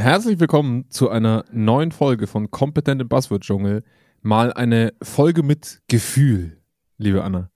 [0.00, 3.84] Herzlich willkommen zu einer neuen Folge von Kompetent im Buzzword-Dschungel.
[4.22, 6.56] Mal eine Folge mit Gefühl,
[6.96, 7.50] liebe Anna.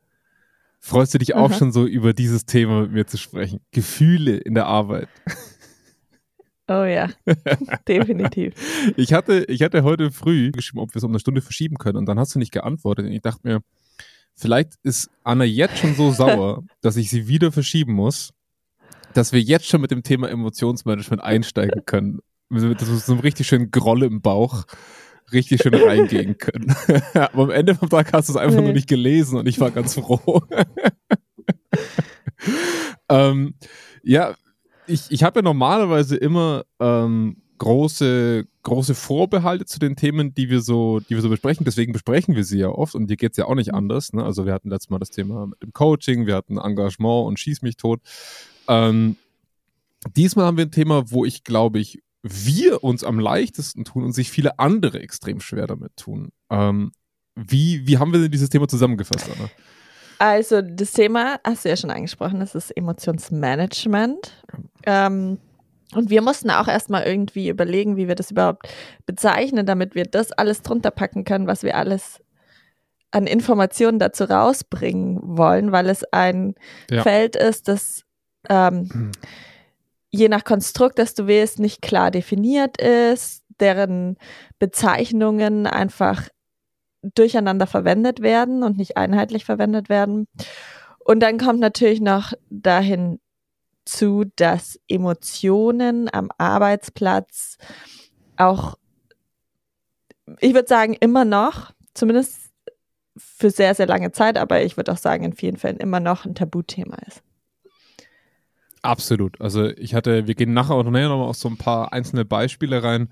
[0.79, 1.59] Freust du dich auch Aha.
[1.59, 3.61] schon so über dieses Thema mit mir zu sprechen?
[3.71, 5.09] Gefühle in der Arbeit.
[6.69, 7.09] Oh ja,
[7.89, 8.53] definitiv.
[8.99, 11.97] Ich hatte, ich hatte heute früh geschrieben, ob wir es um eine Stunde verschieben können
[11.97, 13.07] und dann hast du nicht geantwortet.
[13.07, 13.61] Und ich dachte mir,
[14.35, 18.35] vielleicht ist Anna jetzt schon so sauer, dass ich sie wieder verschieben muss,
[19.15, 22.21] dass wir jetzt schon mit dem Thema Emotionsmanagement einsteigen können.
[22.51, 24.65] Dass wir so einen richtig schönen Groll im Bauch
[25.33, 26.75] richtig schön reingehen können.
[27.15, 28.65] Aber am Ende vom Tag hast du es einfach Nee.
[28.65, 30.43] nur nicht gelesen und ich war ganz froh.
[33.09, 33.55] ähm,
[34.03, 34.35] ja,
[34.87, 40.61] ich, ich habe ja normalerweise immer ähm, große, große Vorbehalte zu den Themen, die wir
[40.61, 41.65] so, die wir so besprechen.
[41.65, 44.13] Deswegen besprechen wir sie ja oft und dir geht's ja auch nicht anders.
[44.13, 44.23] Ne?
[44.23, 47.63] Also wir hatten letztes Mal das Thema mit dem Coaching, wir hatten Engagement und Schieß
[47.63, 48.01] mich tot.
[48.69, 49.17] Ähm,
[50.17, 54.13] diesmal haben wir ein Thema, wo ich glaube ich, wir uns am leichtesten tun und
[54.13, 56.31] sich viele andere extrem schwer damit tun.
[56.51, 56.93] Ähm,
[57.37, 59.51] wie, wie haben wir denn dieses Thema zusammengefasst, Anna?
[60.19, 64.43] Also das Thema hast du ja schon angesprochen, das ist Emotionsmanagement.
[64.87, 65.39] Ähm,
[65.95, 68.69] und wir mussten auch erstmal irgendwie überlegen, wie wir das überhaupt
[69.05, 72.21] bezeichnen, damit wir das alles drunter packen können, was wir alles
[73.11, 76.55] an Informationen dazu rausbringen wollen, weil es ein
[76.91, 77.03] Ja.
[77.03, 78.05] Feld ist, das
[78.49, 79.13] ähm,
[80.15, 84.17] je nach Konstrukt, das du wählst, nicht klar definiert ist, deren
[84.61, 86.29] Bezeichnungen einfach
[87.03, 90.29] durcheinander verwendet werden und nicht einheitlich verwendet werden.
[91.01, 93.21] Und dann kommt natürlich noch dahin
[93.85, 97.59] zu, dass Emotionen am Arbeitsplatz
[98.37, 98.79] auch,
[100.39, 102.53] ich würde sagen, immer noch, zumindest
[103.17, 106.25] für sehr, sehr lange Zeit, aber ich würde auch sagen, in vielen Fällen immer noch
[106.25, 107.23] ein Tabuthema ist.
[108.85, 109.41] Absolut.
[109.41, 112.83] Also ich hatte, wir gehen nachher auch näher nochmal auf so ein paar einzelne Beispiele
[112.83, 113.09] rein.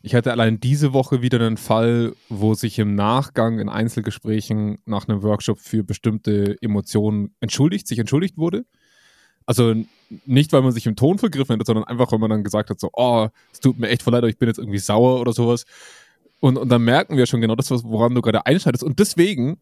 [0.00, 5.08] Ich hatte allein diese Woche wieder einen Fall, wo sich im Nachgang in Einzelgesprächen nach
[5.08, 8.64] einem Workshop für bestimmte Emotionen entschuldigt, sich entschuldigt wurde.
[9.44, 9.74] Also
[10.24, 12.78] nicht, weil man sich im Ton vergriffen hat, sondern einfach, weil man dann gesagt hat,
[12.78, 15.32] so, oh, es tut mir echt voll leid, aber ich bin jetzt irgendwie sauer oder
[15.32, 15.64] sowas.
[16.38, 18.84] Und, und dann merken wir schon genau das, woran du gerade einschneidest.
[18.84, 19.58] Und deswegen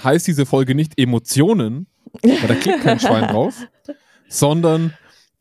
[0.00, 1.88] heißt diese Folge nicht Emotionen,
[2.22, 3.66] weil da klickt kein Schwein drauf,
[4.28, 4.94] sondern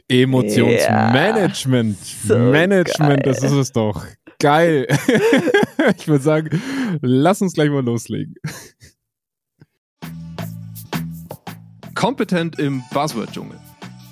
[0.08, 1.98] Emotionsmanagement.
[1.98, 3.52] so Management, das geil.
[3.52, 4.06] ist es doch.
[4.40, 4.88] Geil.
[5.98, 6.62] ich würde sagen,
[7.02, 8.36] lass uns gleich mal loslegen.
[11.96, 13.60] Kompetent im Buzzword-Dschungel.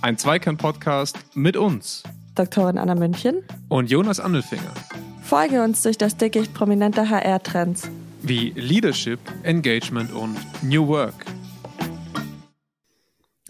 [0.01, 2.03] Ein Zweikern-Podcast mit uns
[2.35, 3.43] Doktorin Anna München.
[3.69, 4.73] und Jonas Andelfinger.
[5.21, 7.89] Folge uns durch das Dickicht prominenter HR-Trends.
[8.21, 11.25] Wie Leadership, Engagement und New Work.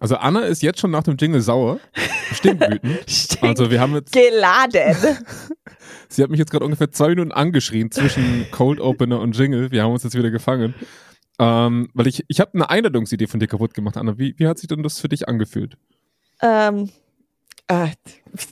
[0.03, 1.79] Also Anna ist jetzt schon nach dem Jingle sauer,
[2.33, 2.99] stinkwütend.
[3.09, 4.97] Stinkt Also wir haben jetzt, geladen.
[6.09, 9.71] sie hat mich jetzt gerade ungefähr zwei Minuten angeschrien zwischen Cold Opener und Jingle.
[9.71, 10.75] Wir haben uns jetzt wieder gefangen.
[11.39, 14.17] Ähm, weil ich, ich habe eine Einladungsidee von dir kaputt gemacht, Anna.
[14.17, 15.77] Wie, wie hat sich denn das für dich angefühlt?
[16.41, 16.89] ähm,
[17.69, 17.87] ah,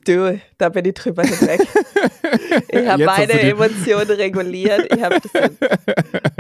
[0.06, 1.60] du, da bin ich drüber hinweg.
[2.70, 4.88] Ich habe meine Emotionen reguliert.
[4.94, 5.52] Ich habe das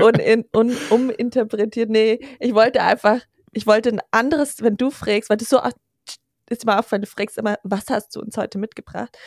[0.01, 1.89] un, un, uminterpretiert.
[1.89, 3.19] Nee, ich wollte einfach,
[3.51, 5.59] ich wollte ein anderes, wenn du fragst, weil du so
[6.51, 9.17] ist mir aufgefallen, du fragst immer, was hast du uns heute mitgebracht?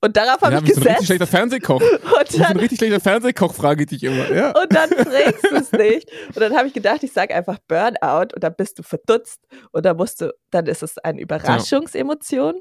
[0.00, 1.06] Und darauf habe ja, ich wie so ein richtig gesetzt.
[1.06, 1.80] schlechter Fernsehkoch.
[2.20, 4.30] und so ein dann, richtig schlechter Fernsehkoch frage ich dich immer.
[4.32, 4.50] Ja.
[4.50, 6.10] und dann fragst du es nicht.
[6.28, 9.40] Und dann habe ich gedacht, ich sage einfach Burnout und dann bist du verdutzt
[9.70, 12.60] und dann musst du, dann ist es eine Überraschungsemotion.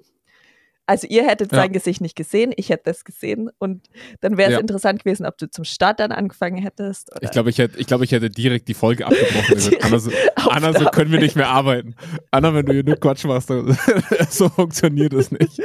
[0.87, 1.59] Also ihr hättet Ja.
[1.59, 3.87] sein Gesicht nicht gesehen, ich hätte es gesehen und
[4.19, 4.59] dann wäre es Ja.
[4.59, 7.11] interessant gewesen, ob du zum Start dann angefangen hättest.
[7.11, 9.57] Oder Ich glaube, ich hätte, ich, glaube, ich hätte direkt die Folge abgebrochen.
[9.57, 11.95] Direkt Anna, so, Anna, so können wir nicht mehr arbeiten.
[12.31, 13.77] Anna, wenn du hier nur Quatsch machst, dann,
[14.29, 15.61] so funktioniert das nicht.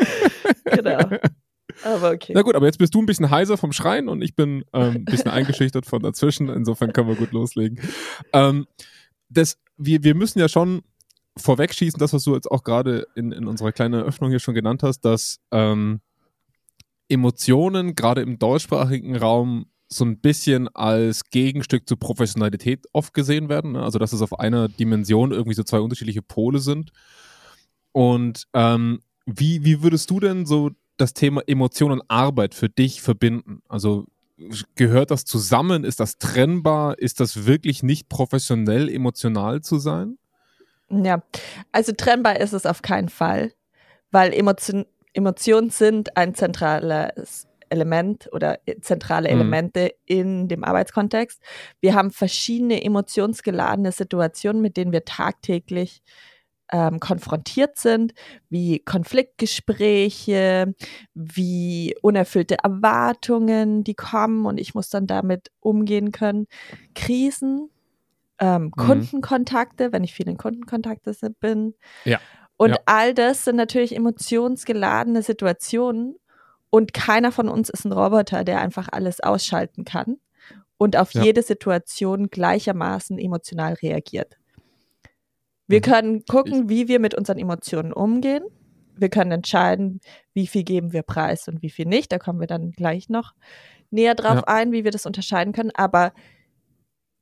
[0.64, 0.98] genau.
[1.82, 2.32] Aber okay.
[2.34, 4.94] Na gut, aber jetzt bist du ein bisschen heiser vom Schreien und ich bin ähm,
[4.96, 6.48] ein bisschen eingeschüchtert von dazwischen.
[6.48, 7.80] Insofern können wir gut loslegen.
[8.32, 8.66] Ähm,
[9.28, 10.82] das, wir, wir müssen ja schon
[11.36, 14.82] vorwegschießen, das, was du jetzt auch gerade in, in unserer kleinen Eröffnung hier schon genannt
[14.82, 16.00] hast, dass ähm,
[17.08, 23.72] Emotionen gerade im deutschsprachigen Raum so ein bisschen als Gegenstück zur Professionalität oft gesehen werden.
[23.72, 23.82] Ne?
[23.82, 26.90] Also dass es auf einer Dimension irgendwie so zwei unterschiedliche Pole sind.
[27.92, 33.00] Und ähm, wie, wie würdest du denn so das Thema Emotion und Arbeit für dich
[33.00, 33.62] verbinden?
[33.68, 34.06] Also
[34.74, 35.84] gehört das zusammen?
[35.84, 36.98] Ist das trennbar?
[36.98, 40.18] Ist das wirklich nicht professionell emotional zu sein?
[40.90, 41.22] Ja,
[41.72, 43.52] also trennbar ist es auf keinen Fall,
[44.10, 49.34] weil Emotion, Emotionen sind ein zentrales Element oder zentrale Mhm.
[49.34, 51.40] Elemente in dem Arbeitskontext.
[51.80, 56.02] Wir haben verschiedene emotionsgeladene Situationen, mit denen wir tagtäglich
[56.72, 58.12] ähm, konfrontiert sind,
[58.48, 60.74] wie Konfliktgespräche,
[61.14, 66.46] wie unerfüllte Erwartungen, die kommen und ich muss dann damit umgehen können.
[66.94, 67.70] Krisen,
[68.38, 68.70] ähm, mhm.
[68.72, 71.74] Kundenkontakte, wenn ich viel in Kundenkontakte bin.
[72.04, 72.20] Ja.
[72.56, 72.76] Und ja.
[72.86, 76.16] all das sind natürlich emotionsgeladene Situationen
[76.70, 80.16] und keiner von uns ist ein Roboter, der einfach alles ausschalten kann
[80.78, 81.22] und auf ja.
[81.22, 84.36] jede Situation gleichermaßen emotional reagiert.
[85.66, 85.82] Wir mhm.
[85.82, 88.44] können gucken, wie wir mit unseren Emotionen umgehen.
[88.94, 90.00] Wir können entscheiden,
[90.32, 92.12] wie viel geben wir preis und wie viel nicht.
[92.12, 93.34] Da kommen wir dann gleich noch
[93.90, 94.44] näher drauf ja.
[94.46, 95.72] ein, wie wir das unterscheiden können.
[95.74, 96.12] Aber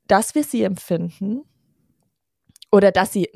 [0.07, 1.43] dass wir sie empfinden
[2.71, 3.29] oder dass sie,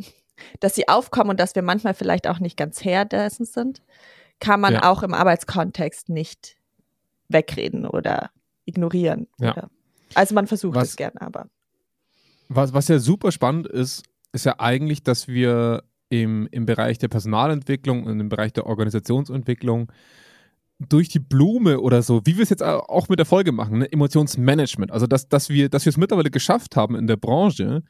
[0.60, 3.82] dass sie aufkommen und dass wir manchmal vielleicht auch nicht ganz Herr dessen sind,
[4.40, 4.90] kann man ja.
[4.90, 6.56] auch im Arbeitskontext nicht
[7.28, 8.30] wegreden oder
[8.64, 9.26] ignorieren.
[9.38, 9.52] Ja.
[9.52, 9.70] Oder,
[10.14, 11.48] also man versucht was, es gerne, aber.
[12.48, 17.08] Was, was ja super spannend ist, ist ja eigentlich, dass wir im, im Bereich der
[17.08, 19.92] Personalentwicklung und im Bereich der Organisationsentwicklung
[20.78, 23.92] durch die Blume oder so, wie wir es jetzt auch mit der Folge machen, ne?
[23.92, 24.92] Emotionsmanagement.
[24.92, 27.82] Also, dass, dass wir dass es mittlerweile geschafft haben in der Branche,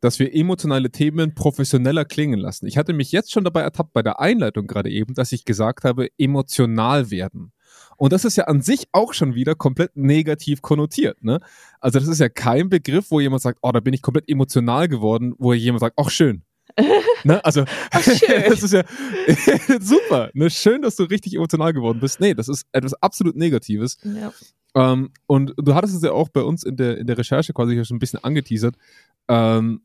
[0.00, 2.66] dass wir emotionale Themen professioneller klingen lassen.
[2.66, 5.84] Ich hatte mich jetzt schon dabei ertappt bei der Einleitung gerade eben, dass ich gesagt
[5.84, 7.52] habe, emotional werden.
[7.96, 11.22] Und das ist ja an sich auch schon wieder komplett negativ konnotiert.
[11.24, 11.40] Ne?
[11.80, 14.88] Also das ist ja kein Begriff, wo jemand sagt, oh, da bin ich komplett emotional
[14.88, 16.42] geworden, wo jemand sagt, ach schön.
[17.24, 17.44] Ne?
[17.44, 18.84] Also das ist ja
[19.80, 20.30] super.
[20.34, 20.50] Ne?
[20.50, 22.20] Schön, dass du richtig emotional geworden bist.
[22.20, 23.98] Nee, das ist etwas absolut Negatives.
[24.02, 24.32] Ja.
[24.74, 27.82] Ähm, und du hattest es ja auch bei uns in der, in der Recherche quasi
[27.84, 28.76] schon ein bisschen angeteasert,
[29.28, 29.82] ähm,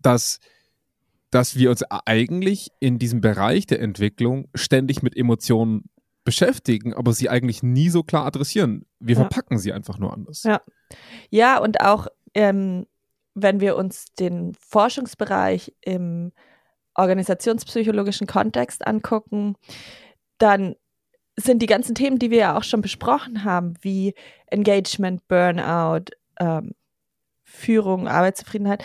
[0.00, 0.40] dass
[1.30, 5.84] dass wir uns eigentlich in diesem Bereich der Entwicklung ständig mit Emotionen
[6.24, 8.84] beschäftigen, aber sie eigentlich nie so klar adressieren.
[9.00, 9.22] Wir ja.
[9.22, 10.42] verpacken sie einfach nur anders.
[10.42, 10.60] Ja,
[11.30, 12.86] ja und auch ähm,
[13.34, 16.32] wenn wir uns den Forschungsbereich im
[16.94, 19.56] organisationspsychologischen Kontext angucken,
[20.38, 20.76] dann
[21.36, 24.14] sind die ganzen Themen, die wir ja auch schon besprochen haben, wie
[24.48, 26.72] Engagement, Burnout, ähm,
[27.44, 28.84] Führung, Arbeitszufriedenheit,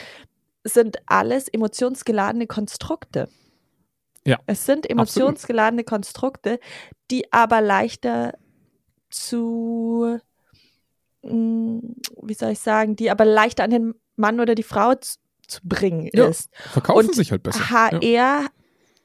[0.63, 3.29] sind alles emotionsgeladene Konstrukte.
[4.25, 6.03] Ja, es sind emotionsgeladene absolut.
[6.03, 6.59] Konstrukte,
[7.11, 8.33] die aber leichter
[9.09, 10.19] zu,
[11.27, 15.61] wie soll ich sagen, die aber leichter an den Mann oder die Frau zu, zu
[15.63, 16.49] bringen ja, ist.
[16.55, 17.69] Verkaufen Und sich halt besser.
[17.69, 18.47] HR ja.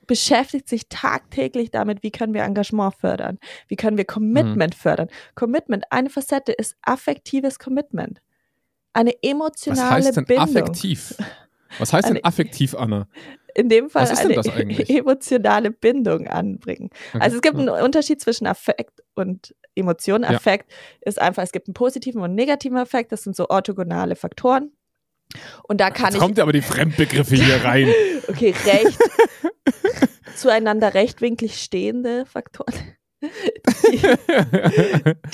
[0.07, 3.39] beschäftigt sich tagtäglich damit, wie können wir Engagement fördern,
[3.69, 4.79] wie können wir Commitment mhm.
[4.79, 5.09] fördern.
[5.35, 8.21] Commitment, eine Facette ist affektives Commitment.
[8.93, 10.45] Eine emotionale Was heißt denn Bindung.
[10.45, 11.17] affektiv?
[11.79, 13.09] Was heißt denn affektiv, Anna?
[13.55, 14.35] In dem Fall eine
[14.89, 16.91] emotionale Bindung anbringen.
[17.13, 17.23] Okay.
[17.23, 20.25] Also es gibt einen Unterschied zwischen Affekt und Emotion.
[20.25, 20.77] Affekt ja.
[21.09, 23.13] ist einfach, es gibt einen positiven und einen negativen Affekt.
[23.13, 24.73] Das sind so orthogonale Faktoren.
[25.63, 26.21] Und da kann Jetzt ich.
[26.21, 27.89] kommt aber die Fremdbegriffe hier rein.
[28.29, 28.99] okay, recht.
[30.37, 32.75] zueinander rechtwinklig stehende Faktoren.
[33.23, 34.01] die,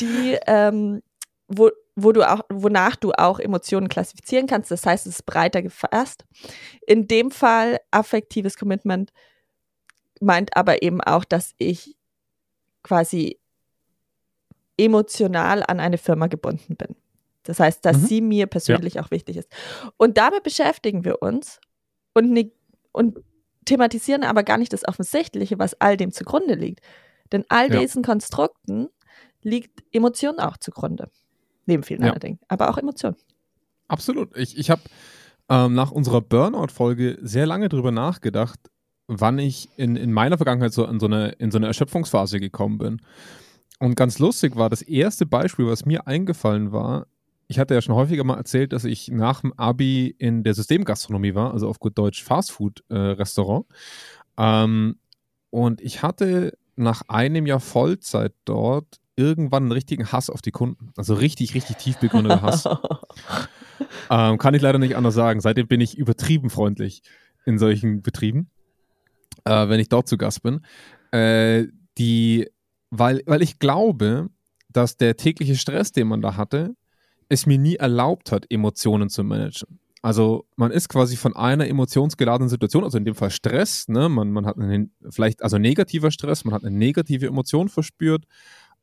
[0.00, 1.02] die ähm,
[1.48, 1.70] wo,
[2.02, 4.70] wo du auch, wonach du auch Emotionen klassifizieren kannst.
[4.70, 6.24] Das heißt, es ist breiter gefasst.
[6.86, 9.12] In dem Fall affektives Commitment
[10.20, 11.96] meint aber eben auch, dass ich
[12.82, 13.38] quasi
[14.76, 16.96] emotional an eine Firma gebunden bin.
[17.42, 18.06] Das heißt, dass mhm.
[18.06, 19.02] sie mir persönlich ja.
[19.02, 19.50] auch wichtig ist.
[19.96, 21.60] Und damit beschäftigen wir uns
[22.14, 22.52] und, ne,
[22.92, 23.18] und
[23.64, 26.80] thematisieren aber gar nicht das Offensichtliche, was all dem zugrunde liegt.
[27.32, 27.80] Denn all ja.
[27.80, 28.88] diesen Konstrukten
[29.42, 31.10] liegt Emotion auch zugrunde.
[31.68, 32.08] Neben vielen ja.
[32.08, 32.38] anderen Dingen.
[32.48, 33.16] Aber auch Emotionen.
[33.88, 34.34] Absolut.
[34.36, 34.80] Ich, ich habe
[35.50, 38.58] ähm, nach unserer Burnout-Folge sehr lange drüber nachgedacht,
[39.06, 42.78] wann ich in, in meiner Vergangenheit so in so, eine, in so eine Erschöpfungsphase gekommen
[42.78, 43.02] bin.
[43.78, 47.06] Und ganz lustig war das erste Beispiel, was mir eingefallen war.
[47.48, 51.34] Ich hatte ja schon häufiger mal erzählt, dass ich nach dem Abi in der Systemgastronomie
[51.34, 53.66] war, also auf gut Deutsch Fastfood-Restaurant.
[54.38, 54.96] Äh, ähm,
[55.50, 60.92] und ich hatte nach einem Jahr Vollzeit dort irgendwann einen richtigen Hass auf die Kunden.
[60.96, 62.64] Also richtig, richtig tief begründeter Hass.
[64.10, 65.40] ähm, kann ich leider nicht anders sagen.
[65.40, 67.02] Seitdem bin ich übertrieben freundlich
[67.44, 68.48] in solchen Betrieben,
[69.44, 70.60] äh, wenn ich dort zu Gast bin.
[71.10, 71.66] Äh,
[71.98, 72.48] die,
[72.90, 74.28] weil, weil ich glaube,
[74.68, 76.76] dass der tägliche Stress, den man da hatte,
[77.28, 79.80] es mir nie erlaubt hat, Emotionen zu managen.
[80.00, 84.08] Also man ist quasi von einer emotionsgeladenen Situation, also in dem Fall Stress, ne?
[84.08, 88.24] man, man hat einen, vielleicht, also negativer Stress, man hat eine negative Emotion verspürt,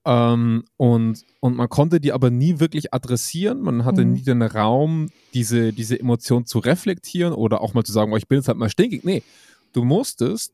[0.06, 3.62] ähm, und, und man konnte die aber nie wirklich adressieren.
[3.62, 4.14] Man hatte mhm.
[4.14, 8.28] nie den Raum, diese, diese Emotion zu reflektieren oder auch mal zu sagen, oh, ich
[8.28, 9.04] bin jetzt halt mal stinkig.
[9.04, 9.24] Nee,
[9.74, 10.54] du musstest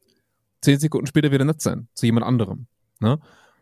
[0.62, 2.68] zehn Sekunden später wieder nett sein zu jemand anderem.
[3.00, 3.20] Ne?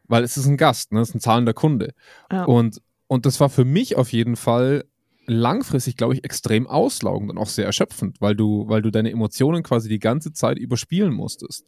[0.07, 1.01] Weil es ist ein Gast, ne?
[1.01, 1.93] es ist ein zahlender Kunde.
[2.31, 2.43] Ja.
[2.45, 4.85] Und, und das war für mich auf jeden Fall
[5.25, 9.63] langfristig, glaube ich, extrem auslaugend und auch sehr erschöpfend, weil du, weil du deine Emotionen
[9.63, 11.65] quasi die ganze Zeit überspielen musstest.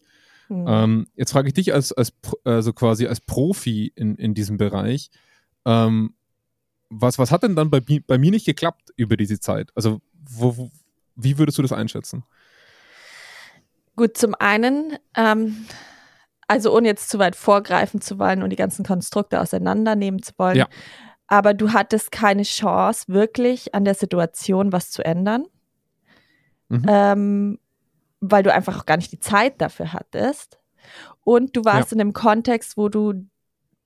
[0.51, 0.65] Mhm.
[0.67, 2.11] Ähm, jetzt frage ich dich als, als
[2.43, 5.09] also quasi als Profi in, in diesem Bereich,
[5.63, 6.13] ähm,
[6.89, 9.71] was, was hat denn dann bei, bei mir nicht geklappt über diese Zeit?
[9.75, 10.71] Also wo, wo,
[11.15, 12.25] wie würdest du das einschätzen?
[13.95, 15.67] Gut, zum einen, ähm,
[16.49, 20.57] also ohne jetzt zu weit vorgreifen zu wollen und die ganzen Konstrukte auseinandernehmen zu wollen,
[20.57, 20.67] ja.
[21.27, 25.45] aber du hattest keine Chance, wirklich an der Situation was zu ändern,
[26.67, 26.85] mhm.
[26.89, 27.59] ähm,
[28.21, 30.59] weil du einfach auch gar nicht die Zeit dafür hattest.
[31.23, 31.95] Und du warst ja.
[31.95, 33.25] in einem Kontext, wo du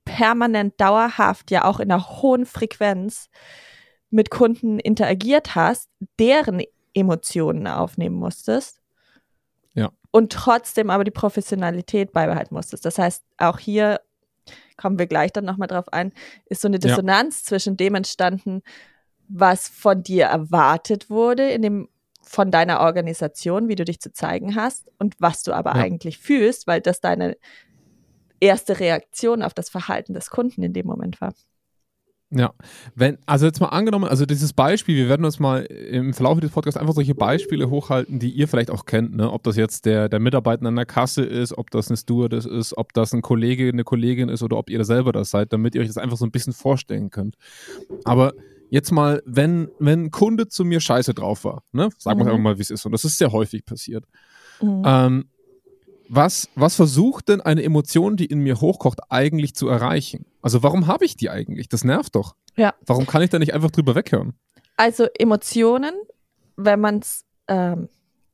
[0.04, 3.28] permanent, dauerhaft, ja auch in einer hohen Frequenz
[4.10, 6.62] mit Kunden interagiert hast, deren
[6.94, 8.80] Emotionen aufnehmen musstest.
[9.74, 9.90] Ja.
[10.10, 12.84] Und trotzdem aber die Professionalität beibehalten musstest.
[12.84, 14.00] Das heißt, auch hier
[14.76, 16.12] kommen wir gleich dann nochmal drauf ein,
[16.46, 17.48] ist so eine Dissonanz ja.
[17.48, 18.62] zwischen dem entstanden,
[19.28, 21.88] was von dir erwartet wurde in dem
[22.28, 25.82] von deiner Organisation, wie du dich zu zeigen hast und was du aber ja.
[25.82, 27.36] eigentlich fühlst, weil das deine
[28.40, 31.32] erste Reaktion auf das Verhalten des Kunden in dem Moment war.
[32.30, 32.52] Ja,
[32.96, 36.50] wenn, also jetzt mal angenommen, also dieses Beispiel, wir werden uns mal im Verlauf des
[36.50, 39.30] Podcasts einfach solche Beispiele hochhalten, die ihr vielleicht auch kennt, ne?
[39.30, 42.76] ob das jetzt der, der Mitarbeiter an der Kasse ist, ob das eine Stewardess ist,
[42.76, 45.82] ob das ein Kollege, eine Kollegin ist oder ob ihr selber das seid, damit ihr
[45.82, 47.36] euch das einfach so ein bisschen vorstellen könnt.
[48.02, 48.32] Aber
[48.70, 51.88] jetzt mal, wenn, wenn ein Kunde zu mir scheiße drauf war, ne?
[51.98, 52.30] sagen wir mhm.
[52.30, 54.04] einfach mal, wie es ist, und das ist sehr häufig passiert,
[54.60, 54.82] mhm.
[54.84, 55.24] ähm,
[56.08, 60.26] was, was versucht denn eine Emotion, die in mir hochkocht, eigentlich zu erreichen?
[60.40, 61.68] Also warum habe ich die eigentlich?
[61.68, 62.36] Das nervt doch.
[62.56, 62.74] Ja.
[62.86, 64.34] Warum kann ich da nicht einfach drüber weghören?
[64.76, 65.94] Also Emotionen,
[66.56, 67.88] wenn man es ähm,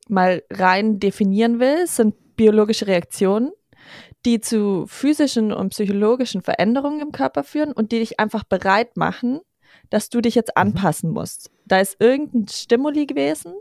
[0.07, 3.51] mal rein definieren will, sind biologische Reaktionen,
[4.25, 9.41] die zu physischen und psychologischen Veränderungen im Körper führen und die dich einfach bereit machen,
[9.93, 10.61] dass du dich jetzt mhm.
[10.61, 11.51] anpassen musst.
[11.65, 13.53] Da ist irgendein Stimuli gewesen,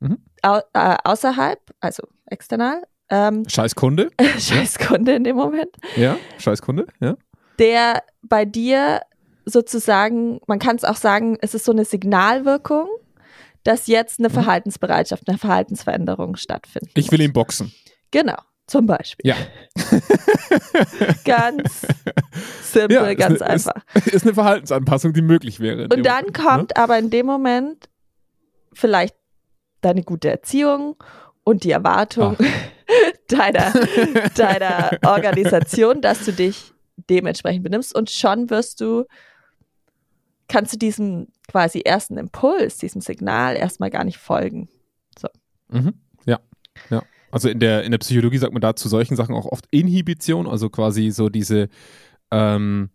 [0.00, 0.18] mhm.
[0.42, 2.82] au äh, außerhalb, also external.
[3.10, 4.10] Ähm, scheiß Kunde.
[4.38, 5.70] scheiß Kunde in dem Moment.
[5.94, 7.16] Ja, scheiß Kunde, ja.
[7.60, 9.02] Der bei dir
[9.44, 12.88] sozusagen, man kann es auch sagen, es ist so eine Signalwirkung,
[13.62, 14.32] dass jetzt eine mhm.
[14.32, 16.90] Verhaltensbereitschaft, eine Verhaltensveränderung stattfindet.
[16.96, 17.72] Ich will ihn boxen.
[18.10, 19.30] Genau, zum Beispiel.
[19.30, 19.36] Ja.
[21.24, 21.86] ganz
[22.62, 23.84] simpel, ja, ganz eine, einfach.
[23.94, 25.84] Ist, ist, eine Verhaltensanpassung, die möglich wäre.
[25.84, 26.76] Und dann Moment, kommt ne?
[26.76, 27.88] aber in dem Moment
[28.72, 29.14] vielleicht
[29.80, 30.96] deine gute Erziehung
[31.44, 32.36] und die Erwartung
[33.28, 33.72] deiner,
[34.34, 36.72] deiner Organisation, dass du dich
[37.10, 39.04] dementsprechend benimmst und schon wirst du,
[40.48, 44.68] kannst du diesem quasi ersten Impuls, diesem Signal erstmal gar nicht folgen.
[45.18, 45.28] So.
[45.68, 45.94] Mhm.
[46.24, 46.40] Ja,
[46.88, 47.02] ja.
[47.34, 50.46] Also in der, in der Psychologie sagt man da zu solchen Sachen auch oft Inhibition,
[50.46, 51.68] also quasi so diese,
[52.30, 52.90] ähm,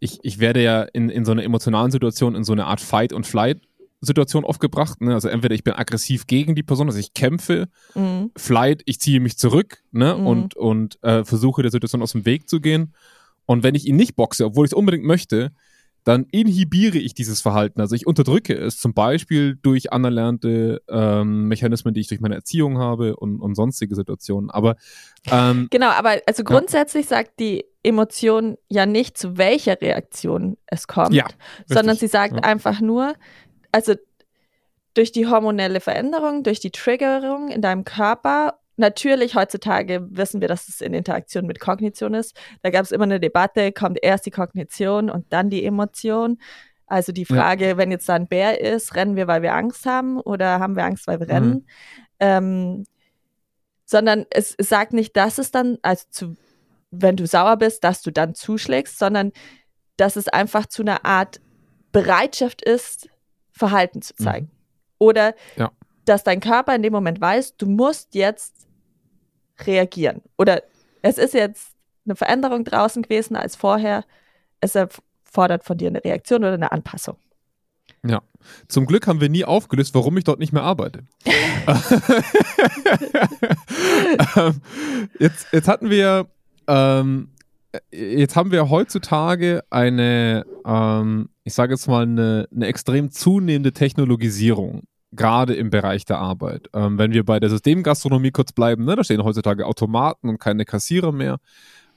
[0.00, 3.12] ich, ich werde ja in, in so einer emotionalen Situation in so eine Art Fight-
[3.12, 3.60] und Flight
[4.00, 5.02] Situation oft gebracht.
[5.02, 5.12] Ne?
[5.12, 8.30] Also entweder ich bin aggressiv gegen die Person, also ich kämpfe, mhm.
[8.38, 10.14] Flight, ich ziehe mich zurück ne?
[10.14, 10.26] Mhm.
[10.26, 12.94] und, und äh, versuche der Situation aus dem Weg zu gehen.
[13.44, 15.52] Und wenn ich ihn nicht boxe, obwohl ich es unbedingt möchte,
[16.04, 17.80] dann inhibiere ich dieses Verhalten.
[17.80, 22.78] Also ich unterdrücke es zum Beispiel durch anerlernte ähm, Mechanismen, die ich durch meine Erziehung
[22.78, 24.50] habe und, und sonstige Situationen.
[24.50, 24.76] Aber
[25.30, 27.16] ähm, genau, aber also grundsätzlich ja.
[27.16, 31.26] sagt die Emotion ja nicht, zu welcher Reaktion es kommt, ja,
[31.66, 32.40] sondern sie sagt ja.
[32.40, 33.14] einfach nur,
[33.72, 33.94] also
[34.92, 38.58] durch die hormonelle Veränderung, durch die Triggerung in deinem Körper.
[38.76, 42.36] Natürlich, heutzutage wissen wir, dass es in Interaktion mit Kognition ist.
[42.62, 46.38] Da gab es immer eine Debatte, kommt erst die Kognition und dann die Emotion.
[46.86, 47.76] Also die Frage, ja.
[47.76, 50.84] wenn jetzt da ein Bär ist, rennen wir, weil wir Angst haben oder haben wir
[50.84, 51.32] Angst, weil wir mhm.
[51.32, 51.66] rennen?
[52.20, 52.84] Ähm,
[53.86, 56.36] sondern es, es sagt nicht, dass es dann, also zu,
[56.90, 59.32] wenn du sauer bist, dass du dann zuschlägst, sondern
[59.96, 61.40] dass es einfach zu einer Art
[61.92, 63.08] Bereitschaft ist,
[63.52, 64.24] Verhalten zu mhm.
[64.24, 64.46] zeigen.
[64.46, 64.50] Mhm.
[64.98, 65.70] Oder ja.
[66.04, 68.63] dass dein Körper in dem Moment weiß, du musst jetzt
[69.60, 70.22] reagieren.
[70.36, 70.62] Oder
[71.02, 71.72] es ist jetzt
[72.04, 74.04] eine Veränderung draußen gewesen als vorher.
[74.60, 77.16] Es erfordert von dir eine Reaktion oder eine Anpassung.
[78.06, 78.22] Ja.
[78.68, 81.04] Zum Glück haben wir nie aufgelöst, warum ich dort nicht mehr arbeite.
[84.36, 84.60] Ähm,
[85.18, 86.28] jetzt, jetzt hatten wir
[86.66, 87.34] ähm,
[87.90, 94.82] jetzt haben wir heutzutage eine, ähm, ich sage jetzt mal, eine, eine extrem zunehmende Technologisierung,
[95.16, 96.68] gerade im Bereich der Arbeit.
[96.72, 100.64] Ähm, wenn wir bei der Systemgastronomie kurz bleiben, ne, da stehen heutzutage Automaten und keine
[100.64, 101.38] Kassierer mehr.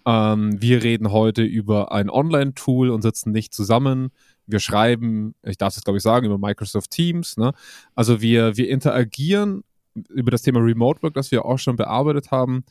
[0.06, 4.12] Ähm, wir reden heute über ein Online-Tool und sitzen nicht zusammen.
[4.46, 7.38] Wir schreiben, ich darf es glaube ich sagen, über Microsoft Teams.
[7.38, 7.52] Ne?
[7.96, 9.64] Also wir, wir interagieren
[10.10, 12.64] über das Thema Remote Work, das wir auch schon bearbeitet haben,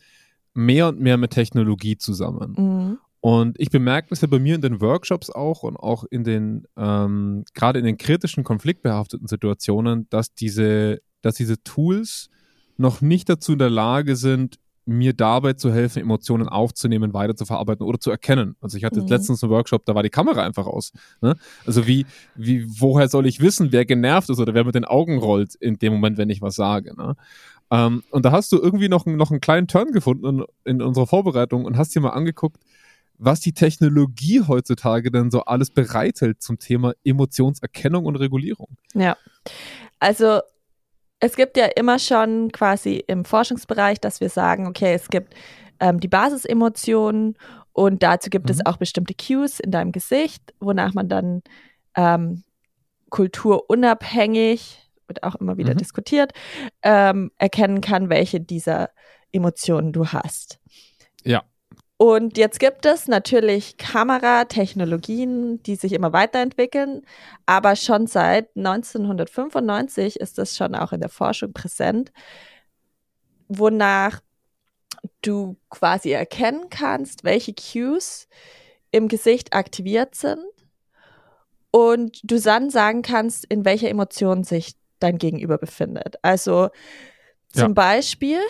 [0.54, 2.54] mehr und mehr mit Technologie zusammen.
[2.56, 2.98] Mhm.
[3.26, 6.68] Und ich bemerke das ja bei mir in den Workshops auch und auch in den,
[6.76, 12.30] ähm, gerade in den kritischen, konfliktbehafteten Situationen, dass diese, dass diese Tools
[12.76, 17.98] noch nicht dazu in der Lage sind, mir dabei zu helfen, Emotionen aufzunehmen, weiterzuverarbeiten oder
[17.98, 18.54] zu erkennen.
[18.60, 19.08] Also ich hatte mhm.
[19.08, 20.92] letztens einen Workshop, da war die Kamera einfach aus.
[21.20, 21.34] Ne?
[21.66, 22.06] Also wie,
[22.36, 25.80] wie, woher soll ich wissen, wer genervt ist oder wer mit den Augen rollt in
[25.80, 26.94] dem Moment, wenn ich was sage.
[26.96, 27.16] Ne?
[27.72, 31.08] Ähm, und da hast du irgendwie noch, noch einen kleinen Turn gefunden in, in unserer
[31.08, 32.62] Vorbereitung und hast dir mal angeguckt,
[33.18, 38.76] was die Technologie heutzutage denn so alles bereithält zum Thema Emotionserkennung und Regulierung.
[38.94, 39.16] Ja,
[39.98, 40.40] also
[41.20, 45.34] es gibt ja immer schon quasi im Forschungsbereich, dass wir sagen, okay, es gibt
[45.80, 47.36] ähm, die Basisemotionen
[47.72, 48.52] und dazu gibt mhm.
[48.52, 51.42] es auch bestimmte Cues in deinem Gesicht, wonach man dann
[51.94, 52.42] ähm,
[53.10, 55.78] kulturunabhängig, wird auch immer wieder mhm.
[55.78, 56.32] diskutiert,
[56.82, 58.90] ähm, erkennen kann, welche dieser
[59.32, 60.60] Emotionen du hast.
[61.22, 61.44] Ja.
[61.98, 67.02] Und jetzt gibt es natürlich Kameratechnologien, die sich immer weiterentwickeln,
[67.46, 72.12] aber schon seit 1995 ist das schon auch in der Forschung präsent,
[73.48, 74.20] wonach
[75.22, 78.28] du quasi erkennen kannst, welche Cues
[78.90, 80.44] im Gesicht aktiviert sind
[81.70, 86.16] und du dann sagen kannst, in welcher Emotion sich dein Gegenüber befindet.
[86.22, 86.68] Also
[87.52, 87.74] zum ja.
[87.74, 88.40] Beispiel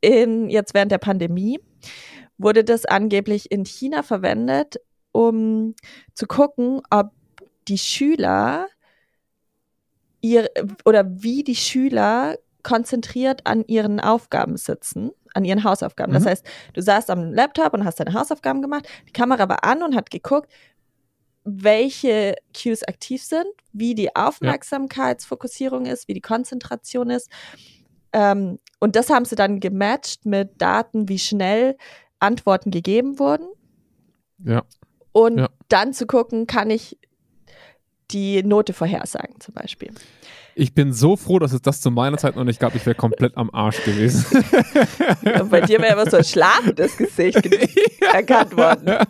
[0.00, 1.60] in jetzt während der Pandemie
[2.38, 4.76] wurde das angeblich in China verwendet,
[5.12, 5.74] um
[6.14, 7.10] zu gucken, ob
[7.68, 8.66] die Schüler
[10.20, 10.50] ihr
[10.84, 16.12] oder wie die Schüler konzentriert an ihren Aufgaben sitzen, an ihren Hausaufgaben.
[16.12, 16.16] Mhm.
[16.16, 19.82] Das heißt, du saßt am Laptop und hast deine Hausaufgaben gemacht, die Kamera war an
[19.82, 20.50] und hat geguckt,
[21.44, 27.30] welche Cues aktiv sind, wie die Aufmerksamkeitsfokussierung ist, wie die Konzentration ist.
[28.12, 31.76] Ähm, und das haben sie dann gematcht mit Daten, wie schnell
[32.26, 33.46] Antworten gegeben wurden.
[34.44, 34.64] Ja.
[35.12, 35.48] Und ja.
[35.68, 36.98] dann zu gucken, kann ich
[38.10, 39.90] die Note vorhersagen, zum Beispiel.
[40.54, 42.74] Ich bin so froh, dass es das zu meiner Zeit noch nicht gab.
[42.74, 44.24] Ich wäre komplett am Arsch gewesen.
[45.22, 47.44] Ja, bei dir wäre immer so ein schlafendes Gesicht
[48.00, 48.12] ja.
[48.14, 49.06] erkannt worden.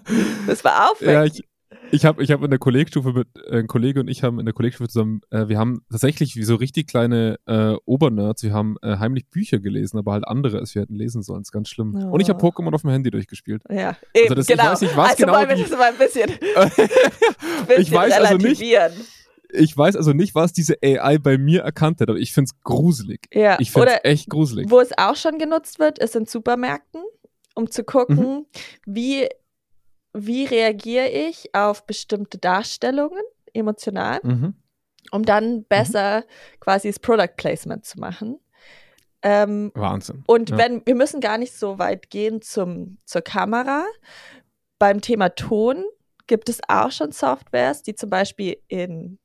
[0.47, 1.15] Das war aufregend.
[1.15, 1.45] Ja, ich,
[1.91, 4.47] ich habe ich hab in der Kollegstufe mit, äh, ein Kollege und ich haben in
[4.47, 8.77] der Kollegstufe zusammen, äh, wir haben tatsächlich wie so richtig kleine äh, Obernerds, wir haben
[8.83, 11.41] äh, heimlich Bücher gelesen, aber halt andere, als wir hätten lesen sollen.
[11.41, 11.95] Das ist ganz schlimm.
[11.97, 12.15] Oh.
[12.15, 13.63] Und ich habe Pokémon auf dem Handy durchgespielt.
[13.69, 14.63] Ja, eben, also das, genau.
[14.65, 15.39] Ich weiß nicht, was also genau.
[15.39, 16.31] Wollen wir das mal ein bisschen,
[17.67, 18.63] bisschen ich weiß also nicht.
[19.53, 22.63] Ich weiß also nicht, was diese AI bei mir erkannt hat, aber ich finde es
[22.63, 23.27] gruselig.
[23.33, 23.57] Ja.
[23.61, 24.71] Ich finde es echt gruselig.
[24.71, 27.03] Wo es auch schon genutzt wird, ist in Supermärkten,
[27.55, 28.47] um zu gucken, mhm.
[28.87, 29.29] wie
[30.17, 34.55] wie reagiere ich auf bestimmte Darstellungen emotional, mhm.
[35.11, 36.61] um dann besser mhm.
[36.61, 38.39] quasi das Product Placement zu machen.
[39.23, 40.25] Ähm, Wahnsinn.
[40.27, 40.59] Und ja.
[40.59, 43.85] wenn wir müssen gar nicht so weit gehen zum, zur Kamera.
[44.79, 45.85] Beim Thema Ton
[46.27, 49.19] gibt es auch schon Softwares, die zum Beispiel in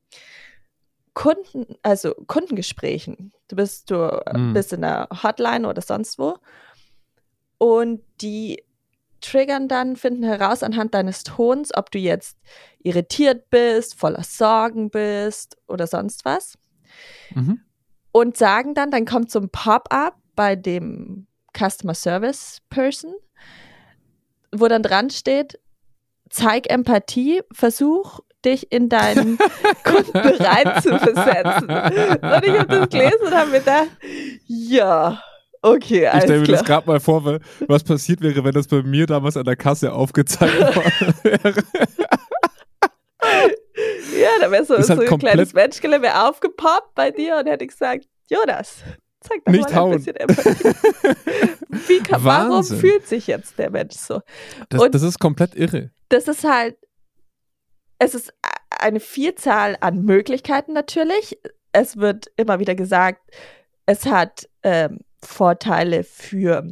[1.14, 4.54] Kunden, also Kundengesprächen, du bist du mhm.
[4.54, 6.38] bist in einer Hotline oder sonst wo
[7.58, 8.64] und die
[9.22, 12.38] triggern dann, finden heraus anhand deines Tons, ob du jetzt
[12.80, 16.58] irritiert bist, voller Sorgen bist oder sonst was.
[17.34, 17.62] Mhm.
[18.12, 23.14] Und sagen dann, dann kommt so ein Pop-up bei dem Customer Service Person,
[24.52, 25.60] wo dann dran steht,
[26.30, 29.38] zeig Empathie, versuch dich in deinen
[29.84, 31.70] Kunden bereit zu versetzen.
[31.70, 33.90] Und ich habe das gelesen und habe mir gedacht,
[34.48, 35.22] ja,
[35.64, 36.58] Okay, alles Ich stelle mir klar.
[36.58, 39.94] das gerade mal vor, was passiert wäre, wenn das bei mir damals an der Kasse
[39.94, 40.54] aufgezeigt
[41.24, 41.54] wäre.
[44.20, 47.68] ja, da wäre so, halt so ein kleines Menschgele wäre aufgepoppt bei dir und hätte
[47.68, 48.78] gesagt, Jonas,
[49.20, 49.92] zeig doch Nicht mal ein hauen.
[49.98, 50.70] bisschen Empathie.
[51.88, 54.22] Wie kann, warum fühlt sich jetzt der Mensch so?
[54.70, 55.92] Das, das ist komplett irre.
[56.10, 56.76] Das ist halt,
[58.00, 58.34] es ist
[58.70, 61.38] eine Vielzahl an Möglichkeiten natürlich.
[61.72, 63.22] Es wird immer wieder gesagt,
[63.86, 66.66] es hat ähm, Vorteile für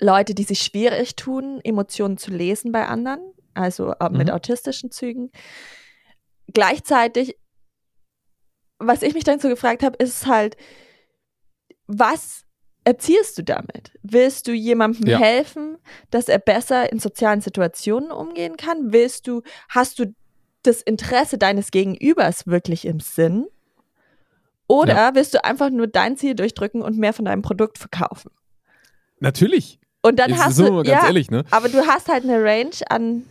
[0.00, 3.20] Leute, die sich schwierig tun, Emotionen zu lesen bei anderen,
[3.54, 4.34] also äh, mit mhm.
[4.34, 5.30] autistischen Zügen.
[6.52, 7.36] Gleichzeitig,
[8.78, 10.56] was ich mich dann so gefragt habe, ist halt,
[11.86, 12.44] was
[12.84, 13.92] erziehst du damit?
[14.02, 15.18] Willst du jemandem ja.
[15.18, 15.78] helfen,
[16.10, 18.92] dass er besser in sozialen Situationen umgehen kann?
[18.92, 20.14] Willst du, hast du
[20.62, 23.46] das Interesse deines Gegenübers wirklich im Sinn?
[24.68, 25.14] Oder ja.
[25.14, 28.30] willst du einfach nur dein Ziel durchdrücken und mehr von deinem Produkt verkaufen?
[29.20, 29.78] Natürlich.
[30.02, 31.44] Und dann Jetzt hast du, ganz ja, ehrlich, ne?
[31.50, 33.24] aber du hast halt eine Range an,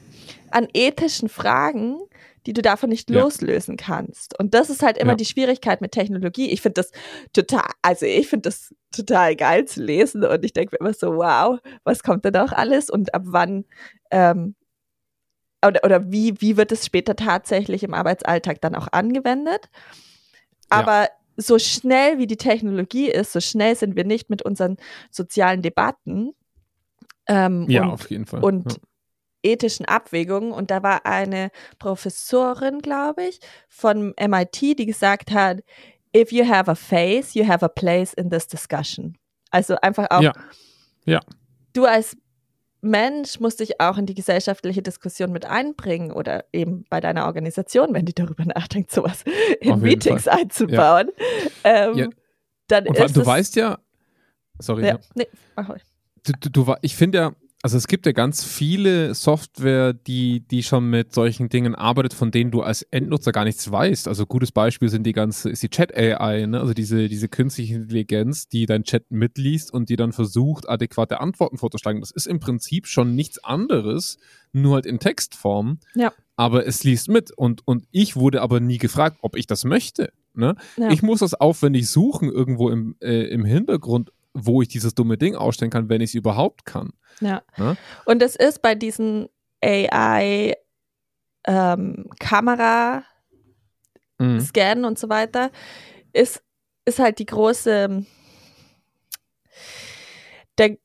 [0.52, 2.00] an ethischen Fragen,
[2.46, 3.22] die du davon nicht ja.
[3.22, 4.38] loslösen kannst.
[4.40, 5.16] Und das ist halt immer ja.
[5.16, 6.52] die Schwierigkeit mit Technologie.
[6.52, 6.92] Ich finde das
[7.34, 11.16] total, also ich finde das total geil zu lesen und ich denke mir immer so,
[11.16, 13.66] wow, was kommt denn auch alles und ab wann
[14.12, 14.56] ähm,
[15.66, 19.70] oder, oder wie, wie wird es später tatsächlich im Arbeitsalltag dann auch angewendet.
[20.70, 21.10] Aber ja.
[21.38, 24.78] So schnell wie die Technologie ist, so schnell sind wir nicht mit unseren
[25.12, 26.34] sozialen Debatten.
[27.28, 28.44] Ähm, ja, und, auf jeden Fall.
[28.44, 28.78] Und ja.
[29.52, 30.52] ethischen Abwägungen.
[30.52, 35.62] Und da war eine Professorin, glaube ich, von MIT, die gesagt hat,
[36.16, 39.18] if you have a face, you have a place in this discussion.
[39.52, 40.34] Also einfach auch, ja.
[41.06, 41.20] Ja.
[41.74, 42.18] du als
[42.86, 47.94] Mensch musst dich auch in die gesellschaftliche Diskussion mit einbringen oder eben bei deiner Organisation,
[47.94, 49.24] wenn die darüber nachdenkt, sowas
[49.60, 50.42] in Meetings Fall.
[50.42, 51.10] einzubauen.
[51.64, 51.90] Ja.
[51.90, 52.08] Ähm, ja.
[52.68, 53.80] Dann Und ist du weißt ja,
[54.60, 54.86] sorry.
[54.86, 55.28] Ja, nee.
[56.24, 57.32] Du, du, du, ich finde ja,
[57.66, 62.30] also es gibt ja ganz viele Software, die, die schon mit solchen Dingen arbeitet, von
[62.30, 64.08] denen du als Endnutzer gar nichts weißt.
[64.08, 66.60] Also gutes Beispiel sind die ganze, ist die Chat-AI, ne?
[66.60, 71.58] also diese, diese künstliche Intelligenz, die dein Chat mitliest und die dann versucht, adäquate Antworten
[71.58, 72.02] vorzuschlagen.
[72.02, 74.20] Das ist im Prinzip schon nichts anderes,
[74.52, 75.80] nur halt in Textform.
[75.96, 76.14] Ja.
[76.36, 80.14] Aber es liest mit und, und ich wurde aber nie gefragt, ob ich das möchte.
[80.36, 80.54] Ne?
[80.78, 80.92] Ja.
[80.92, 85.36] Ich muss das aufwendig suchen irgendwo im, äh, im Hintergrund, wo ich dieses dumme Ding
[85.36, 86.92] ausstellen kann, wenn ich es überhaupt kann.
[87.22, 87.42] Ja.
[87.58, 87.76] ja.
[88.06, 89.30] Und es ist bei diesen
[89.64, 90.54] AI
[91.48, 93.04] ähm, Kamera
[94.20, 94.46] mhm.
[94.84, 95.52] Und so weiter,
[96.14, 96.44] ist,
[96.86, 98.06] ist halt die große
[100.58, 100.78] der,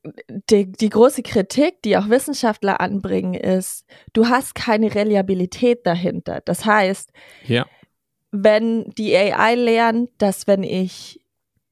[0.49, 6.41] die, die große Kritik, die auch Wissenschaftler anbringen, ist, du hast keine Reliabilität dahinter.
[6.43, 7.11] Das heißt,
[7.45, 7.65] ja.
[8.31, 11.21] wenn die AI lernt, dass wenn ich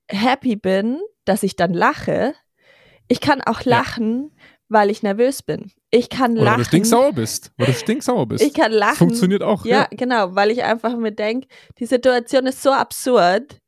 [0.08, 2.34] happy bin, dass ich dann lache,
[3.08, 4.44] ich kann auch lachen, ja.
[4.68, 5.72] weil ich nervös bin.
[5.92, 6.56] Ich kann Oder lachen.
[6.56, 7.52] Oder du stinksauer bist.
[7.58, 8.44] Oder du stinksauer bist.
[8.44, 8.90] Ich kann lachen.
[8.90, 9.64] Das funktioniert auch.
[9.64, 13.60] Ja, ja, genau, weil ich einfach mir denke, die Situation ist so absurd.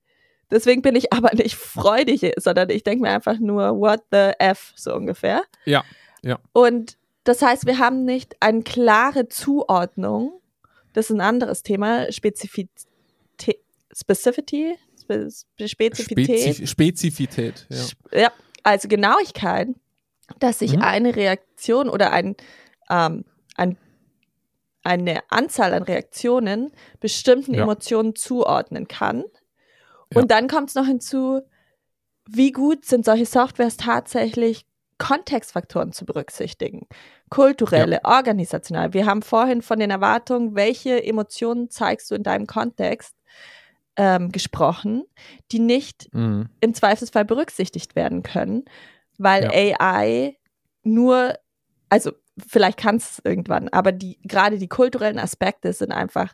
[0.50, 4.74] Deswegen bin ich aber nicht freudig, sondern ich denke mir einfach nur, what the F,
[4.76, 5.44] so ungefähr.
[5.66, 5.84] Ja,
[6.24, 6.40] ja.
[6.54, 10.42] Und das heißt, wir haben nicht eine klare Zuordnung.
[10.94, 12.12] Das ist ein anderes Thema.
[12.12, 12.80] Spezifität.
[13.94, 14.78] Specificity?
[15.66, 16.26] Spezifität.
[16.26, 18.20] Spezif Spezifität, ja.
[18.20, 18.32] ja
[18.64, 19.70] also Genauigkeit,
[20.40, 20.82] dass sich mhm.
[20.82, 22.36] eine Reaktion oder ein,
[22.90, 23.78] ähm, ein,
[24.84, 27.64] eine Anzahl an Reaktionen bestimmten ja.
[27.64, 29.24] Emotionen zuordnen kann.
[30.14, 30.22] Ja.
[30.22, 31.42] Und dann kommt es noch hinzu,
[32.30, 34.66] wie gut sind solche Softwares tatsächlich
[34.98, 36.88] Kontextfaktoren zu berücksichtigen.
[37.30, 38.18] Kulturelle, ja.
[38.18, 38.94] organisational.
[38.94, 43.16] Wir haben vorhin von den Erwartungen, welche Emotionen zeigst du in deinem Kontext,
[43.98, 45.04] ähm, gesprochen,
[45.52, 46.50] die nicht mhm.
[46.60, 48.66] im Zweifelsfall berücksichtigt werden können,
[49.18, 49.78] weil ja.
[49.80, 50.38] AI
[50.84, 51.36] nur,
[51.90, 56.34] also vielleicht kann es irgendwann, aber die gerade die kulturellen Aspekte sind einfach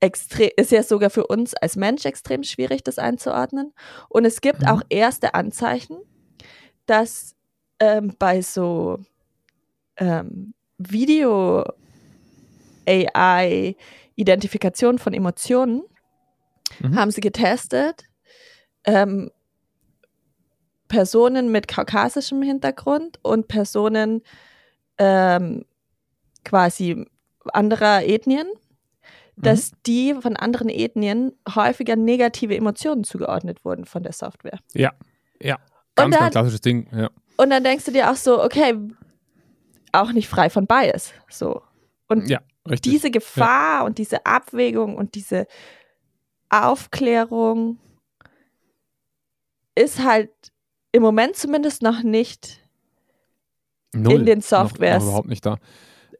[0.00, 3.72] extrem, ist ja sogar für uns als Mensch extrem schwierig, das einzuordnen.
[4.08, 4.68] Und es gibt mhm.
[4.68, 5.98] auch erste Anzeichen,
[6.86, 7.36] dass
[7.78, 8.98] ähm, bei so
[9.96, 11.64] ähm, Video
[12.86, 13.76] AI
[14.16, 15.82] Identifikation von Emotionen
[16.80, 16.96] mhm.
[16.96, 18.04] haben sie getestet.
[18.84, 19.30] Ähm,
[20.88, 24.22] Personen mit kaukasischem Hintergrund und Personen
[24.98, 25.64] ähm,
[26.44, 27.06] quasi
[27.52, 28.46] anderer Ethnien,
[29.36, 29.42] mhm.
[29.42, 34.58] dass die von anderen Ethnien häufiger negative Emotionen zugeordnet wurden von der Software.
[34.74, 34.92] Ja,
[35.40, 35.56] ja.
[35.94, 37.10] Ganz, dann, ganz klassisches Ding, ja.
[37.36, 38.74] Und dann denkst du dir auch so, okay,
[39.92, 41.12] auch nicht frei von Bias.
[41.30, 41.62] So.
[42.06, 42.40] Und ja,
[42.84, 43.86] diese Gefahr ja.
[43.86, 45.46] und diese Abwägung und diese
[46.50, 47.78] Aufklärung
[49.74, 50.30] ist halt
[50.92, 52.60] im Moment zumindest noch nicht
[53.92, 55.58] Null, in den Softwares noch, noch überhaupt nicht da.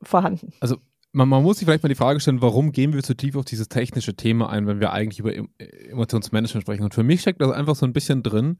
[0.02, 0.52] vorhanden.
[0.60, 0.76] Also
[1.12, 3.44] man, man, muss sich vielleicht mal die Frage stellen, warum gehen wir so tief auf
[3.44, 6.84] dieses technische Thema ein, wenn wir eigentlich über Emotionsmanagement sprechen?
[6.84, 8.58] Und für mich steckt das einfach so ein bisschen drin,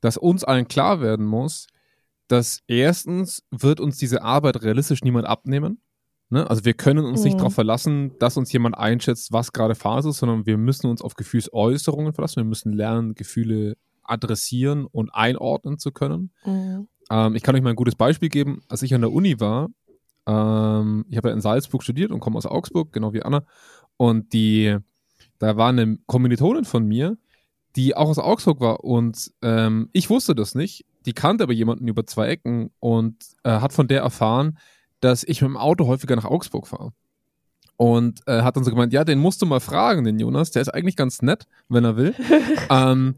[0.00, 1.66] dass uns allen klar werden muss,
[2.28, 5.80] dass erstens wird uns diese Arbeit realistisch niemand abnehmen.
[6.30, 6.48] Ne?
[6.48, 7.24] Also wir können uns mhm.
[7.24, 11.02] nicht darauf verlassen, dass uns jemand einschätzt, was gerade Phase ist, sondern wir müssen uns
[11.02, 12.36] auf Gefühlsäußerungen verlassen.
[12.36, 16.30] Wir müssen lernen, Gefühle adressieren und einordnen zu können.
[16.44, 16.88] Mhm.
[17.10, 18.62] Ähm, ich kann euch mal ein gutes Beispiel geben.
[18.68, 19.68] Als ich an der Uni war,
[20.26, 23.44] ähm, ich habe ja in Salzburg studiert und komme aus Augsburg, genau wie Anna.
[23.96, 24.76] Und die,
[25.38, 27.16] da war eine Kommilitonin von mir,
[27.76, 30.86] die auch aus Augsburg war und ähm, ich wusste das nicht.
[31.06, 34.58] Die kannte aber jemanden über zwei Ecken und äh, hat von der erfahren,
[35.04, 36.92] dass ich mit dem Auto häufiger nach Augsburg fahre.
[37.76, 40.62] Und äh, hat dann so gemeint, ja, den musst du mal fragen, den Jonas, der
[40.62, 42.14] ist eigentlich ganz nett, wenn er will,
[42.70, 43.16] ähm,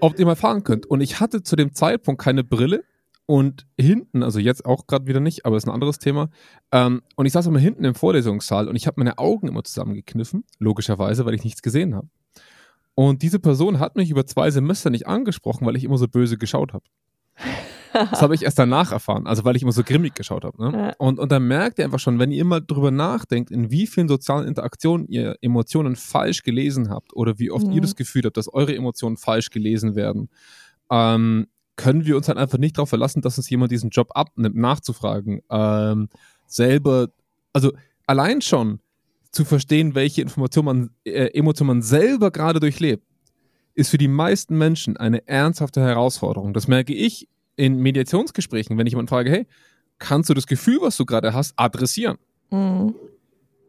[0.00, 0.86] ob ihr mal fahren könnt.
[0.86, 2.84] Und ich hatte zu dem Zeitpunkt keine Brille
[3.24, 6.28] und hinten, also jetzt auch gerade wieder nicht, aber das ist ein anderes Thema.
[6.72, 10.44] Ähm, und ich saß immer hinten im Vorlesungssaal und ich habe meine Augen immer zusammengekniffen,
[10.58, 12.08] logischerweise, weil ich nichts gesehen habe.
[12.94, 16.36] Und diese Person hat mich über zwei Semester nicht angesprochen, weil ich immer so böse
[16.36, 16.84] geschaut habe.
[17.92, 20.62] Das habe ich erst danach erfahren, also weil ich immer so grimmig geschaut habe.
[20.62, 20.78] Ne?
[20.78, 20.94] Ja.
[20.98, 24.08] Und, und dann merkt ihr einfach schon, wenn ihr immer drüber nachdenkt, in wie vielen
[24.08, 27.72] sozialen Interaktionen ihr Emotionen falsch gelesen habt oder wie oft Mhm.
[27.72, 30.28] ihr das Gefühl habt, dass eure Emotionen falsch gelesen werden,
[30.90, 31.46] ähm,
[31.76, 35.40] können wir uns halt einfach nicht darauf verlassen, dass uns jemand diesen Job abnimmt, nachzufragen.
[35.50, 36.08] Ähm,
[36.46, 37.08] selber,
[37.52, 37.72] also
[38.06, 38.80] allein schon
[39.30, 43.04] zu verstehen, welche Information man, äh, Emotion man selber gerade durchlebt,
[43.74, 46.52] ist für die meisten Menschen eine ernsthafte Herausforderung.
[46.52, 49.46] Das merke ich in Mediationsgesprächen, wenn ich jemanden frage, hey,
[49.98, 52.16] kannst du das Gefühl, was du gerade hast, adressieren?
[52.50, 52.94] Mhm.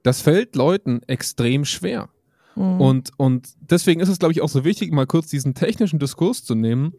[0.03, 2.09] Das fällt Leuten extrem schwer.
[2.55, 2.79] Mhm.
[2.79, 6.43] Und, und deswegen ist es, glaube ich, auch so wichtig, mal kurz diesen technischen Diskurs
[6.43, 6.93] zu nehmen,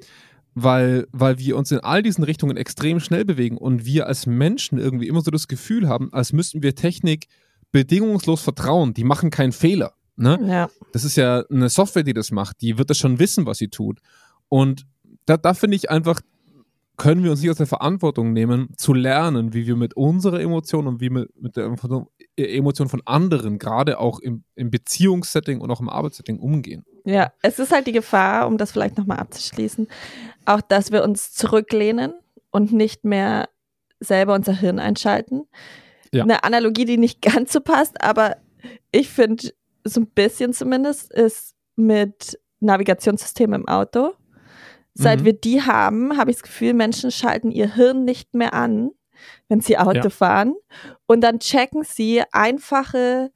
[0.55, 4.79] weil, weil wir uns in all diesen Richtungen extrem schnell bewegen und wir als Menschen
[4.79, 7.29] irgendwie immer so das Gefühl haben, als müssten wir Technik
[7.70, 8.94] bedingungslos vertrauen.
[8.94, 9.94] Die machen keinen Fehler.
[10.16, 10.38] Ne?
[10.44, 10.68] ja.
[10.92, 12.61] Das ist ja eine Software, die das macht.
[12.61, 14.00] Die wird das schon wissen, was sie tut.
[14.48, 14.87] Und
[15.24, 16.20] da, da finde ich einfach,
[17.00, 20.86] können wir uns nicht aus der Verantwortung nehmen, zu lernen, wie wir mit unserer Emotion
[20.86, 25.60] und wie mit, mit der Emotion- äh, Emotion von anderen, gerade auch im, im Beziehungssetting
[25.60, 26.84] und auch im Arbeitssetting umgehen.
[27.06, 29.88] Ja, es ist halt die Gefahr, um das vielleicht nochmal abzuschließen,
[30.44, 32.12] auch, dass wir uns zurücklehnen
[32.50, 33.48] und nicht mehr
[34.00, 35.46] selber unser Hirn einschalten.
[36.12, 36.24] Ja.
[36.24, 38.36] Eine Analogie, die nicht ganz so passt, aber
[38.92, 39.52] ich finde,
[39.84, 44.12] so ein bisschen zumindest, ist mit Navigationssystemen im Auto.
[44.94, 45.24] Seit Mhm.
[45.24, 48.90] wir die haben, habe ich das Gefühl, Menschen schalten ihr Hirn nicht mehr an,
[49.48, 50.11] wenn sie Auto Ja.
[50.11, 50.55] fahren.
[51.07, 53.31] Und dann checken sie einfache,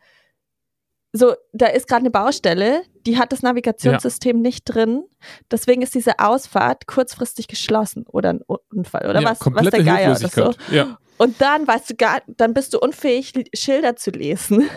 [1.17, 5.05] so, da ist gerade eine Baustelle, die hat das Navigationssystem nicht drin.
[5.49, 8.41] Deswegen ist diese Ausfahrt kurzfristig geschlossen oder ein
[8.73, 10.53] Unfall oder ja, was, was der Geier oder so.
[10.75, 14.69] Ja, Und dann weißt du gar, dann bist du unfähig, Schilder zu lesen.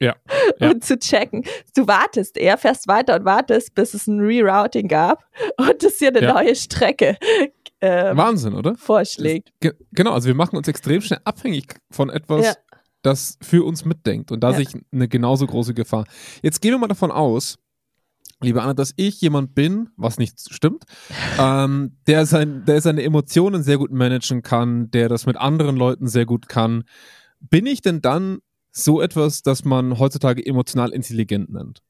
[0.00, 0.16] Ja,
[0.60, 0.70] ja.
[0.70, 1.44] Und zu checken.
[1.76, 5.24] Du wartest eher, fährst weiter und wartest, bis es ein Rerouting gab
[5.58, 6.32] und es dir eine Ja.
[6.34, 7.16] neue Strecke
[7.82, 8.74] ähm, Wahnsinn, oder?
[8.76, 9.52] vorschlägt.
[9.60, 12.54] Ge genau, also wir machen uns extrem schnell abhängig von etwas, Ja.
[13.02, 14.32] das für uns mitdenkt.
[14.32, 16.04] Und da sehe ich eine genauso große Gefahr.
[16.42, 17.58] Jetzt gehen wir mal davon aus,
[18.42, 20.84] liebe Anna, dass ich jemand bin, was nicht stimmt,
[21.38, 26.06] ähm, der, sein, der seine Emotionen sehr gut managen kann, der das mit anderen Leuten
[26.06, 26.84] sehr gut kann.
[27.40, 28.38] Bin ich denn dann
[28.72, 31.82] so etwas, das man heutzutage emotional intelligent nennt?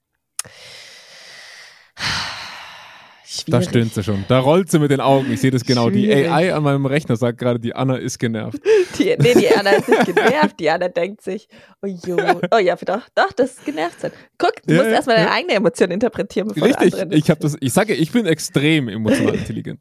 [3.47, 3.69] Da Schwierig.
[3.69, 4.25] stöhnt sie schon.
[4.27, 5.33] Da rollt sie mit den Augen.
[5.33, 5.89] Ich sehe das genau.
[5.89, 6.31] Die Schwierig.
[6.31, 8.59] AI an meinem Rechner sagt gerade, die Anna ist genervt.
[8.99, 10.59] Die, nee, die Anna ist nicht genervt.
[10.59, 11.49] Die Anna denkt sich,
[11.81, 12.19] oh jo,
[12.51, 14.11] oh ja, doch, doch, das ist genervt sein.
[14.37, 15.35] Guck, du Ja, musst ja, erstmal deine ja.
[15.35, 19.35] eigene Emotion interpretieren, bevor Richtig, andere ich habe das, ich sage, ich bin extrem emotional
[19.37, 19.81] intelligent.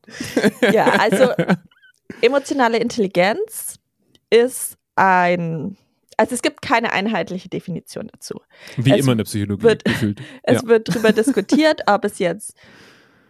[0.71, 1.31] Ja, also
[2.21, 3.79] emotionale Intelligenz
[4.29, 5.75] ist ein,
[6.19, 8.41] also es gibt keine einheitliche Definition dazu.
[8.77, 10.21] Wie Es immer in der Psychologie wird- gefühlt.
[10.43, 10.67] Es Ja.
[10.67, 12.55] wird darüber diskutiert, ob es jetzt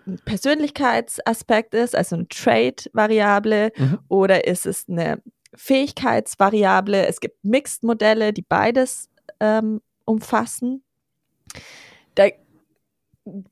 [0.08, 4.00] ein Persönlichkeitsaspekt ist, also eine Trait-Variable, Mhm.
[4.08, 5.22] oder ist es eine
[5.56, 7.06] Fähigkeitsvariable.
[7.08, 10.84] Es gibt Mixed-Modelle, die beides ähm, umfassen.
[12.16, 12.28] Da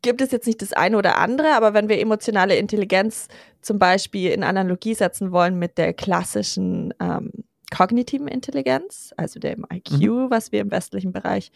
[0.02, 3.28] gibt es jetzt nicht das eine oder andere, aber wenn wir emotionale Intelligenz
[3.62, 7.32] zum Beispiel in Analogie setzen wollen mit der klassischen ähm,
[7.72, 11.52] kognitiven Intelligenz, also dem IQ, was wir im westlichen Bereich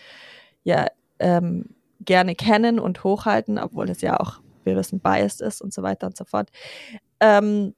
[0.64, 0.88] ja
[1.20, 5.84] ähm, gerne kennen und hochhalten, obwohl es ja auch, wir wissen, biased ist und so
[5.84, 6.50] weiter und so fort,
[7.20, 7.74] ähm,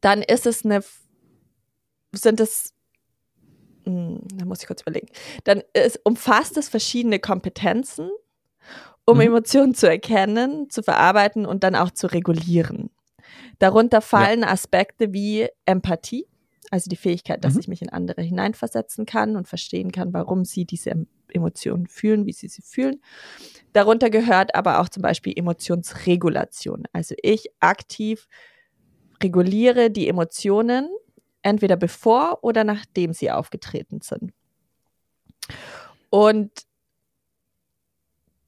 [0.00, 0.82] dann ist es eine,
[2.12, 2.74] sind es,
[3.84, 5.08] hm, da muss ich kurz überlegen,
[5.44, 8.10] dann ist, umfasst es verschiedene Kompetenzen,
[9.04, 9.22] um Mhm.
[9.22, 12.90] Emotionen zu erkennen, zu verarbeiten und dann auch zu regulieren.
[13.58, 16.27] Darunter fallen Aspekte wie Empathie,
[16.70, 17.60] also die Fähigkeit, dass Mhm.
[17.60, 22.26] ich mich in andere hineinversetzen kann und verstehen kann, warum sie diese Em- Emotionen fühlen,
[22.26, 23.00] wie sie sie fühlen.
[23.72, 26.84] Darunter gehört aber auch zum Beispiel Emotionsregulation.
[26.92, 28.28] Also ich aktiv
[29.22, 30.88] reguliere die Emotionen
[31.42, 34.32] entweder bevor oder nachdem sie aufgetreten sind.
[36.10, 36.50] Und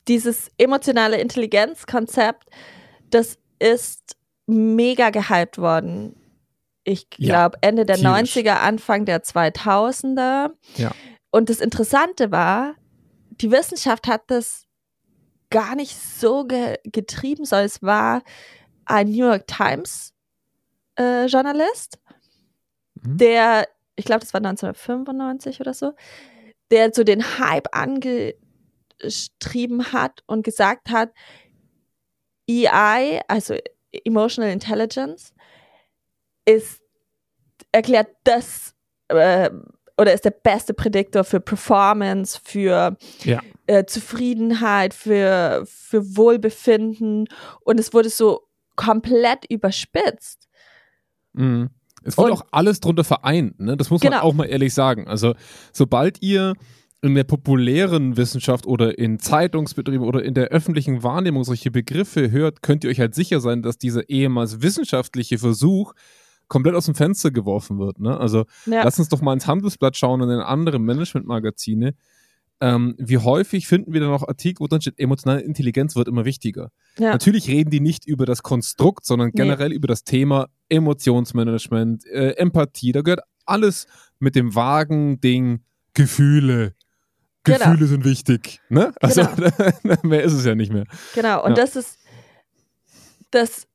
[0.09, 2.49] dieses emotionale Intelligenzkonzept,
[3.11, 6.17] das ist mega gehypt worden.
[6.85, 8.37] Ich Ja, glaube Ende der tierisch.
[8.37, 10.51] 90er, Anfang der 2000er.
[10.77, 10.93] Ja.
[11.31, 12.75] Und das Interessante war,
[13.31, 14.67] die Wissenschaft hat das
[15.51, 18.23] gar nicht so ge getrieben, sondern es war
[18.87, 20.13] ein New York Times
[20.99, 21.99] äh, Journalist,
[23.03, 23.19] Mhm.
[23.19, 25.93] der, ich glaube, das war 1995 oder so,
[26.71, 28.37] der so den Hype angetrieben
[29.93, 31.13] hat und gesagt hat,
[32.49, 33.57] EI, also
[34.05, 35.33] Emotional Intelligence,
[36.47, 36.81] ist
[37.73, 38.75] erklärt das
[39.09, 39.51] äh,
[39.99, 43.41] oder ist der beste Prädiktor für Performance, für Ja.
[43.67, 47.27] äh, Zufriedenheit, für, für Wohlbefinden
[47.65, 50.49] und es wurde so komplett überspitzt.
[51.35, 51.71] Mhm.
[52.03, 53.77] Es wird Und- auch alles drunter vereint, ne?
[53.77, 54.23] Das muss man Genau.
[54.25, 55.07] auch mal ehrlich sagen.
[55.07, 55.35] Also,
[55.73, 56.55] sobald ihr
[57.03, 62.63] in der populären Wissenschaft oder in Zeitungsbetrieben oder in der öffentlichen Wahrnehmung solche Begriffe hört,
[62.63, 65.93] könnt ihr euch halt sicher sein, dass dieser ehemals wissenschaftliche Versuch
[66.51, 67.99] komplett aus dem Fenster geworfen wird.
[67.99, 68.19] Ne?
[68.21, 68.83] Also Ja.
[68.85, 71.95] lass uns doch mal ins Handelsblatt schauen und in andere Managementmagazine.
[72.63, 76.27] Ähm, wie häufig finden wir da noch Artikel, wo dann steht, emotionale Intelligenz wird immer
[76.27, 76.71] wichtiger.
[76.99, 77.13] Ja.
[77.13, 79.41] Natürlich reden die nicht über das Konstrukt, sondern Nee.
[79.43, 82.93] generell über das Thema Emotionsmanagement, äh, Empathie.
[82.93, 83.87] Da gehört alles
[84.19, 85.61] mit dem vagen Ding
[85.95, 86.75] Gefühle.
[87.45, 87.59] Genau.
[87.59, 88.61] Gefühle sind wichtig.
[88.69, 88.93] Ne?
[89.01, 89.51] Also Genau.
[90.03, 90.85] mehr ist es ja nicht mehr.
[91.15, 91.65] Genau, und Ja.
[91.65, 91.99] das ist,
[93.31, 93.67] das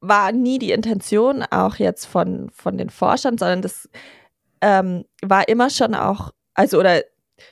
[0.00, 3.88] war nie die Intention, auch jetzt von, von den Forschern, sondern das
[4.60, 7.02] ähm, war immer schon auch, also oder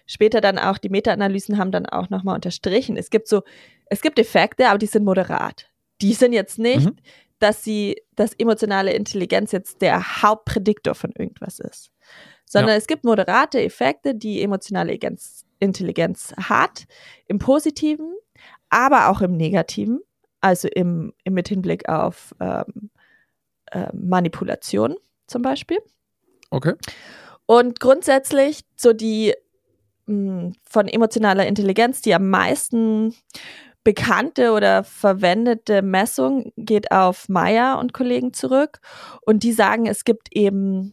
[0.06, 2.96] später dann auch, die Meta-Analysen haben dann auch nochmal unterstrichen.
[2.96, 3.42] Es gibt so,
[3.86, 5.70] es gibt Effekte, aber die sind moderat.
[6.02, 6.96] Die sind jetzt nicht, Mhm.
[7.38, 11.90] dass sie, dass emotionale Intelligenz jetzt der Hauptprädiktor von irgendwas ist.
[12.44, 12.76] Sondern Ja.
[12.76, 16.84] es gibt moderate Effekte, die emotionale Intelligenz, Intelligenz hat,
[17.26, 18.14] im Positiven,
[18.70, 20.00] aber auch im Negativen,
[20.40, 22.90] also im, im mit Hinblick auf ähm,
[23.70, 24.96] äh, Manipulation
[25.26, 25.78] zum Beispiel.
[26.50, 26.74] Okay.
[27.46, 29.34] Und grundsätzlich so die
[30.06, 33.14] mh, von emotionaler Intelligenz, die am meisten
[33.84, 38.80] bekannte oder verwendete Messung geht auf Meyer und Kollegen zurück.
[39.22, 40.92] Und die sagen, es gibt eben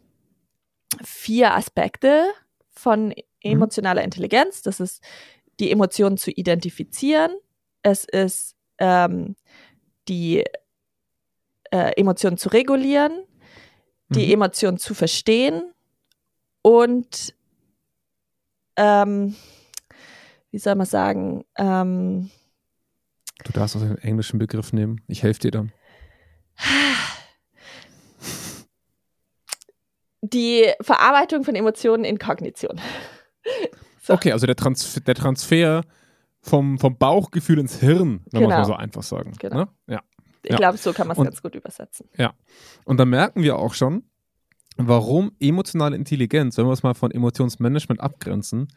[1.04, 2.26] vier Aspekte
[2.72, 4.62] von emotionaler Intelligenz.
[4.62, 5.04] Das ist
[5.60, 7.34] die Emotionen zu identifizieren.
[7.82, 9.36] Es ist ähm,
[10.08, 10.44] die
[11.72, 13.24] äh, Emotionen zu regulieren,
[14.10, 14.34] die Mhm.
[14.34, 15.74] Emotionen zu verstehen
[16.62, 17.34] und
[18.78, 19.36] ähm,
[20.52, 22.30] wie soll man sagen, ähm,
[23.44, 25.02] Du darfst auch den englischen Begriff nehmen.
[25.08, 25.72] Ich helfe dir dann.
[30.22, 32.80] die Verarbeitung von Emotionen in Kognition.
[34.02, 34.14] So.
[34.14, 35.82] Okay, also der, Transfer, der Transfer
[36.46, 38.58] vom, vom Bauchgefühl ins Hirn, wenn man Genau.
[38.60, 39.34] mal so einfach sagen.
[39.40, 39.56] Genau.
[39.56, 39.68] Ne?
[39.88, 40.02] Ja.
[40.44, 40.58] Ich Ja.
[40.58, 42.08] glaube, so kann man es ganz gut übersetzen.
[42.86, 44.04] Und da merken wir auch schon,
[44.78, 48.68] warum emotionale Intelligenz, wenn wir es mal von Emotionsmanagement abgrenzen,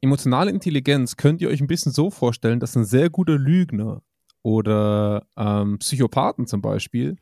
[0.00, 4.02] emotionale Intelligenz könnt ihr euch ein bisschen so vorstellen, dass ein sehr guter Lügner
[4.42, 7.16] oder ähm, Psychopathen zum Beispiel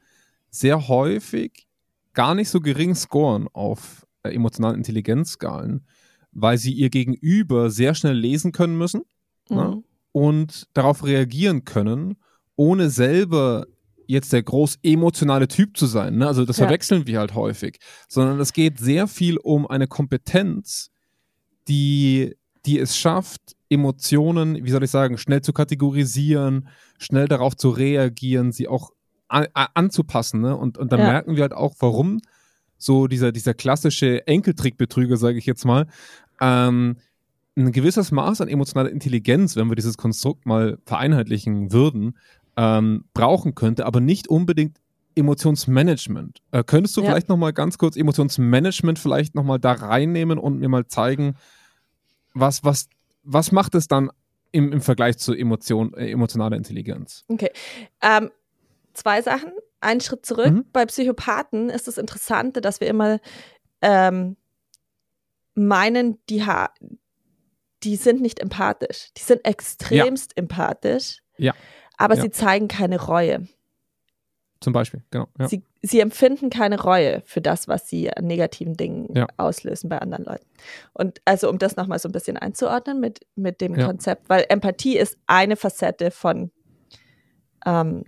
[0.51, 1.67] sehr häufig
[2.15, 5.85] gar nicht so gering scoren auf äh, emotionalen Intelligenzskalen,
[6.33, 9.03] weil sie ihr Gegenüber sehr schnell lesen können müssen
[9.51, 9.65] Ne?
[9.77, 9.85] Mhm.
[10.13, 12.17] und darauf reagieren können,
[12.57, 13.67] ohne selber
[14.07, 16.17] jetzt der groß emotionale Typ zu sein.
[16.19, 16.27] Ne?
[16.27, 16.65] Also das Ja.
[16.67, 17.79] verwechseln wir halt häufig.
[18.09, 20.91] Sondern es geht sehr viel um eine Kompetenz,
[21.69, 22.35] die,
[22.67, 28.51] die es schafft, Emotionen, wie soll ich sagen, schnell zu kategorisieren, schnell darauf zu reagieren,
[28.51, 28.91] sie auch
[29.29, 30.41] an, anzupassen.
[30.41, 30.57] Ne?
[30.57, 31.07] Und, und dann Ja.
[31.07, 32.19] merken wir halt auch, warum
[32.79, 35.87] so dieser, dieser klassische Enkeltrickbetrüger, sage ich jetzt mal,
[36.41, 36.97] ähm,
[37.67, 42.17] ein gewisses Maß an emotionaler Intelligenz, wenn wir dieses Konstrukt mal vereinheitlichen würden,
[42.57, 44.79] ähm, brauchen könnte, aber nicht unbedingt
[45.17, 46.41] Emotionsmanagement.
[46.53, 47.09] Äh, könntest du Ja.
[47.11, 51.35] vielleicht noch mal ganz kurz Emotionsmanagement vielleicht noch mal da reinnehmen und mir mal zeigen,
[52.33, 52.89] was, was,
[53.23, 54.11] was macht es dann
[54.53, 57.25] im, im Vergleich zu Emotion, äh, emotionaler Intelligenz?
[57.29, 57.51] Okay.
[58.03, 58.31] Ähm,
[58.95, 59.53] zwei Sachen.
[59.81, 60.53] Einen Schritt zurück.
[60.53, 60.65] Mhm.
[60.73, 63.19] Bei Psychopathen ist das Interessante, dass wir immer
[63.81, 64.37] ähm,
[65.55, 66.71] meinen, die, ha
[67.83, 69.11] die sind nicht empathisch.
[69.17, 71.19] Die sind extremst empathisch.
[71.39, 71.55] Ja.
[71.97, 72.23] Aber Ja.
[72.23, 73.47] sie zeigen keine Reue.
[74.61, 75.27] Zum Beispiel, genau.
[75.39, 75.49] Ja.
[75.49, 79.27] Sie, sie empfinden keine Reue für das, was sie an negativen Dingen Ja.
[79.39, 80.45] auslösen bei anderen Leuten.
[80.93, 83.87] Und also, um das nochmal so ein bisschen einzuordnen mit, mit dem Ja.
[83.87, 86.51] Konzept, weil Empathie ist eine Facette von,
[87.65, 88.05] ähm,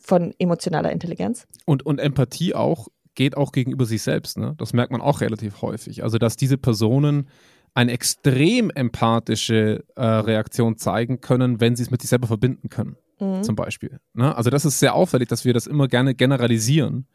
[0.00, 1.46] von emotionaler Intelligenz.
[1.64, 4.38] Und, und Empathie auch geht auch gegenüber sich selbst.
[4.38, 4.54] Ne?
[4.58, 6.02] Das merkt man auch relativ häufig.
[6.02, 7.28] Also, dass diese Personen
[7.76, 12.96] eine extrem empathische äh, Reaktion zeigen können, wenn sie es mit sich selber verbinden können,
[13.20, 13.42] Mhm.
[13.42, 14.00] zum Beispiel.
[14.14, 14.34] Ne?
[14.34, 17.06] Also, das ist sehr auffällig, dass wir das immer gerne generalisieren,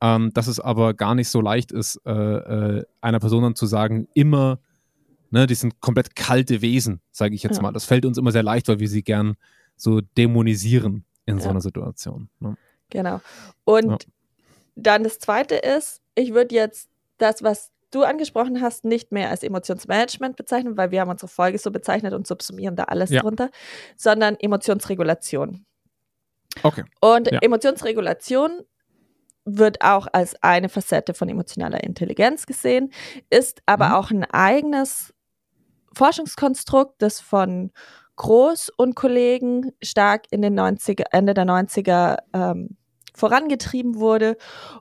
[0.00, 3.66] ähm, dass es aber gar nicht so leicht ist, äh, äh, einer Person dann zu
[3.66, 4.58] sagen, immer,
[5.30, 7.62] ne, die sind komplett kalte Wesen, sage ich jetzt Ja.
[7.62, 7.72] mal.
[7.72, 9.36] Das fällt uns immer sehr leicht, weil wir sie gern
[9.76, 11.50] so dämonisieren in so Ja.
[11.50, 12.30] einer Situation.
[12.40, 12.56] Ne?
[12.88, 13.20] Genau.
[13.64, 13.98] Und Ja.
[14.76, 16.88] dann das zweite ist, ich würde jetzt
[17.18, 21.58] das, was du angesprochen hast, nicht mehr als Emotionsmanagement bezeichnen, weil wir haben unsere Folge
[21.58, 23.20] so bezeichnet und subsumieren da alles Ja.
[23.22, 23.50] drunter,
[23.96, 25.64] sondern Emotionsregulation.
[26.62, 26.84] Okay.
[27.00, 27.38] Und Ja.
[27.42, 28.60] Emotionsregulation
[29.44, 32.92] wird auch als eine Facette von emotionaler Intelligenz gesehen,
[33.30, 33.94] ist aber Mhm.
[33.94, 35.12] auch ein eigenes
[35.94, 37.72] Forschungskonstrukt, das von
[38.16, 42.76] Groß und Kollegen stark in den 90er, Ende der 90er ähm,
[43.14, 44.36] vorangetrieben wurde.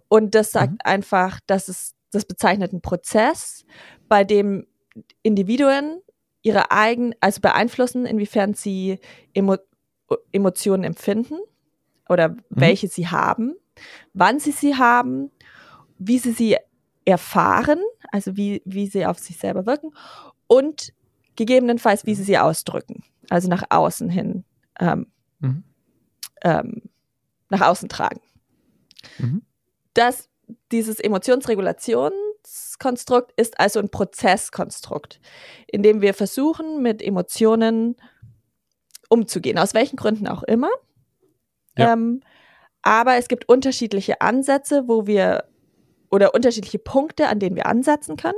[0.10, 0.78] Und das sagt mhm.
[0.84, 3.66] einfach, dass es das bezeichnet einen Prozess,
[4.07, 4.66] bei dem
[5.22, 6.01] Individuen
[6.41, 8.99] ihre eigenen, also beeinflussen, inwiefern sie
[9.34, 9.57] Emo
[10.32, 11.38] Emotionen empfinden
[12.07, 12.41] oder mhm.
[12.49, 13.55] welche sie haben,
[14.14, 15.32] wann sie sie haben,
[15.99, 16.57] wie sie sie
[17.05, 17.80] erfahren,
[18.12, 19.91] also wie, wie sie auf sich selber wirken
[20.47, 20.93] und
[21.36, 24.43] gegebenenfalls, wie sie sie ausdrücken, also nach außen hin,
[24.80, 25.07] ähm,
[25.39, 25.64] mhm.
[26.41, 26.82] ähm,
[27.49, 28.22] nach außen tragen.
[29.18, 29.43] Mhm.
[29.93, 30.28] Das,
[30.71, 35.21] dieses Emotionsregulationskonstrukt ist also ein Prozesskonstrukt,
[35.67, 37.95] in dem wir versuchen, mit Emotionen
[39.09, 40.69] umzugehen, aus welchen Gründen auch immer.
[41.77, 41.93] Ja.
[41.93, 42.21] Ähm,
[42.81, 45.45] aber es gibt unterschiedliche Ansätze, wo wir
[46.09, 48.37] oder unterschiedliche Punkte, an denen wir ansetzen können.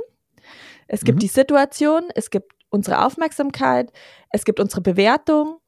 [0.88, 1.20] Es gibt mhm.
[1.20, 3.92] die Situation, es gibt unsere Aufmerksamkeit,
[4.30, 5.58] es gibt unsere Bewertung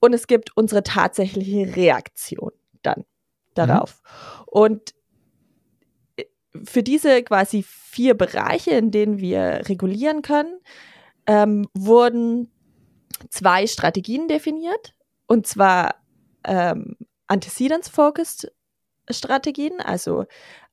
[0.00, 3.04] und es gibt unsere tatsächliche Reaktion dann
[3.54, 4.02] darauf.
[4.02, 4.44] Mhm.
[4.46, 4.94] Und
[6.62, 10.60] für diese quasi vier Bereiche, in denen wir regulieren können,
[11.26, 12.50] ähm, wurden
[13.30, 14.94] zwei Strategien definiert.
[15.26, 15.96] Und zwar
[16.44, 16.96] ähm,
[17.26, 18.52] Antecedents-Focused
[19.10, 20.24] Strategien, also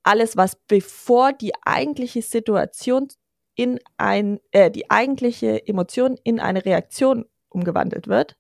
[0.03, 3.07] alles, was bevor die eigentliche Situation
[3.55, 8.37] in ein, äh, die eigentliche Emotion in eine Reaktion umgewandelt wird.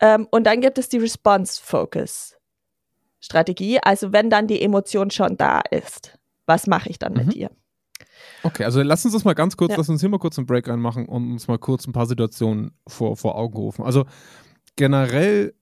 [0.00, 0.98] Ähm, und dann gibt es die
[3.26, 7.26] Response-Focus-Strategie, also wenn dann die Emotion schon da ist, was mache ich dann mhm.
[7.26, 7.50] mit ihr?
[8.42, 9.76] Okay, also lass uns das mal ganz kurz, ja.
[9.76, 12.72] lass uns hier mal kurz einen Break reinmachen und uns mal kurz ein paar Situationen
[12.86, 13.84] vor, vor Augen rufen.
[13.84, 14.04] Also
[14.76, 15.54] generell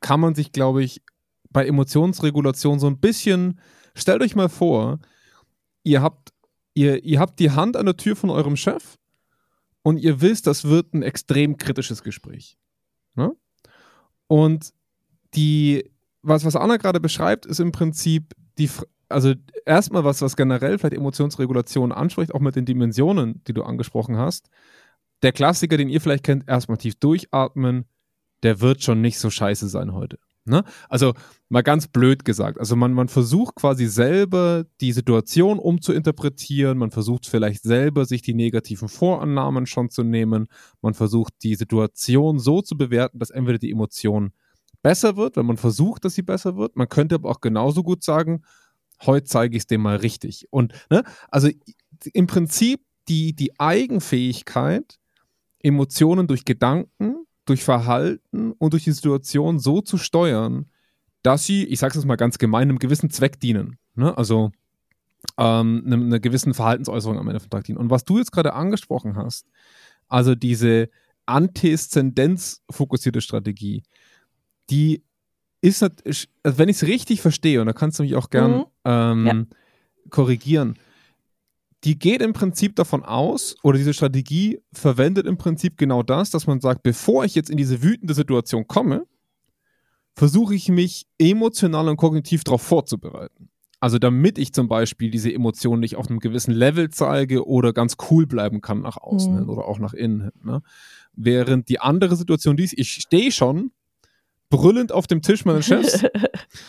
[0.00, 1.02] kann man sich, glaube ich,
[1.50, 3.60] bei Emotionsregulation so ein bisschen,
[3.94, 4.98] stellt euch mal vor,
[5.82, 6.32] ihr habt,
[6.74, 8.96] ihr, ihr habt die Hand an der Tür von eurem Chef
[9.82, 12.58] und ihr wisst, das wird ein extrem kritisches Gespräch.
[13.14, 13.36] Ne?
[14.26, 14.72] Und
[15.34, 15.93] die,
[16.24, 18.70] was, was Anna gerade beschreibt, ist im Prinzip die,
[19.08, 19.34] also
[19.66, 24.48] erstmal was, was generell vielleicht Emotionsregulation anspricht, auch mit den Dimensionen, die du angesprochen hast.
[25.22, 27.84] Der Klassiker, den ihr vielleicht kennt, erstmal tief durchatmen,
[28.42, 30.18] der wird schon nicht so scheiße sein heute.
[30.46, 30.62] Ne?
[30.90, 31.14] Also
[31.48, 32.58] mal ganz blöd gesagt.
[32.58, 38.34] Also man, man versucht quasi selber die Situation umzuinterpretieren, man versucht vielleicht selber sich die
[38.34, 40.48] negativen Vorannahmen schon zu nehmen,
[40.82, 44.32] man versucht die Situation so zu bewerten, dass entweder die Emotion
[44.84, 46.76] besser wird, wenn man versucht, dass sie besser wird.
[46.76, 48.44] Man könnte aber auch genauso gut sagen,
[49.04, 50.46] heute zeige ich es dem mal richtig.
[50.50, 51.48] Und ne, also
[52.12, 55.00] im Prinzip die, die Eigenfähigkeit,
[55.58, 60.66] Emotionen durch Gedanken durch Verhalten und durch die Situation so zu steuern,
[61.22, 63.78] dass sie, ich sage es mal ganz gemein, einem gewissen Zweck dienen.
[63.94, 64.16] Ne?
[64.16, 64.52] Also
[65.38, 67.78] ähm, einer, gewissen Verhaltensäußerung am Ende vom Tag dienen.
[67.78, 69.46] Und was du jetzt gerade angesprochen hast,
[70.08, 70.88] also diese
[71.26, 73.82] Antiszendenz-fokussierte Strategie,
[74.70, 75.02] die
[75.60, 78.64] ist, also wenn ich es richtig verstehe, und da kannst du mich auch gern mhm.
[78.84, 79.44] ähm, ja.
[80.10, 80.78] korrigieren,
[81.84, 86.46] die geht im Prinzip davon aus, oder diese Strategie verwendet im Prinzip genau das, dass
[86.46, 89.06] man sagt, bevor ich jetzt in diese wütende Situation komme,
[90.14, 93.50] versuche ich mich emotional und kognitiv darauf vorzubereiten.
[93.80, 97.96] Also damit ich zum Beispiel diese Emotionen nicht auf einem gewissen Level zeige oder ganz
[98.10, 99.38] cool bleiben kann nach außen mhm.
[99.40, 100.32] hin oder auch nach innen hin.
[100.42, 100.62] Ne?
[101.12, 103.72] Während die andere Situation die ist, ich stehe schon
[104.50, 106.04] brüllend auf dem Tisch meines Chefs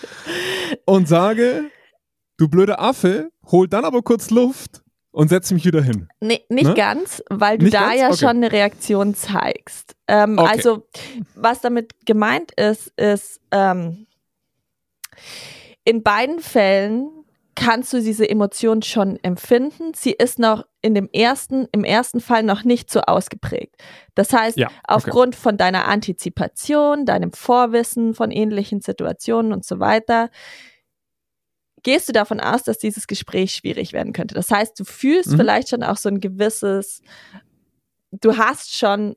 [0.85, 1.69] und sage,
[2.37, 6.07] du blöder Affe, hol dann aber kurz Luft und setze mich wieder hin.
[6.19, 6.73] Nee, nicht ne?
[6.73, 7.99] ganz, weil du nicht da ganz?
[7.99, 8.17] ja okay.
[8.17, 9.95] schon eine Reaktion zeigst.
[10.07, 10.51] Ähm, okay.
[10.51, 10.87] Also,
[11.35, 14.07] was damit gemeint ist, ist, ähm,
[15.85, 17.09] in beiden Fällen
[17.55, 19.93] kannst du diese Emotion schon empfinden.
[19.95, 23.75] Sie ist noch in dem ersten, im ersten Fall noch nicht so ausgeprägt.
[24.13, 24.75] Das heißt, ja, okay.
[24.83, 30.29] aufgrund von deiner Antizipation, deinem Vorwissen von ähnlichen Situationen und so weiter,
[31.83, 34.35] gehst du davon aus, dass dieses Gespräch schwierig werden könnte.
[34.35, 35.37] Das heißt, du fühlst mhm.
[35.37, 37.01] vielleicht schon auch so ein gewisses,
[38.11, 39.15] du hast schon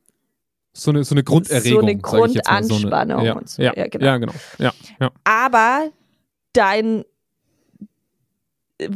[0.75, 1.81] so eine, so eine Grunderregung.
[1.81, 3.47] So eine Grundanspannung.
[3.47, 3.89] So eine, ja, so.
[3.91, 4.07] Genau.
[4.07, 4.33] Ja, genau.
[5.25, 5.91] Aber
[6.53, 7.05] dein,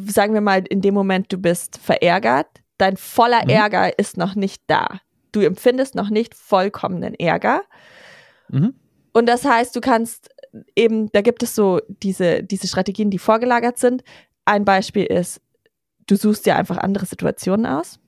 [0.07, 3.51] sagen wir mal, in dem Moment, du bist verärgert, dein voller mhm.
[3.51, 5.01] Ärger ist noch nicht da.
[5.33, 7.63] Du empfindest noch nicht vollkommenen Ärger.
[8.49, 8.75] Mhm.
[9.13, 10.31] Und das heißt, du kannst
[10.77, 14.03] eben, da gibt es so diese, diese Strategien, die vorgelagert sind.
[14.45, 15.41] Ein Beispiel ist,
[16.07, 17.99] du suchst dir einfach andere Situationen aus.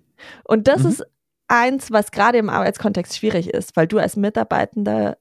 [0.45, 0.89] Und das mhm.
[0.91, 1.05] ist
[1.49, 5.19] eins, was gerade im Arbeitskontext schwierig ist, weil du als Mitarbeitender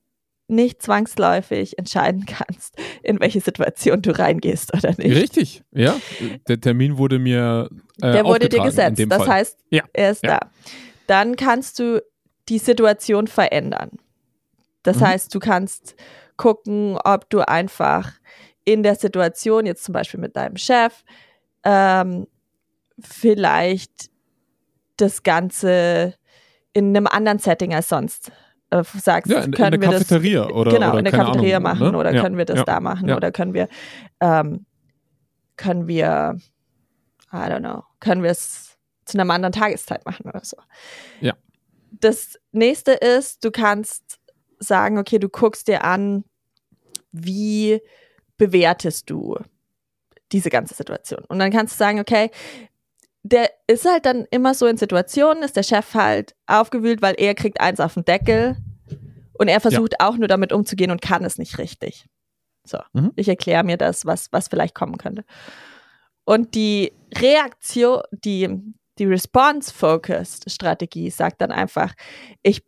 [0.47, 5.15] nicht zwangsläufig entscheiden kannst, in welche Situation du reingehst oder nicht.
[5.15, 5.95] Richtig, ja.
[6.47, 7.69] Der Termin wurde mir.
[8.01, 9.01] Äh, Der wurde dir gesetzt.
[9.07, 9.27] Das Fall.
[9.27, 9.83] heißt, ja.
[9.93, 10.39] er ist ja.
[10.39, 10.49] da.
[11.07, 12.01] Dann kannst du
[12.49, 13.91] die Situation verändern.
[14.83, 15.07] Das mhm.
[15.07, 15.95] heißt, du kannst
[16.35, 18.11] gucken, ob du einfach
[18.65, 21.03] in der Situation, jetzt zum Beispiel mit deinem Chef,
[21.63, 22.27] ähm,
[22.99, 24.09] vielleicht
[24.97, 26.15] das Ganze
[26.73, 28.31] in einem anderen Setting als sonst
[28.79, 31.13] äh, sagst, ja, in, können in der wir Cafeteria das oder genau oder in der
[31.13, 31.97] Cafeteria Ahnung, machen ne?
[31.97, 33.67] oder ja, können wir das ja, da machen oder können wir
[34.19, 34.65] ähm,
[35.55, 36.37] können wir
[37.31, 40.57] I don't know können wir es zu einer anderen Tageszeit machen oder so.
[41.19, 41.33] Ja.
[41.91, 44.19] Das nächste ist, du kannst
[44.59, 46.23] sagen, okay, du guckst dir an,
[47.11, 47.81] wie
[48.37, 49.37] bewertest du
[50.31, 51.23] diese ganze Situation.
[51.27, 52.31] Und dann kannst du sagen, okay,
[53.23, 57.35] der ist halt dann immer so in Situationen, ist der Chef halt aufgewühlt, weil er
[57.35, 58.57] kriegt eins auf den Deckel
[59.33, 62.05] und er versucht auch nur damit umzugehen und kann es nicht richtig.
[62.65, 63.11] So, Mhm.
[63.15, 65.23] ich erkläre mir das, was, was vielleicht kommen könnte.
[66.25, 68.49] Und die Reaktion, die,
[68.99, 71.93] die Response-Focused-Strategie sagt dann einfach,
[72.41, 72.63] ich,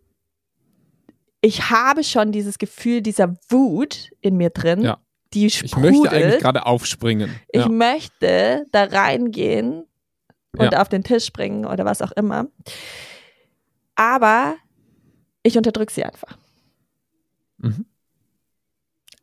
[1.41, 4.97] ich habe schon dieses Gefühl dieser Wut in mir drin, Ja.
[5.33, 5.93] die Ich sprudelt.
[6.01, 7.29] möchte eigentlich gerade aufspringen.
[7.51, 7.69] Ich ja.
[7.69, 9.85] möchte da reingehen
[10.57, 10.81] und Ja.
[10.81, 12.47] auf den Tisch springen oder was auch immer.
[13.95, 14.55] Aber
[15.43, 16.37] ich unterdrücke sie einfach.
[17.57, 17.85] Mhm.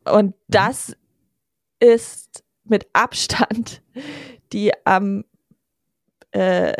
[0.04, 0.96] Und das
[1.80, 3.82] ist mit Abstand
[4.52, 5.24] die am
[6.32, 6.72] äh,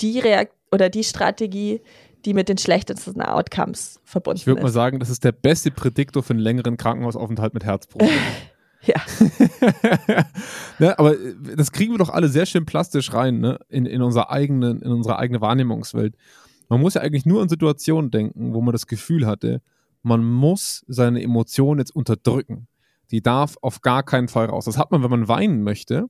[0.00, 1.80] die Reakt oder die Strategie,
[2.24, 4.74] die mit den schlechtesten Outcomes verbunden Ich würde mal ist.
[4.74, 8.14] sagen, das ist der beste Prädiktor für einen längeren Krankenhausaufenthalt mit Herzproblemen.
[8.82, 8.96] Ja.
[10.78, 13.58] ne, aber äh, das kriegen wir doch alle sehr schön plastisch rein, ne?
[13.68, 16.16] In, in, unserer eigenen, in unsere eigene Wahrnehmungswelt.
[16.68, 19.62] Man muss ja eigentlich nur an Situationen denken, wo man das Gefühl hatte,
[20.02, 22.68] man muss seine Emotionen jetzt unterdrücken.
[23.10, 24.66] Die darf auf gar keinen Fall raus.
[24.66, 26.06] Das hat man, wenn man weinen möchte,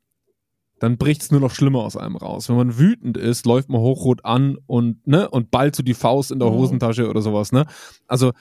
[0.81, 2.49] dann bricht es nur noch schlimmer aus einem raus.
[2.49, 6.31] Wenn man wütend ist, läuft man hochrot an und, ne, und ballt so die Faust
[6.31, 6.55] in der Mhm.
[6.55, 7.66] Hosentasche oder sowas, ne?
[8.07, 8.33] Also,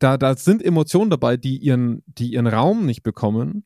[0.00, 3.64] da, da sind Emotionen dabei, die ihren, die ihren Raum nicht bekommen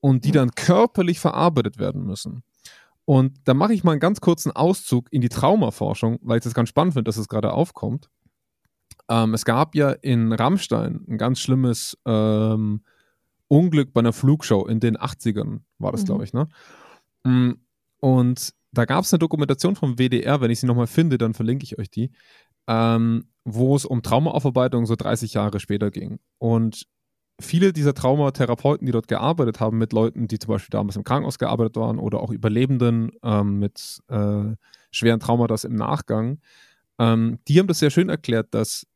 [0.00, 0.34] und die Mhm.
[0.34, 2.42] dann körperlich verarbeitet werden müssen.
[3.04, 6.54] Und da mache ich mal einen ganz kurzen Auszug in die Traumaforschung, weil ich das
[6.54, 8.10] ganz spannend finde, dass es gerade aufkommt.
[9.08, 12.82] Ähm, es gab ja in Rammstein ein ganz schlimmes ähm,
[13.48, 16.06] Unglück bei einer Flugshow in den 80ern, war das, Mhm.
[16.06, 16.48] glaube ich, ne?
[17.24, 17.52] Mm,
[18.00, 21.64] Und da gab es eine Dokumentation vom WDR, wenn ich sie nochmal finde, dann verlinke
[21.64, 22.10] ich euch die,
[22.68, 26.18] ähm, wo es um Traumaaufarbeitung so 30 Jahre später ging.
[26.38, 26.86] Und
[27.40, 31.38] viele dieser Traumatherapeuten, die dort gearbeitet haben, mit Leuten, die zum Beispiel damals im Krankenhaus
[31.38, 34.54] gearbeitet waren oder auch Überlebenden ähm, mit äh,
[34.90, 36.38] schweren Traumata im Nachgang,
[36.98, 38.86] ähm, die haben das sehr schön erklärt, dass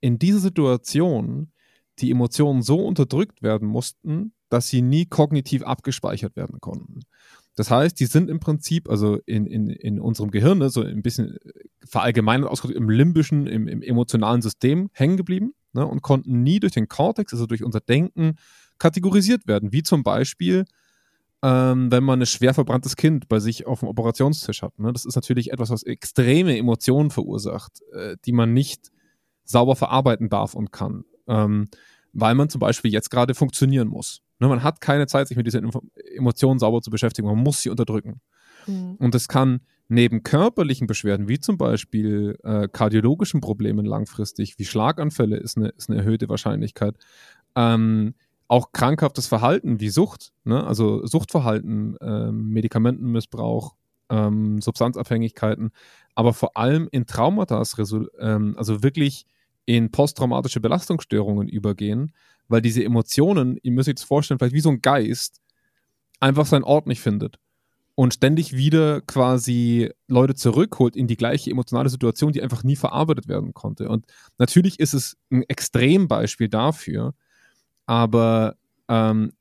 [0.00, 1.50] in dieser Situation
[1.98, 7.00] die Emotionen so unterdrückt werden mussten, dass sie nie kognitiv abgespeichert werden konnten.
[7.56, 11.02] Das heißt, die sind im Prinzip, also in, in, in unserem Gehirn, ne, so ein
[11.02, 11.38] bisschen
[11.84, 16.72] verallgemeinert ausgedrückt, im limbischen, im, im emotionalen System hängen geblieben ne, und konnten nie durch
[16.72, 18.36] den Kortex, also durch unser Denken,
[18.78, 19.72] kategorisiert werden.
[19.72, 20.64] Wie zum Beispiel,
[21.42, 24.76] ähm, wenn man ein schwer verbranntes Kind bei sich auf dem Operationstisch hat.
[24.78, 24.92] Ne?
[24.92, 28.90] Das ist natürlich etwas, was extreme Emotionen verursacht, äh, die man nicht
[29.44, 31.04] sauber verarbeiten darf und kann.
[31.28, 31.68] Ähm,
[32.12, 34.22] weil man zum Beispiel jetzt gerade funktionieren muss.
[34.40, 35.70] Ne, man hat keine Zeit, sich mit diesen
[36.16, 37.28] Emotionen sauber zu beschäftigen.
[37.28, 38.20] Man muss sie unterdrücken.
[38.66, 38.96] Mhm.
[38.98, 45.36] Und es kann neben körperlichen Beschwerden, wie zum Beispiel äh, kardiologischen Problemen langfristig, wie Schlaganfälle,
[45.36, 46.96] ist eine, ist eine erhöhte Wahrscheinlichkeit,
[47.54, 48.14] ähm,
[48.48, 50.64] auch krankhaftes Verhalten wie Sucht, ne?
[50.66, 53.74] also Suchtverhalten, ähm, Medikamentenmissbrauch,
[54.10, 55.70] ähm, Substanzabhängigkeiten,
[56.14, 57.62] aber vor allem in Traumata,
[58.20, 59.26] ähm, also wirklich
[59.66, 62.12] in posttraumatische Belastungsstörungen übergehen,
[62.48, 65.40] weil diese Emotionen, ihr müsst euch das vorstellen, vielleicht wie so ein Geist,
[66.20, 67.38] einfach seinen Ort nicht findet
[67.94, 73.28] und ständig wieder quasi Leute zurückholt in die gleiche emotionale Situation, die einfach nie verarbeitet
[73.28, 73.88] werden konnte.
[73.88, 74.06] Und
[74.38, 77.14] natürlich ist es ein Extrembeispiel dafür,
[77.86, 78.56] aber
[78.88, 79.32] ähm,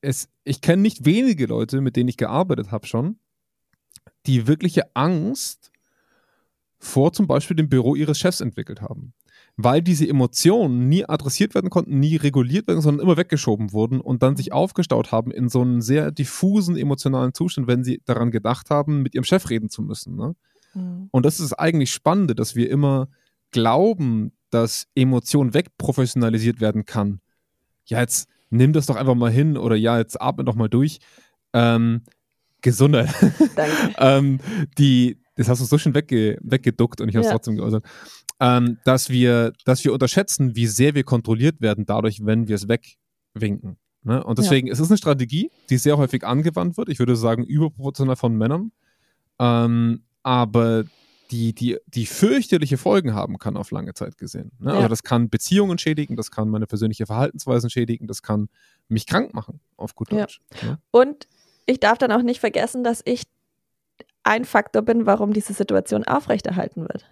[0.00, 3.18] es, ich kenne nicht wenige Leute, mit denen ich gearbeitet habe schon,
[4.26, 5.70] die wirkliche Angst
[6.84, 9.14] vor zum Beispiel dem Büro ihres Chefs entwickelt haben.
[9.56, 14.22] Weil diese Emotionen nie adressiert werden konnten, nie reguliert werden, sondern immer weggeschoben wurden und
[14.22, 18.70] dann sich aufgestaut haben in so einen sehr diffusen emotionalen Zustand, wenn sie daran gedacht
[18.70, 20.16] haben, mit ihrem Chef reden zu müssen.
[20.16, 20.34] Ne?
[20.74, 21.08] Mhm.
[21.10, 23.08] Und das ist eigentlich Spannende, dass wir immer
[23.50, 27.20] glauben, dass Emotion wegprofessionalisiert werden kann.
[27.86, 30.98] Ja, jetzt nimm das doch einfach mal hin oder ja, jetzt atme doch mal durch.
[31.52, 32.02] Ähm,
[32.60, 33.14] Gesundheit.
[33.54, 33.94] Danke.
[33.98, 34.40] ähm,
[34.78, 37.32] die, das hast du so schön wegge, weggeduckt und ich habe es Ja.
[37.32, 37.84] trotzdem geäußert,
[38.40, 42.68] ähm, dass, wir, dass wir unterschätzen, wie sehr wir kontrolliert werden dadurch, wenn wir es
[42.68, 43.76] wegwinken.
[44.02, 44.22] Ne?
[44.22, 46.88] Und deswegen es ist es eine Strategie, die sehr häufig angewandt wird.
[46.88, 48.70] Ich würde sagen, überproportional von Männern.
[49.38, 50.84] Ähm, aber
[51.30, 54.52] die, die, die fürchterliche Folgen haben kann auf lange Zeit gesehen.
[54.58, 54.70] Ne?
[54.70, 54.76] Ja.
[54.76, 58.48] Also das kann Beziehungen schädigen, das kann meine persönliche Verhaltensweisen schädigen, das kann
[58.88, 60.18] mich krank machen, auf gut Ja.
[60.20, 60.40] Deutsch.
[60.62, 60.78] Ne?
[60.90, 61.26] Und
[61.66, 63.22] ich darf dann auch nicht vergessen, dass ich
[64.24, 67.04] ein Faktor bin, warum diese Situation aufrechterhalten wird.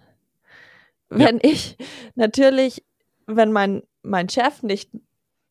[1.09, 1.77] Wenn ich
[2.15, 2.83] natürlich,
[3.27, 4.91] wenn mein, mein Chef nicht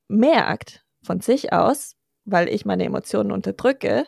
[0.08, 4.06] merkt von sich aus, weil ich meine Emotionen unterdrücke,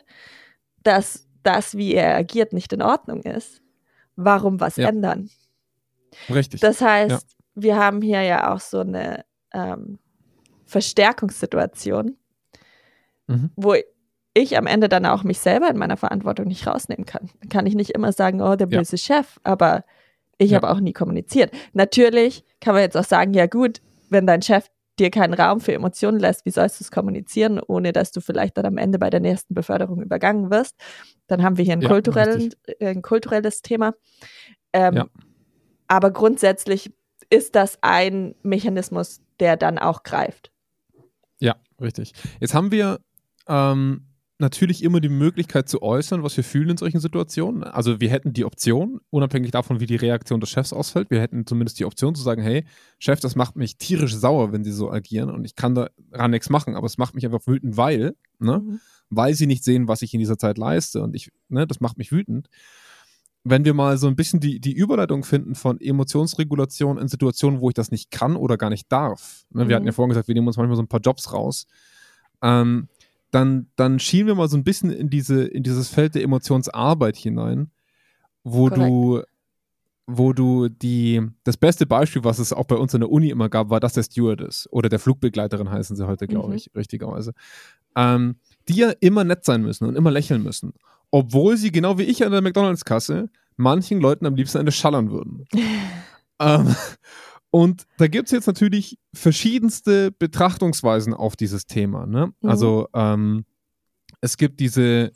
[0.83, 3.61] dass das, wie er agiert, nicht in Ordnung ist,
[4.15, 4.89] warum was Ja.
[4.89, 5.29] ändern?
[6.29, 6.61] Richtig.
[6.61, 7.19] Das heißt, Ja.
[7.55, 9.99] wir haben hier ja auch so eine ähm,
[10.65, 12.17] Verstärkungssituation,
[13.27, 13.51] Mhm.
[13.55, 13.75] wo
[14.35, 17.29] ich am Ende dann auch mich selber in meiner Verantwortung nicht rausnehmen kann.
[17.39, 18.79] Dann kann ich nicht immer sagen, oh, der Ja.
[18.79, 19.83] böse Chef, aber
[20.37, 20.57] ich Ja.
[20.57, 21.51] habe auch nie kommuniziert.
[21.73, 24.67] Natürlich kann man jetzt auch sagen, ja gut, wenn dein Chef
[24.99, 28.57] dir keinen Raum für Emotionen lässt, wie sollst du es kommunizieren, ohne dass du vielleicht
[28.57, 30.75] dann am Ende bei der nächsten Beförderung übergangen wirst?
[31.27, 33.93] Dann haben wir hier ein, Ja, kulturellen, ein kulturelles Thema.
[34.73, 35.05] Ähm, Ja.
[35.87, 36.93] Aber grundsätzlich
[37.29, 40.51] ist das ein Mechanismus, der dann auch greift.
[41.39, 42.13] Ja, richtig.
[42.39, 42.99] Jetzt haben wir
[43.47, 44.07] ähm,
[44.37, 47.63] natürlich immer die Möglichkeit zu äußern, was wir fühlen in solchen Situationen.
[47.63, 51.45] Also wir hätten die Option, unabhängig davon, wie die Reaktion des Chefs ausfällt, wir hätten
[51.47, 52.65] zumindest die Option zu sagen, hey,
[52.99, 56.49] Chef, das macht mich tierisch sauer, wenn sie so agieren und ich kann daran nichts
[56.49, 58.79] machen, aber es macht mich einfach wütend, weil, ne, Mhm.
[59.09, 61.97] weil sie nicht sehen, was ich in dieser Zeit leiste und ich, ne, das macht
[61.97, 62.49] mich wütend.
[63.47, 67.69] Wenn wir mal so ein bisschen die, die Überleitung finden von Emotionsregulation in Situationen, wo
[67.69, 69.45] ich das nicht kann oder gar nicht darf.
[69.51, 69.73] Ne, wir Mhm.
[69.75, 71.67] hatten ja vorhin gesagt, wir nehmen uns manchmal so ein paar Jobs raus.
[72.41, 72.89] Ähm,
[73.35, 77.17] dann, dann schielen wir mal so ein bisschen in, diese, in dieses Feld der Emotionsarbeit
[77.17, 77.69] hinein,
[78.43, 78.89] wo Korrekt.
[78.89, 79.23] du,
[80.07, 83.49] wo du die, das beste Beispiel, was es auch bei uns in der Uni immer
[83.49, 86.55] gab, war das der Stewardess oder der Flugbegleiterin heißen sie heute, glaube Mhm.
[86.55, 87.33] ich, richtigerweise,
[87.95, 88.35] ähm,
[88.69, 90.73] die ja immer nett sein müssen und immer lächeln müssen,
[91.11, 95.45] obwohl sie genau wie ich an der McDonalds-Kasse manchen Leuten am liebsten eine schallern würden.
[96.39, 96.75] ähm,
[97.51, 102.05] und da gibt es jetzt natürlich verschiedenste Betrachtungsweisen auf dieses Thema.
[102.05, 102.27] Ne?
[102.41, 102.49] Mhm.
[102.49, 103.45] Also ähm,
[104.21, 105.13] es gibt diese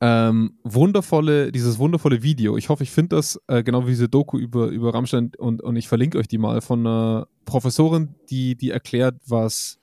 [0.00, 2.56] ähm, wundervolle, dieses wundervolle Video.
[2.56, 5.76] Ich hoffe, ich finde das, äh, genau wie diese Doku über, über Rammstein und, und
[5.76, 9.78] ich verlinke euch die mal von einer Professorin, die, die erklärt, was,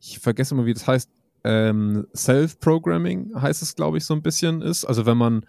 [0.00, 1.08] ich vergesse immer, wie das heißt,
[1.44, 4.84] ähm, Self-Programming heißt es, glaube ich, so ein bisschen ist.
[4.86, 5.46] Also wenn man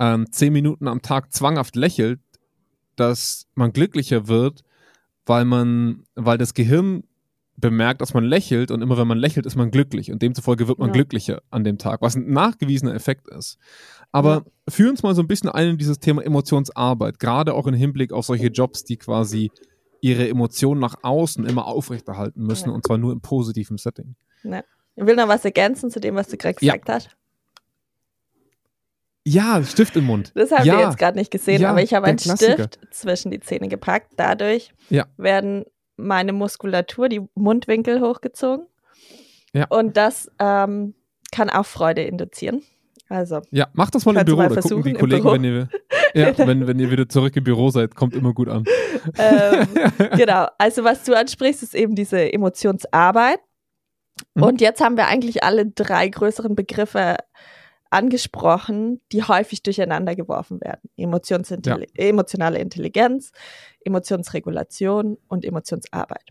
[0.00, 2.20] ähm, zehn Minuten am Tag zwanghaft lächelt,
[2.96, 4.64] dass man glücklicher wird,
[5.26, 7.04] weil man, weil das Gehirn
[7.58, 10.78] bemerkt, dass man lächelt und immer wenn man lächelt, ist man glücklich und demzufolge wird
[10.78, 10.92] man Ja.
[10.92, 13.58] glücklicher an dem Tag, was ein nachgewiesener Effekt ist.
[14.12, 14.72] Aber Ja.
[14.72, 18.12] führ uns mal so ein bisschen ein in dieses Thema Emotionsarbeit, gerade auch im Hinblick
[18.12, 19.50] auf solche Jobs, die quasi
[20.02, 22.74] ihre Emotionen nach außen immer aufrechterhalten müssen Ja.
[22.74, 24.16] und zwar nur im positiven Setting.
[24.42, 24.62] Ne.
[24.94, 26.76] Ich will noch was ergänzen zu dem, was du gerade Ja.
[26.76, 27.16] gesagt hast.
[29.28, 30.30] Ja, Stift im Mund.
[30.36, 30.78] Das haben ja.
[30.78, 32.52] wir jetzt gerade nicht gesehen, Ja, aber ich habe einen Klassiker.
[32.52, 34.12] Stift zwischen die Zähne gepackt.
[34.16, 35.06] Dadurch Ja.
[35.16, 35.64] werden
[35.96, 38.66] meine Muskulatur, die Mundwinkel hochgezogen.
[39.52, 39.66] Ja.
[39.68, 40.94] Und das ähm,
[41.32, 42.62] kann auch Freude induzieren.
[43.08, 45.68] Also, Ja, macht das mal im Büro, mal da gucken die Kollegen, wenn ihr,
[46.14, 48.64] ja, wenn, wenn ihr wieder zurück im Büro seid, kommt immer gut an.
[49.18, 49.66] ähm,
[50.16, 50.46] genau.
[50.58, 53.40] Also, was du ansprichst, ist eben diese Emotionsarbeit.
[54.34, 54.42] Mhm.
[54.42, 57.16] Und jetzt haben wir eigentlich alle drei größeren Begriffe
[57.90, 60.90] angesprochen, die häufig durcheinander geworfen werden.
[60.96, 63.32] Emotionsintelli Emotionale Intelligenz,
[63.84, 66.30] Emotionsregulation und Emotionsarbeit.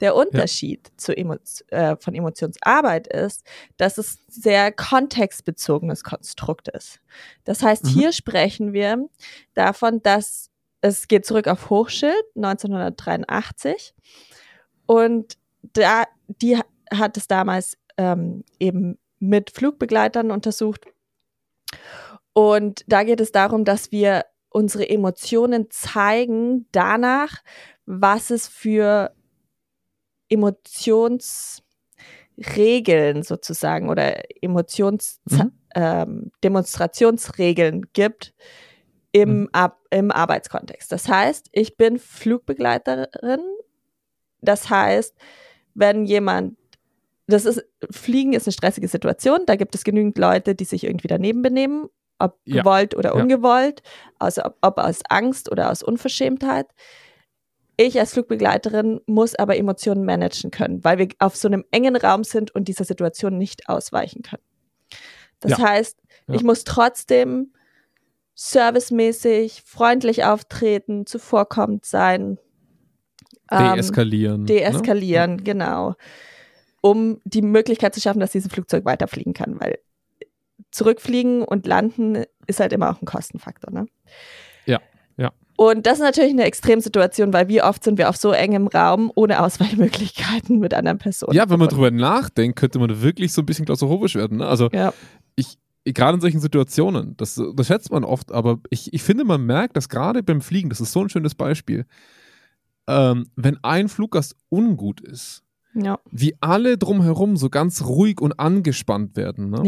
[0.00, 1.36] Der Unterschied zu Emo
[1.68, 3.44] äh, von Emotionsarbeit ist,
[3.76, 7.00] dass es sehr kontextbezogenes Konstrukt ist.
[7.44, 7.88] Das heißt, Mhm.
[7.88, 9.08] hier sprechen wir
[9.54, 10.50] davon, dass
[10.80, 13.94] es geht zurück auf Hochschild 1983
[14.86, 15.38] und
[15.72, 16.58] da die
[16.92, 20.84] hat es damals ähm, eben mit Flugbegleitern untersucht
[22.32, 27.42] und da geht es darum, dass wir unsere Emotionen zeigen danach,
[27.86, 29.14] was es für
[32.36, 35.52] Emotionsregeln sozusagen oder Emotions Mhm.
[35.74, 38.32] ähm, Demonstrationsregeln gibt
[39.12, 39.48] im, Mhm.
[39.52, 40.90] Ar im Arbeitskontext.
[40.90, 43.40] Das heißt, ich bin Flugbegleiterin.
[44.40, 45.14] Das heißt,
[45.74, 46.56] wenn jemand,
[47.26, 51.08] das ist, Fliegen ist eine stressige Situation, da gibt es genügend Leute, die sich irgendwie
[51.08, 52.60] daneben benehmen, ob Ja.
[52.62, 53.22] gewollt oder Ja.
[53.22, 53.82] ungewollt,
[54.18, 56.66] also ob, ob aus Angst oder aus Unverschämtheit.
[57.76, 62.22] Ich als Flugbegleiterin muss aber Emotionen managen können, weil wir auf so einem engen Raum
[62.22, 64.42] sind und dieser Situation nicht ausweichen können.
[65.40, 65.58] Das Ja.
[65.58, 65.98] heißt,
[66.30, 67.52] ich muss trotzdem
[68.36, 72.38] servicemäßig, freundlich auftreten, zuvorkommend sein.
[73.50, 74.40] ähm, Deeskalieren.
[74.42, 74.46] ne?
[74.46, 75.94] deeskalieren, genau.
[76.84, 79.78] Um die Möglichkeit zu schaffen, dass dieses Flugzeug weiterfliegen kann, weil
[80.70, 83.72] zurückfliegen und landen ist halt immer auch ein Kostenfaktor.
[83.72, 83.86] Ne?
[84.66, 84.80] Ja,
[85.16, 85.32] ja.
[85.56, 89.10] Und das ist natürlich eine Extremsituation, weil wie oft sind wir auf so engem Raum
[89.14, 91.34] ohne Ausweichmöglichkeiten mit anderen Personen.
[91.34, 94.38] Ja, wenn man drüber nachdenkt, könnte man wirklich so ein bisschen klaustrophobisch werden.
[94.38, 94.46] Ne?
[94.46, 94.92] Also Ja.
[95.36, 99.46] ich, gerade in solchen Situationen, das, das schätzt man oft, aber ich, ich finde, man
[99.46, 101.86] merkt, dass gerade beim Fliegen, das ist so ein schönes Beispiel,
[102.86, 105.43] ähm, wenn ein Fluggast ungut ist,
[105.74, 105.98] Ja.
[106.10, 109.62] wie alle drumherum so ganz ruhig und angespannt werden, ne?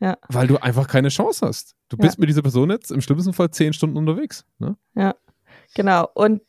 [0.00, 0.16] Ja.
[0.28, 1.76] weil du einfach keine Chance hast.
[1.90, 2.02] Du Ja.
[2.02, 4.44] bist mit dieser Person jetzt im schlimmsten Fall zehn Stunden unterwegs.
[4.58, 4.76] Ne?
[5.74, 6.08] Genau.
[6.14, 6.40] Und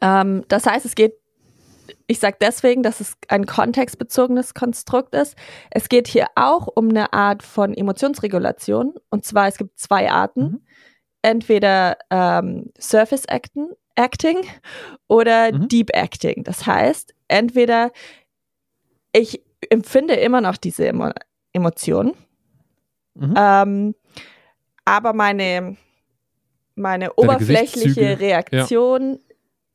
[0.00, 1.14] ähm, das heißt, es geht,
[2.06, 5.36] ich sage deswegen, dass es ein kontextbezogenes Konstrukt ist.
[5.70, 8.94] Es geht hier auch um eine Art von Emotionsregulation.
[9.08, 10.42] Und zwar, es gibt zwei Arten.
[10.42, 10.60] Mhm.
[11.22, 14.38] Entweder ähm, Surface Acten, Acting
[15.08, 15.68] oder Mhm.
[15.68, 16.44] Deep Acting.
[16.44, 17.90] Das heißt, entweder
[19.12, 21.10] ich empfinde immer noch diese Emo
[21.54, 22.14] Emotionen,
[23.14, 23.34] Mhm.
[23.36, 23.94] ähm,
[24.86, 25.76] aber meine,
[26.74, 29.18] meine oberflächliche Reaktion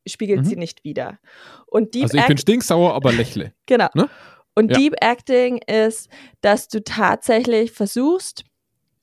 [0.06, 0.44] spiegelt Mhm.
[0.44, 1.18] sie nicht wider.
[1.66, 3.52] Und Deep Also ich bin stinksauer, aber lächle.
[3.66, 3.88] genau.
[3.94, 4.08] ne?
[4.56, 4.76] Und Ja.
[4.78, 6.08] Deep Acting ist,
[6.40, 8.44] dass du tatsächlich versuchst,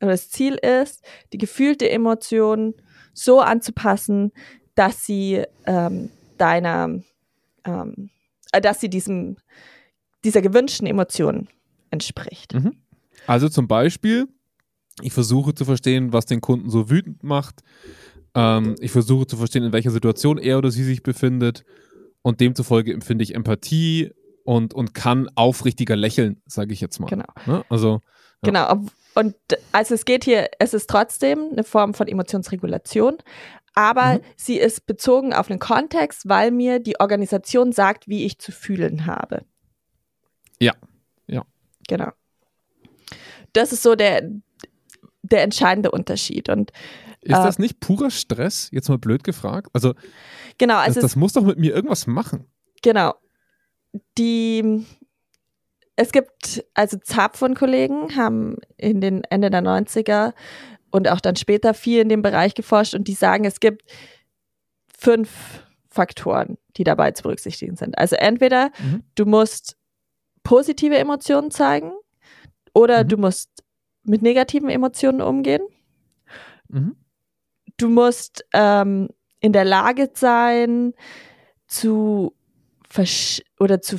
[0.02, 2.74] oder das Ziel ist, die gefühlte Emotion
[3.14, 4.34] so anzupassen,
[4.76, 7.00] dass sie ähm, deiner,
[7.64, 8.10] ähm,
[8.52, 9.38] äh, dass sie diesem,
[10.24, 11.48] dieser gewünschten Emotion
[11.92, 12.54] entspricht.
[12.54, 12.78] Mhm.
[13.28, 14.28] Also zum Beispiel,
[15.02, 17.62] ich versuche zu verstehen, was den Kunden so wütend macht.
[18.34, 21.64] Ähm, ich versuche zu verstehen, in welcher Situation er oder sie sich befindet.
[22.22, 24.12] Und demzufolge empfinde ich Empathie
[24.44, 27.08] und, und kann aufrichtiger lächeln, sage ich jetzt mal.
[27.08, 27.26] Genau.
[27.46, 27.64] Ne?
[27.70, 28.02] Also,
[28.46, 28.52] Ja.
[28.52, 28.86] Genau.
[29.16, 29.36] Und
[29.72, 33.18] also es geht hier, es ist trotzdem eine Form von Emotionsregulation,
[33.76, 34.22] aber Mhm.
[34.38, 39.06] sie ist bezogen auf einen Kontext, weil mir die Organisation sagt, wie ich zu fühlen
[39.06, 39.44] habe.
[40.60, 40.74] Ja.
[41.28, 41.46] Ja.
[41.88, 42.10] Genau.
[43.54, 44.30] Das ist so der,
[45.22, 46.50] der entscheidende Unterschied.
[46.50, 46.72] Und
[47.22, 48.70] ist Äh, das nicht purer Stress?
[48.72, 49.70] Jetzt mal blöd gefragt.
[49.74, 49.94] Also,
[50.58, 52.46] genau, das, also das muss doch mit mir irgendwas machen.
[52.82, 53.14] Genau.
[54.18, 54.86] Die,
[55.96, 60.34] es gibt, also Zapf und Kollegen haben in den Ende der 90er
[60.92, 63.84] und auch dann später viel in dem Bereich geforscht und die sagen, es gibt
[64.98, 67.98] fünf Faktoren, die dabei zu berücksichtigen sind.
[67.98, 69.04] Also entweder Mhm.
[69.16, 69.78] du musst
[70.44, 71.92] positive Emotionen zeigen
[72.74, 73.08] oder Mhm.
[73.10, 73.64] du musst
[74.04, 75.62] mit negativen Emotionen umgehen.
[76.68, 76.96] Mhm.
[77.78, 79.10] du musst ähm,
[79.42, 80.94] in der Lage sein,
[81.68, 82.34] zu
[82.90, 83.98] versch oder zu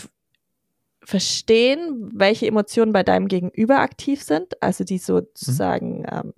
[1.02, 6.32] verstehen, welche Emotionen bei deinem Gegenüber aktiv sind, also die sozusagen ähm,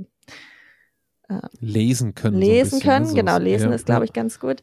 [1.61, 2.35] Lesen können.
[2.35, 3.03] so lesen bisschen, können.
[3.05, 3.09] ne?
[3.11, 4.05] So- genau, so- lesen ja, ist, glaube ja.
[4.05, 4.63] ich, ganz gut.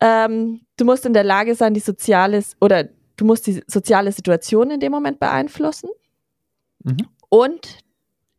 [0.00, 2.84] Ähm, du musst in der Lage sein, die soziale oder
[3.16, 5.88] du musst die soziale Situation in dem Moment beeinflussen.
[6.82, 7.08] Mhm.
[7.28, 7.78] Und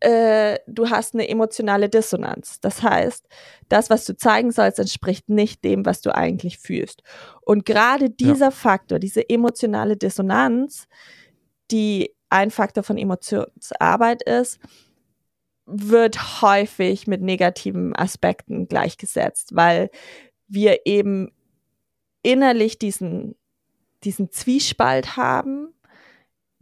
[0.01, 2.59] äh, du hast eine emotionale Dissonanz.
[2.59, 3.26] Das heißt,
[3.70, 7.01] das, was du zeigen sollst, entspricht nicht dem, was du eigentlich fühlst.
[7.41, 10.88] Und gerade dieser Faktor, diese emotionale Dissonanz,
[11.72, 14.59] die ein Faktor von Emotionsarbeit ist,
[15.66, 19.89] wird häufig mit negativen Aspekten gleichgesetzt, weil
[20.47, 21.32] wir eben
[22.22, 23.36] innerlich diesen,
[24.03, 25.74] diesen Zwiespalt haben.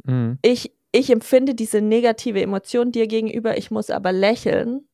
[0.05, 0.37] Mhm.
[0.41, 4.87] Ich, ich empfinde diese negative Emotion dir gegenüber, ich muss aber lächeln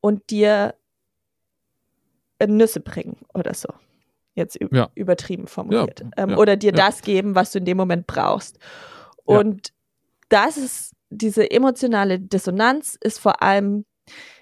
[0.00, 0.74] und dir
[2.38, 3.68] äh, Nüsse bringen oder so.
[4.34, 4.90] Jetzt Ja.
[4.94, 6.00] übertrieben formuliert.
[6.00, 8.58] Ja, ähm, ja, oder dir das geben, was du in dem Moment brauchst.
[9.24, 9.72] Und
[10.28, 13.84] das ist, diese emotionale Dissonanz ist vor allem,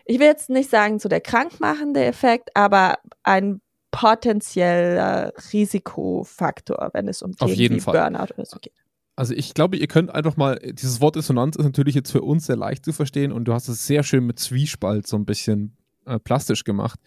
[0.04, 3.60] ich will jetzt nicht sagen so der krankmachende Effekt, aber ein
[3.90, 8.10] potenzieller Risikofaktor, wenn es um Auf jeden wie Fall.
[8.10, 8.72] Burnout oder so geht.
[9.16, 12.46] Also ich glaube, ihr könnt einfach mal, dieses Wort Dissonanz ist natürlich jetzt für uns
[12.46, 15.76] sehr leicht zu verstehen und du hast es sehr schön mit Zwiespalt so ein bisschen
[16.06, 16.98] äh, plastisch gemacht.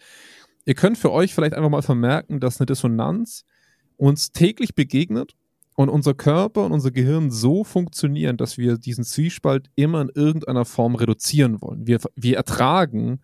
[0.64, 3.44] Ihr könnt für euch vielleicht einfach mal vermerken, dass eine Dissonanz
[3.98, 5.34] uns täglich begegnet
[5.78, 10.64] und unser Körper und unser Gehirn so funktionieren, dass wir diesen Zwiespalt immer in irgendeiner
[10.64, 11.86] Form reduzieren wollen.
[11.86, 13.20] Wir, wir ertragen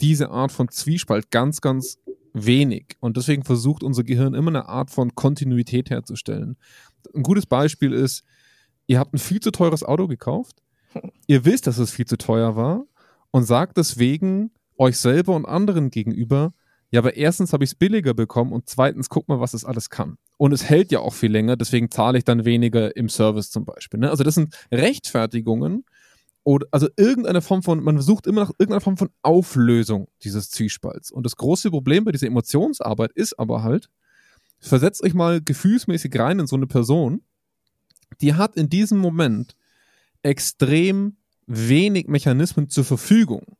[0.00, 1.98] diese Art von Zwiespalt ganz, ganz
[2.32, 2.96] wenig.
[3.00, 6.56] Und deswegen versucht unser Gehirn immer eine Art von Kontinuität herzustellen.
[7.14, 8.24] Ein gutes Beispiel ist,
[8.86, 10.62] ihr habt ein viel zu teures Auto gekauft,
[11.26, 12.86] ihr wisst, dass es viel zu teuer war
[13.32, 16.54] und sagt deswegen euch selber und anderen gegenüber,
[16.90, 19.90] ja, aber erstens habe ich es billiger bekommen und zweitens guck mal, was es alles
[19.90, 20.16] kann.
[20.38, 23.64] Und es hält ja auch viel länger, deswegen zahle ich dann weniger im Service zum
[23.66, 24.00] Beispiel.
[24.00, 24.10] Ne?
[24.10, 25.84] Also das sind Rechtfertigungen
[26.44, 31.10] oder also irgendeine Form von, man sucht immer nach irgendeiner Form von Auflösung dieses Zwiespalts.
[31.10, 33.90] Und das große Problem bei dieser Emotionsarbeit ist aber halt,
[34.58, 37.20] versetzt euch mal gefühlsmäßig rein in so eine Person,
[38.22, 39.56] die hat in diesem Moment
[40.22, 41.16] extrem
[41.46, 43.57] wenig Mechanismen zur Verfügung,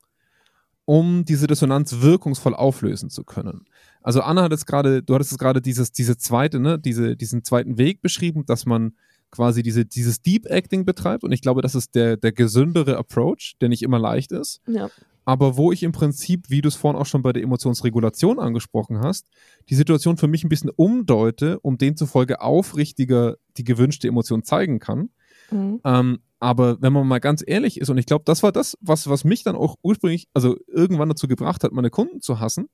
[0.89, 3.67] um diese Dissonanz wirkungsvoll auflösen zu können.
[4.01, 7.45] Also Anna hat es gerade, du hattest es gerade dieses, diese zweite, ne, diese, diesen
[7.45, 8.95] zweiten Weg beschrieben, dass man
[9.31, 13.57] quasi diese, dieses Deep Acting betreibt und ich glaube, das ist der, der gesündere Approach,
[13.61, 14.63] der nicht immer leicht ist.
[14.67, 14.89] Ja.
[15.27, 19.01] Aber wo ich im Prinzip, wie du es vorhin auch schon bei der Emotionsregulation angesprochen
[19.01, 19.27] hast,
[19.69, 25.11] die Situation für mich ein bisschen umdeute, um demzufolge aufrichtiger die gewünschte Emotion zeigen kann.
[25.51, 25.81] Mhm.
[25.85, 29.09] Ähm, aber wenn man mal ganz ehrlich ist, und ich glaube, das war das, was,
[29.09, 32.69] was mich dann auch ursprünglich, also irgendwann dazu gebracht hat, meine Kunden zu hassen,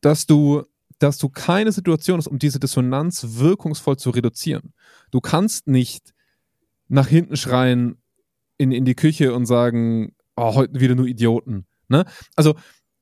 [0.00, 0.62] dass du,
[0.98, 4.72] dass du keine Situation hast, um diese Dissonanz wirkungsvoll zu reduzieren.
[5.10, 6.14] Du kannst nicht
[6.88, 7.96] nach hinten schreien
[8.56, 11.66] in, in die Küche und sagen, oh, heute wieder nur Idioten.
[11.88, 12.04] Ne?
[12.36, 12.54] Also,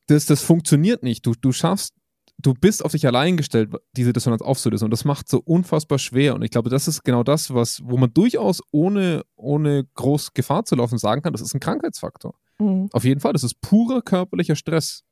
[0.06, 1.24] das, das funktioniert nicht.
[1.24, 1.94] Du, du schaffst,
[2.42, 4.86] du bist auf dich allein gestellt, diese Dissonanz aufzulösen.
[4.86, 6.34] Und das macht so unfassbar schwer.
[6.34, 10.64] Und ich glaube, das ist genau das, was, wo man durchaus ohne, ohne groß Gefahr
[10.64, 12.34] zu laufen sagen kann, das ist ein Krankheitsfaktor.
[12.58, 12.88] Mhm.
[12.92, 15.04] Auf jeden Fall, das ist purer körperlicher Stress.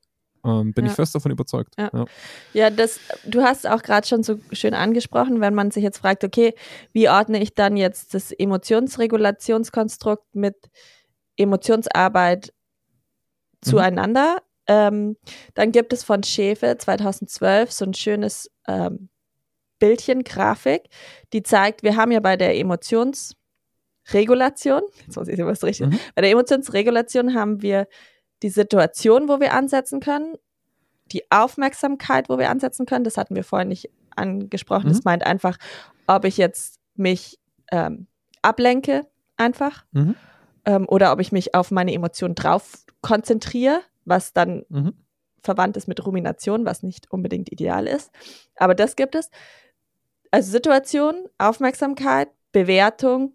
[0.45, 0.91] Ähm, bin Ja.
[0.91, 1.73] ich fest davon überzeugt.
[1.77, 1.89] Ja.
[1.93, 2.05] Ja.
[2.53, 6.23] Ja, das, du hast auch gerade schon so schön angesprochen, wenn man sich jetzt fragt,
[6.23, 6.53] okay,
[6.93, 10.55] wie ordne ich dann jetzt das Emotionsregulationskonstrukt mit
[11.35, 12.53] Emotionsarbeit
[13.61, 14.37] zueinander?
[14.71, 15.17] Ähm,
[15.55, 19.09] dann gibt es von Schäfe 2012 so ein schönes ähm,
[19.79, 20.83] Bildchen, Grafik,
[21.33, 25.99] die zeigt, wir haben ja bei der Emotionsregulation, jetzt muss ich was richtig Mhm.
[26.15, 27.87] bei der Emotionsregulation haben wir
[28.43, 30.35] die Situation, wo wir ansetzen können,
[31.11, 33.03] die Aufmerksamkeit, wo wir ansetzen können.
[33.03, 34.85] Das hatten wir vorhin nicht angesprochen.
[34.85, 34.89] Mhm.
[34.93, 35.57] Das meint einfach,
[36.07, 37.39] ob ich jetzt mich
[37.71, 38.07] ähm,
[38.41, 39.05] ablenke,
[39.37, 40.15] einfach, Mhm.
[40.65, 44.93] ähm, oder ob ich mich auf meine Emotionen drauf konzentriere, was dann Mhm.
[45.41, 48.11] verwandt ist mit Rumination, was nicht unbedingt ideal ist.
[48.55, 49.29] Aber das gibt es.
[50.31, 53.33] Also Situation, Aufmerksamkeit, Bewertung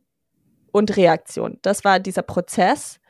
[0.72, 1.58] und Reaktion.
[1.62, 3.00] Das war dieser Prozess,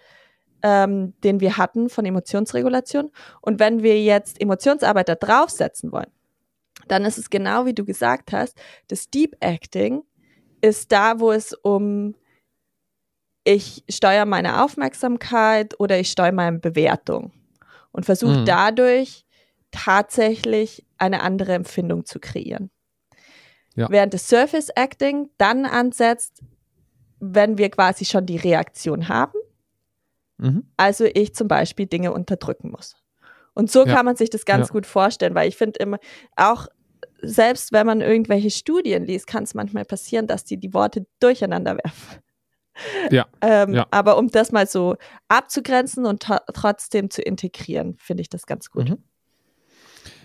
[0.62, 3.10] ähm, den wir hatten von Emotionsregulation.
[3.40, 6.10] Und wenn wir jetzt Emotionsarbeit da draufsetzen wollen,
[6.88, 8.58] dann ist es genau wie du gesagt hast,
[8.88, 10.02] das Deep Acting
[10.60, 12.14] ist da, wo es um
[13.44, 17.32] ich steuere meine Aufmerksamkeit oder ich steuere meine Bewertung
[17.94, 18.44] und versuche Mhm.
[18.44, 19.24] dadurch
[19.70, 22.70] tatsächlich eine andere Empfindung zu kreieren.
[23.74, 23.88] Ja.
[23.90, 26.42] Während das Surface Acting dann ansetzt,
[27.18, 29.38] wenn wir quasi schon die Reaktion haben,
[30.38, 30.68] Mhm.
[30.76, 32.96] also ich zum Beispiel Dinge unterdrücken muss.
[33.54, 33.94] Und so Ja.
[33.94, 34.72] kann man sich das ganz Ja.
[34.72, 35.98] gut vorstellen, weil ich finde immer,
[36.36, 36.66] auch
[37.22, 41.76] selbst wenn man irgendwelche Studien liest, kann es manchmal passieren, dass die die Worte durcheinander
[41.76, 42.18] werfen.
[43.10, 43.26] Ja.
[43.40, 43.86] Ähm, Ja.
[43.90, 44.96] Aber um das mal so
[45.28, 48.90] abzugrenzen und trotzdem zu integrieren, finde ich das ganz gut.
[48.90, 48.98] Mhm.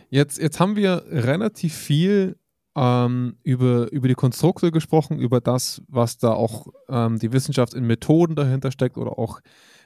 [0.10, 2.38] Jetzt, jetzt haben wir relativ viel
[2.76, 7.86] ähm, über, über die Konstrukte gesprochen, über das, was da auch ähm, die Wissenschaft in
[7.86, 9.42] Methoden dahinter steckt oder auch,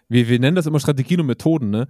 [0.07, 1.87] wir, wir nennen das immer Strategien und Methoden, ne?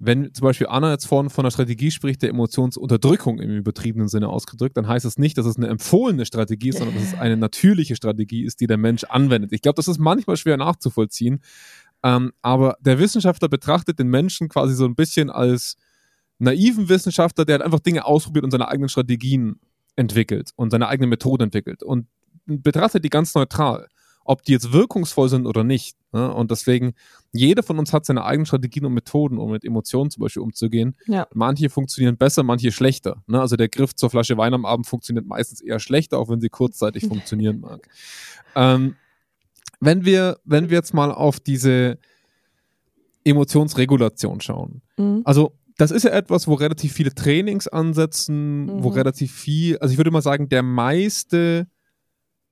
[0.00, 4.28] Wenn zum Beispiel Anna jetzt vorhin von einer Strategie spricht, der Emotionsunterdrückung im übertriebenen Sinne
[4.28, 7.36] ausgedrückt, dann heißt es nicht, dass es eine empfohlene Strategie ist, sondern dass es eine
[7.38, 9.52] natürliche Strategie ist, die der Mensch anwendet.
[9.52, 11.40] Ich glaube, das ist manchmal schwer nachzuvollziehen,
[12.04, 15.76] ähm, aber der Wissenschaftler betrachtet den Menschen quasi so ein bisschen als
[16.38, 19.58] naiven Wissenschaftler, der hat einfach Dinge ausprobiert und seine eigenen Strategien
[19.96, 22.06] entwickelt und seine eigene Methode entwickelt und
[22.46, 23.88] betrachtet die ganz neutral,
[24.28, 25.96] ob die jetzt wirkungsvoll sind oder nicht.
[26.12, 26.32] Ne?
[26.32, 26.92] Und deswegen,
[27.32, 30.96] jeder von uns hat seine eigenen Strategien und Methoden, um mit Emotionen zum Beispiel umzugehen.
[31.06, 31.26] Ja.
[31.32, 33.22] Manche funktionieren besser, manche schlechter.
[33.26, 33.40] Ne?
[33.40, 36.50] Also der Griff zur Flasche Wein am Abend funktioniert meistens eher schlechter, auch wenn sie
[36.50, 37.88] kurzzeitig funktionieren mag.
[38.54, 38.96] Ähm,
[39.80, 41.96] wenn wir, wenn wir jetzt mal auf diese
[43.24, 44.82] Emotionsregulation schauen.
[44.98, 45.22] Mhm.
[45.24, 48.94] Also, das ist ja etwas, wo relativ viele Trainings ansetzen, wo Mhm.
[48.94, 51.66] relativ viel, also ich würde mal sagen, der meiste,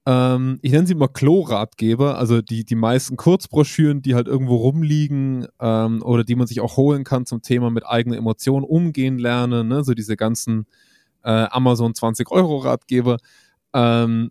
[0.07, 5.49] ähm, ich nenne sie mal Klo-Ratgeber, also die, die meisten Kurzbroschüren, die halt irgendwo rumliegen
[5.61, 9.67] ähm, oder die man sich auch holen kann zum Thema mit eigenen Emotionen umgehen lernen,
[9.67, 9.83] ne?
[9.83, 10.67] so diese ganzen
[11.25, 13.19] äh, Amazon 20-Euro-Ratgeber.
[13.75, 14.31] Ähm,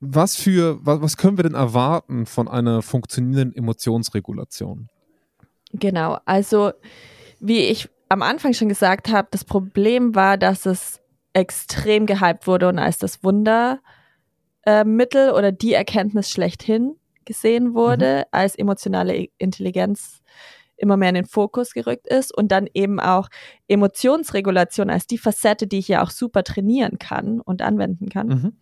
[0.00, 4.88] was für, was, was können wir denn erwarten von einer funktionierenden Emotionsregulation?
[5.74, 6.72] Genau, also
[7.40, 11.00] wie ich am Anfang schon gesagt habe, das Problem war, dass es
[11.34, 13.80] extrem gehypt wurde und als das Wundermittel
[14.66, 20.20] äh, Mittel oder die Erkenntnis schlechthin gesehen wurde, als emotionale Intelligenz
[20.76, 23.28] immer mehr in den Fokus gerückt ist und dann eben auch
[23.66, 28.28] Emotionsregulation als die Facette, die ich ja auch super trainieren kann und anwenden kann.
[28.28, 28.56] Mhm.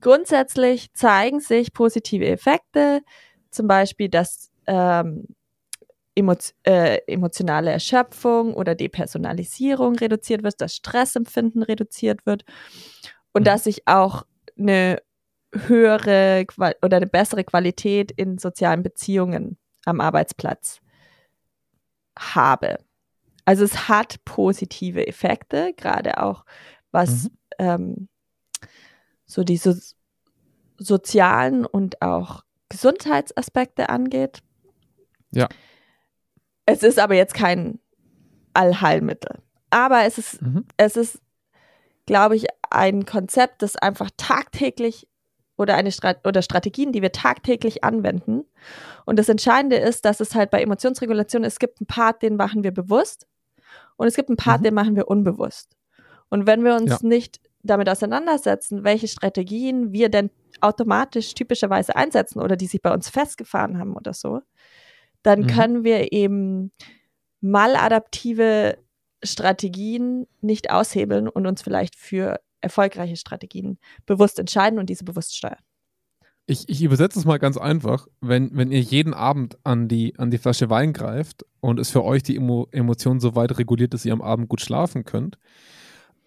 [0.00, 3.02] Grundsätzlich zeigen sich positive Effekte,
[3.50, 5.26] zum Beispiel, dass ähm,
[6.14, 12.44] emo äh, emotionale Erschöpfung oder Depersonalisierung reduziert wird, dass Stressempfinden reduziert wird
[13.32, 13.44] und Mhm.
[13.44, 14.24] dass ich auch
[14.58, 14.98] eine
[15.52, 20.80] höhere Qual oder eine bessere Qualität in sozialen Beziehungen am Arbeitsplatz
[22.18, 22.78] habe.
[23.44, 26.44] Also es hat positive Effekte, gerade auch
[26.90, 27.30] was mhm.
[27.58, 28.08] ähm,
[29.24, 29.80] so diese
[30.78, 34.40] sozialen und auch Gesundheitsaspekte angeht.
[35.30, 35.48] Ja.
[36.66, 37.78] Es ist aber jetzt kein
[38.52, 39.42] Allheilmittel.
[39.70, 40.66] Aber es ist, mhm.
[40.76, 41.20] es ist,
[42.06, 45.08] glaube ich, ein Konzept, das einfach tagtäglich
[45.58, 48.44] oder eine Strat oder Strategien, die wir tagtäglich anwenden.
[49.04, 52.64] Und das Entscheidende ist, dass es halt bei Emotionsregulation, es gibt einen Part, den machen
[52.64, 53.26] wir bewusst
[53.96, 54.64] und es gibt einen Part, mhm.
[54.64, 55.76] den machen wir unbewusst.
[56.30, 56.98] Und wenn wir uns ja.
[57.02, 60.30] nicht damit auseinandersetzen, welche Strategien wir denn
[60.60, 64.40] automatisch typischerweise einsetzen oder die sich bei uns festgefahren haben oder so,
[65.22, 65.46] dann mhm.
[65.48, 66.72] können wir eben
[67.40, 68.78] maladaptive
[69.24, 75.62] Strategien nicht aushebeln und uns vielleicht für erfolgreiche Strategien bewusst entscheiden und diese bewusst steuern.
[76.46, 78.06] Ich, ich übersetze es mal ganz einfach.
[78.22, 82.04] Wenn, wenn ihr jeden Abend an die, an die Flasche Wein greift und es für
[82.04, 85.38] euch die Emo Emotion so weit reguliert, dass ihr am Abend gut schlafen könnt,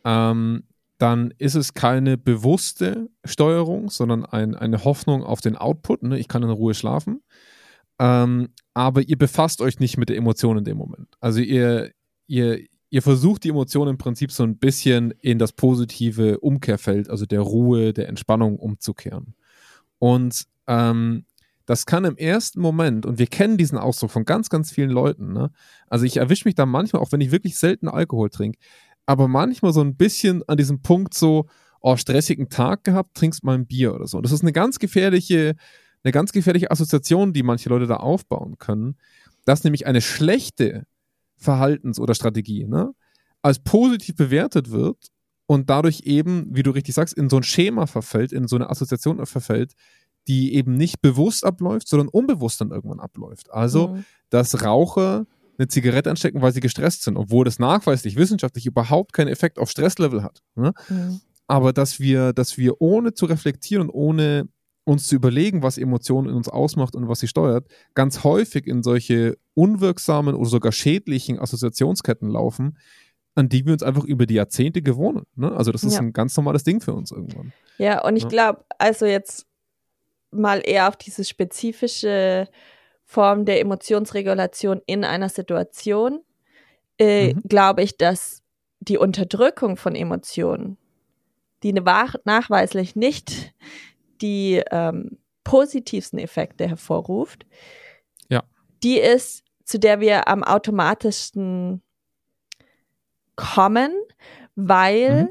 [0.05, 0.63] ähm,
[0.99, 6.03] dann ist es keine bewusste Steuerung, sondern ein, eine Hoffnung auf den Output.
[6.03, 6.19] Ne?
[6.19, 7.23] Ich kann in Ruhe schlafen.
[7.97, 11.15] Ähm, aber ihr befasst euch nicht mit der Emotion in dem Moment.
[11.19, 11.91] Also ihr,
[12.27, 17.25] ihr, ihr versucht die Emotion im Prinzip so ein bisschen in das positive Umkehrfeld, also
[17.25, 19.33] der Ruhe, der Entspannung umzukehren.
[19.97, 21.25] Und ähm,
[21.65, 25.31] das kann im ersten Moment, und wir kennen diesen Ausdruck von ganz, ganz vielen Leuten,
[25.31, 25.51] ne?
[25.87, 28.59] also ich erwische mich da manchmal, auch wenn ich wirklich selten Alkohol trinke,
[29.05, 31.47] aber manchmal so ein bisschen an diesem Punkt so,
[31.79, 34.19] oh, stressigen Tag gehabt, trinkst mal ein Bier oder so.
[34.21, 35.55] Das ist eine ganz gefährliche,
[36.03, 38.97] eine ganz gefährliche Assoziation, die manche Leute da aufbauen können,
[39.45, 40.85] dass nämlich eine schlechte
[41.41, 42.93] Verhaltens- oder Strategie ne,
[43.41, 44.97] als positiv bewertet wird
[45.45, 48.69] und dadurch eben, wie du richtig sagst, in so ein Schema verfällt, in so eine
[48.69, 49.73] Assoziation verfällt,
[50.27, 53.51] die eben nicht bewusst abläuft, sondern unbewusst dann irgendwann abläuft.
[53.51, 54.05] Also, mhm.
[54.29, 55.25] dass Raucher
[55.57, 59.69] eine Zigarette anstecken, weil sie gestresst sind, obwohl das nachweislich wissenschaftlich überhaupt keinen Effekt auf
[59.69, 60.41] Stresslevel hat.
[60.55, 60.73] Ne?
[60.89, 61.21] Mhm.
[61.47, 64.47] Aber dass wir, dass wir ohne zu reflektieren und ohne
[64.91, 68.83] uns zu überlegen, was Emotionen in uns ausmacht und was sie steuert, ganz häufig in
[68.83, 72.77] solche unwirksamen oder sogar schädlichen Assoziationsketten laufen,
[73.35, 75.23] an die wir uns einfach über die Jahrzehnte gewohnen.
[75.35, 75.51] Ne?
[75.51, 75.99] Also das ist ja.
[75.99, 77.53] ein ganz normales Ding für uns irgendwann.
[77.77, 78.29] Ja, und ich ja.
[78.29, 79.47] glaube, also jetzt
[80.31, 82.47] mal eher auf diese spezifische
[83.05, 86.21] Form der Emotionsregulation in einer Situation,
[86.97, 87.41] äh, mhm.
[87.47, 88.41] glaube ich, dass
[88.79, 90.77] die Unterdrückung von Emotionen,
[91.63, 93.53] die nachweislich nicht
[94.22, 97.45] die ähm, positivsten Effekte hervorruft,
[98.30, 98.43] ja.
[98.84, 101.82] die ist, zu der wir am automatischsten
[103.36, 103.93] kommen,
[104.55, 105.30] weil mhm.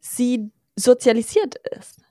[0.00, 2.02] sie sozialisiert ist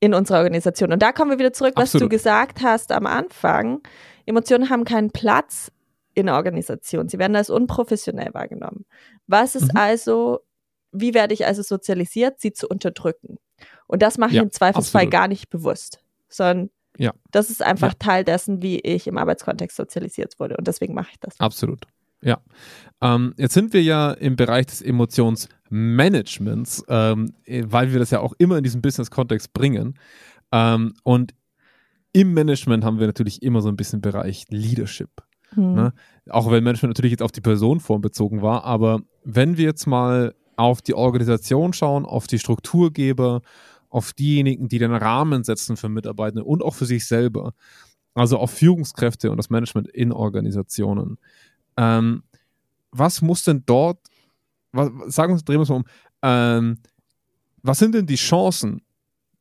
[0.00, 0.92] in unserer Organisation.
[0.92, 2.04] Und da kommen wir wieder zurück, was Absolut.
[2.04, 3.82] du gesagt hast am Anfang.
[4.24, 5.70] Emotionen haben keinen Platz
[6.14, 7.08] in der Organisation.
[7.08, 8.86] Sie werden als unprofessionell wahrgenommen.
[9.26, 9.78] Was ist mhm.
[9.78, 10.40] also,
[10.92, 13.38] wie werde ich also sozialisiert, sie zu unterdrücken?
[13.86, 15.12] Und das mache ich im Zweifelsfall absolut.
[15.12, 17.12] gar nicht bewusst, sondern ja.
[17.30, 17.98] das ist einfach ja.
[17.98, 20.56] Teil dessen, wie ich im Arbeitskontext sozialisiert wurde.
[20.56, 21.38] Und deswegen mache ich das.
[21.40, 21.86] Absolut.
[22.22, 22.38] Ja.
[23.00, 28.34] Ähm, jetzt sind wir ja im Bereich des Emotionsmanagements, ähm, weil wir das ja auch
[28.38, 29.98] immer in diesem Business-Kontext bringen.
[30.52, 31.34] Ähm, und
[32.12, 35.10] im Management haben wir natürlich immer so ein bisschen Bereich Leadership.
[35.54, 35.74] Hm.
[35.74, 35.92] Ne?
[36.28, 40.34] Auch wenn Management natürlich jetzt auf die Personenform bezogen war, aber wenn wir jetzt mal
[40.60, 43.42] auf die Organisation schauen, auf die Strukturgeber,
[43.88, 47.54] auf diejenigen, die den Rahmen setzen für Mitarbeitende und auch für sich selber,
[48.14, 51.18] also auf Führungskräfte und das Management in Organisationen.
[51.76, 52.22] Ähm,
[52.92, 53.98] was muss denn dort,
[54.72, 55.84] was, sagen wir, drehen wir es mal um,
[56.22, 56.78] ähm,
[57.62, 58.82] was sind denn die Chancen,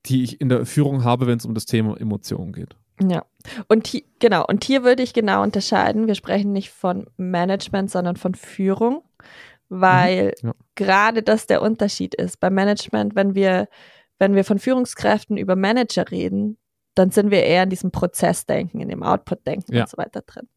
[0.05, 2.75] die ich in der Führung habe, wenn es um das Thema Emotionen geht.
[3.01, 3.23] Ja,
[3.67, 6.07] und hier, genau, und hier würde ich genau unterscheiden.
[6.07, 9.03] Wir sprechen nicht von Management, sondern von Führung,
[9.69, 10.53] weil mhm, ja.
[10.75, 12.39] gerade das der Unterschied ist.
[12.39, 13.67] Beim Management, wenn wir,
[14.17, 16.57] wenn wir von Führungskräften über Manager reden,
[16.95, 19.81] dann sind wir eher in diesem Prozessdenken, in dem Output-Denken ja.
[19.83, 20.49] und so weiter drin.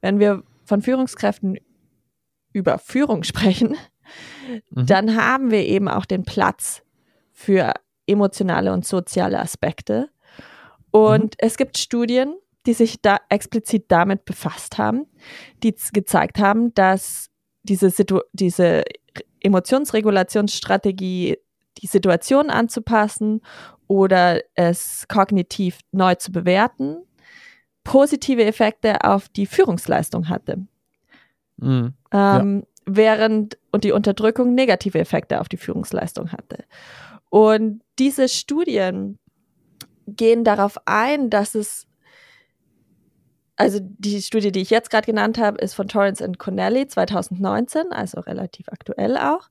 [0.00, 1.58] Wenn wir von Führungskräften
[2.52, 3.76] über Führung sprechen,
[4.70, 4.86] mhm.
[4.86, 6.82] dann haben wir eben auch den Platz
[7.32, 7.74] für
[8.06, 10.08] emotionale und soziale Aspekte.
[10.90, 11.38] Und mhm.
[11.38, 12.36] es gibt Studien,
[12.66, 15.06] die sich da explizit damit befasst haben,
[15.62, 17.31] die gezeigt haben, dass
[17.62, 18.84] diese, Situ diese
[19.40, 21.38] Emotionsregulationsstrategie,
[21.78, 23.40] die Situation anzupassen
[23.88, 26.98] oder es kognitiv neu zu bewerten,
[27.84, 30.66] positive Effekte auf die Führungsleistung hatte.
[31.56, 31.94] Mhm.
[32.12, 32.66] Ähm, ja.
[32.84, 36.64] Während und die Unterdrückung negative Effekte auf die Führungsleistung hatte.
[37.30, 39.18] Und diese Studien
[40.06, 41.86] gehen darauf ein, dass es
[43.62, 47.92] also die Studie, die ich jetzt gerade genannt habe, ist von Torrance und Connelly 2019,
[47.92, 49.50] also relativ aktuell auch.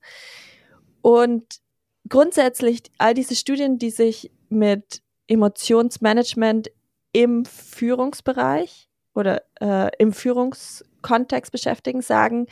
[1.01, 1.61] Und
[2.09, 6.71] grundsätzlich all diese Studien, die sich mit Emotionsmanagement
[7.13, 12.47] im Führungsbereich oder äh, im Führungskontext beschäftigen, sagen,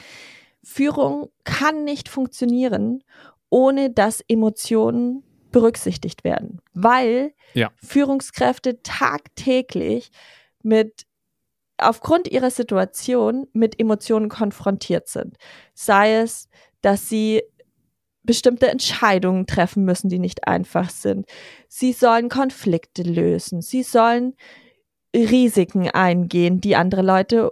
[0.63, 3.03] Führung kann nicht funktionieren,
[3.49, 7.69] ohne dass Emotionen berücksichtigt werden, weil ja.
[7.83, 10.11] Führungskräfte tagtäglich
[10.63, 11.05] mit
[11.79, 15.37] aufgrund ihrer Situation mit Emotionen konfrontiert sind.
[15.73, 16.49] Sei es,
[16.81, 17.41] dass sie
[18.23, 21.25] bestimmte Entscheidungen treffen müssen, die nicht einfach sind.
[21.67, 23.61] Sie sollen Konflikte lösen.
[23.61, 24.35] Sie sollen
[25.15, 27.51] Risiken eingehen, die andere Leute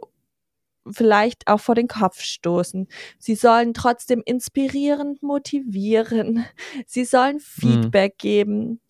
[0.91, 2.87] vielleicht auch vor den Kopf stoßen.
[3.17, 6.45] Sie sollen trotzdem inspirierend motivieren.
[6.85, 7.41] Sie sollen mhm.
[7.41, 8.17] Feedback mhm.
[8.19, 8.81] geben.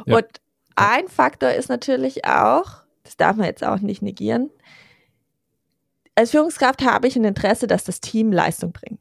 [0.06, 0.26] Und
[0.76, 4.50] ein Faktor ist natürlich auch, das darf man jetzt auch nicht negieren,
[6.14, 9.00] als Führungskraft habe ich ein Interesse, dass das Team Leistung bringt.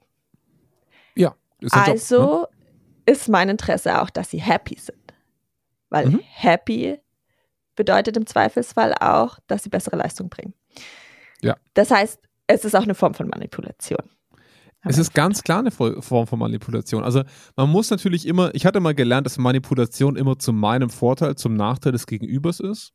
[1.15, 1.35] Ja.
[1.59, 3.13] Ist also Job, ne?
[3.13, 4.97] ist mein Interesse auch, dass sie happy sind.
[5.89, 6.21] Weil mhm.
[6.23, 6.99] happy
[7.75, 10.53] bedeutet im Zweifelsfall auch, dass sie bessere Leistung bringen.
[11.41, 11.55] Ja.
[11.73, 14.01] Das heißt, es ist auch eine Form von Manipulation.
[14.85, 17.03] Es ist ganz klar eine Form von Manipulation.
[17.03, 17.23] Also
[17.55, 21.53] man muss natürlich immer, ich hatte mal gelernt, dass Manipulation immer zu meinem Vorteil, zum
[21.55, 22.91] Nachteil des Gegenübers ist.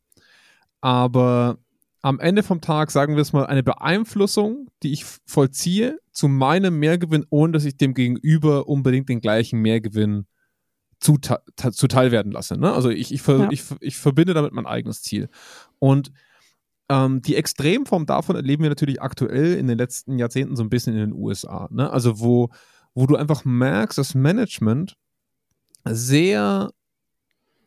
[0.81, 1.57] Aber
[2.01, 6.79] am Ende vom Tag, sagen wir es mal, eine Beeinflussung, die ich vollziehe, zu meinem
[6.79, 10.25] Mehrgewinn, ohne dass ich dem Gegenüber unbedingt den gleichen Mehrgewinn
[10.99, 12.57] zuteil werden lasse.
[12.57, 12.73] Ne?
[12.73, 13.49] Also ich, ich, ja.
[13.51, 15.29] ich, ich verbinde damit mein eigenes Ziel.
[15.79, 16.11] Und
[16.89, 20.93] ähm, die Extremform davon erleben wir natürlich aktuell in den letzten Jahrzehnten so ein bisschen
[20.93, 21.69] in den USA.
[21.71, 21.89] Ne?
[21.89, 22.49] Also wo,
[22.93, 24.97] wo du einfach merkst, dass Management
[25.85, 26.71] sehr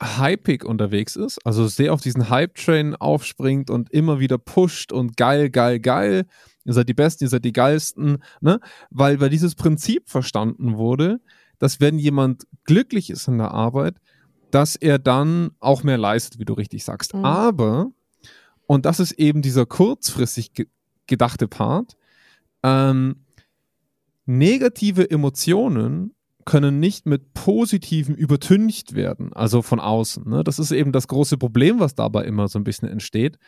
[0.02, 5.50] hypig unterwegs ist, also sehr auf diesen Hype-Train aufspringt und immer wieder pusht und geil,
[5.50, 6.26] geil, geil,
[6.64, 8.60] ihr seid die Besten, ihr seid die Geilsten, ne?
[8.90, 11.20] Weil, weil dieses Prinzip verstanden wurde,
[11.58, 13.96] dass wenn jemand glücklich ist in der Arbeit,
[14.50, 17.14] dass er dann auch mehr leistet, wie du richtig sagst.
[17.14, 17.24] Mhm.
[17.24, 17.90] Aber,
[18.66, 20.66] und das ist eben dieser kurzfristig ge
[21.08, 21.96] gedachte Part,
[22.62, 23.26] ähm,
[24.24, 30.28] negative Emotionen können nicht mit positiven übertüncht werden, also von außen.
[30.28, 30.44] Ne?
[30.44, 33.38] Das ist eben das große Problem, was dabei immer so ein bisschen entsteht.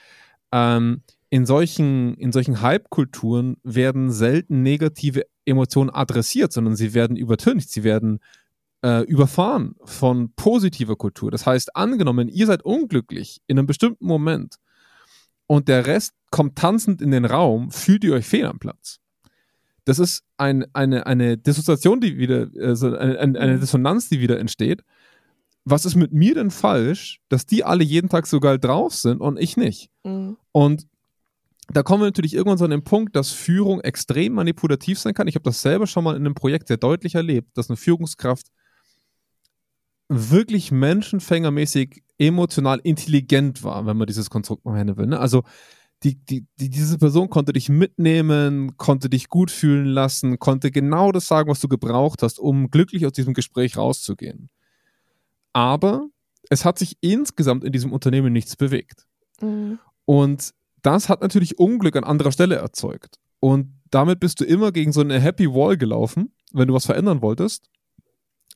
[0.52, 7.70] Ähm, in solchen, in solchen Hype-Kulturen werden selten negative Emotionen adressiert, sondern sie werden übertüncht,
[7.70, 8.20] sie werden
[8.84, 11.30] äh, überfahren von positiver Kultur.
[11.30, 14.56] Das heißt, angenommen, ihr seid unglücklich in einem bestimmten Moment
[15.46, 19.00] und der Rest kommt tanzend in den Raum, fühlt ihr euch fehl am Platz.
[19.84, 24.82] Das ist ein, eine, eine Dissoziation, die wieder, also eine, eine Dissonanz, die wieder entsteht.
[25.64, 29.20] Was ist mit mir denn falsch, dass die alle jeden Tag so geil drauf sind
[29.20, 29.90] und ich nicht?
[30.04, 30.36] Mhm.
[30.52, 30.86] Und
[31.68, 35.28] da kommen wir natürlich irgendwann so an den Punkt, dass Führung extrem manipulativ sein kann.
[35.28, 38.48] Ich habe das selber schon mal in einem Projekt sehr deutlich erlebt, dass eine Führungskraft
[40.08, 45.06] wirklich menschenfängermäßig emotional intelligent war, wenn man dieses Konstrukt noch nennen will.
[45.06, 45.18] Ne?
[45.18, 45.42] Also
[46.04, 51.12] die, die, die, diese Person konnte dich mitnehmen, konnte dich gut fühlen lassen, konnte genau
[51.12, 54.50] das sagen, was du gebraucht hast, um glücklich aus diesem Gespräch rauszugehen.
[55.54, 56.08] Aber
[56.50, 59.06] es hat sich insgesamt in diesem Unternehmen nichts bewegt.
[59.40, 59.78] Mhm.
[60.04, 60.52] Und
[60.82, 63.18] das hat natürlich Unglück an anderer Stelle erzeugt.
[63.40, 67.22] Und damit bist du immer gegen so eine Happy Wall gelaufen, wenn du was verändern
[67.22, 67.70] wolltest.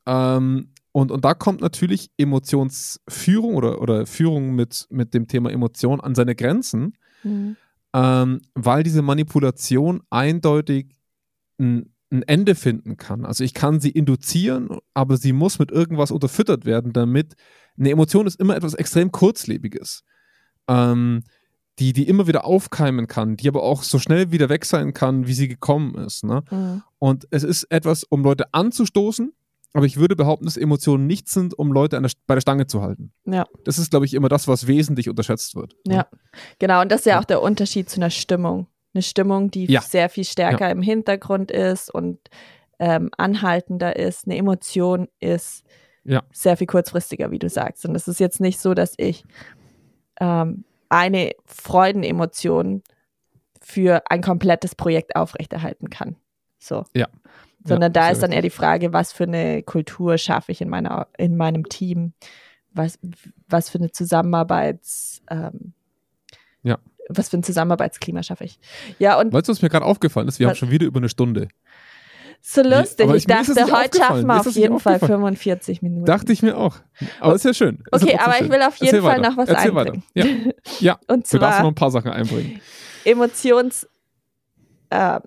[0.04, 6.00] Ähm, und, und da kommt natürlich Emotionsführung oder, oder Führung mit, mit dem Thema Emotion
[6.00, 7.56] an seine Grenzen, mhm.
[7.94, 10.94] ähm, weil diese Manipulation eindeutig
[11.58, 13.24] ein, ein Ende finden kann.
[13.24, 17.34] Also ich kann sie induzieren, aber sie muss mit irgendwas unterfüttert werden, damit
[17.78, 20.04] eine Emotion ist immer etwas extrem kurzlebiges.
[20.66, 21.22] Ähm,
[21.78, 25.26] die, die immer wieder aufkeimen kann, die aber auch so schnell wieder weg sein kann,
[25.26, 26.24] wie sie gekommen ist.
[26.24, 26.42] Ne?
[26.50, 26.82] Mhm.
[26.98, 29.32] Und es ist etwas, um Leute anzustoßen,
[29.72, 32.82] aber ich würde behaupten, dass Emotionen nichts sind, um Leute der, bei der Stange zu
[32.82, 33.12] halten.
[33.26, 33.46] Ja.
[33.64, 35.74] Das ist, glaube ich, immer das, was wesentlich unterschätzt wird.
[35.86, 35.96] Ne?
[35.96, 36.06] Ja,
[36.58, 36.80] genau.
[36.80, 38.66] Und das ist ja, ja, auch der Unterschied zu einer Stimmung.
[38.94, 39.82] Eine Stimmung, die ja.
[39.82, 40.72] sehr viel stärker ja.
[40.72, 42.18] im Hintergrund ist und
[42.78, 44.26] ähm, anhaltender ist.
[44.26, 45.64] Eine Emotion ist
[46.32, 47.84] sehr viel kurzfristiger, wie du sagst.
[47.84, 49.24] Und es ist jetzt nicht so, dass ich
[50.20, 52.82] ähm, eine Freudenemotion
[53.60, 56.16] für ein komplettes Projekt aufrechterhalten kann.
[56.58, 56.84] So.
[56.94, 57.08] Ja.
[57.64, 58.50] Sondern Ja, da ist dann eher die.
[58.50, 62.12] Frage, was für eine Kultur schaffe ich in meiner, in meinem Team,
[62.72, 62.98] was,
[63.48, 65.72] was für eine Zusammenarbeits, ähm,
[66.62, 66.78] Ja.
[67.08, 68.58] was für ein Zusammenarbeitsklima schaffe ich.
[68.98, 70.38] Ja, und Weißt du, was mir gerade aufgefallen ist?
[70.38, 71.48] Wir haben schon wieder über eine Stunde.
[72.40, 75.20] so lustig, ich, ich- dachte, heute schaffen wir auf jeden Fall aufgefallen.
[75.20, 76.04] 45 Minuten.
[76.04, 76.76] Dachte ich mir auch.
[77.20, 77.82] Aber ist ja schön.
[77.90, 78.50] Ist okay, aber ich schön.
[78.52, 79.30] will auf jeden Erzähl Fall weiter.
[79.30, 80.02] noch was Erzähl einbringen.
[80.14, 80.28] Weiter.
[80.28, 80.98] Ja, ja.
[81.08, 82.60] Und du darfst zwar noch ein paar Sachen einbringen.
[83.04, 83.88] Emotions,
[84.90, 85.18] äh,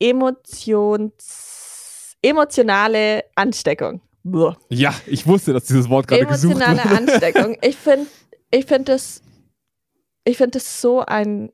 [0.00, 4.00] Emotions, emotionale Ansteckung.
[4.22, 4.54] Buh.
[4.68, 7.00] Ja, ich wusste, dass dieses Wort gerade gesucht Emotionale wird.
[7.10, 7.56] Ansteckung.
[7.62, 8.06] Ich finde,
[8.50, 9.22] ich finde das,
[10.24, 11.50] ich finde das so ein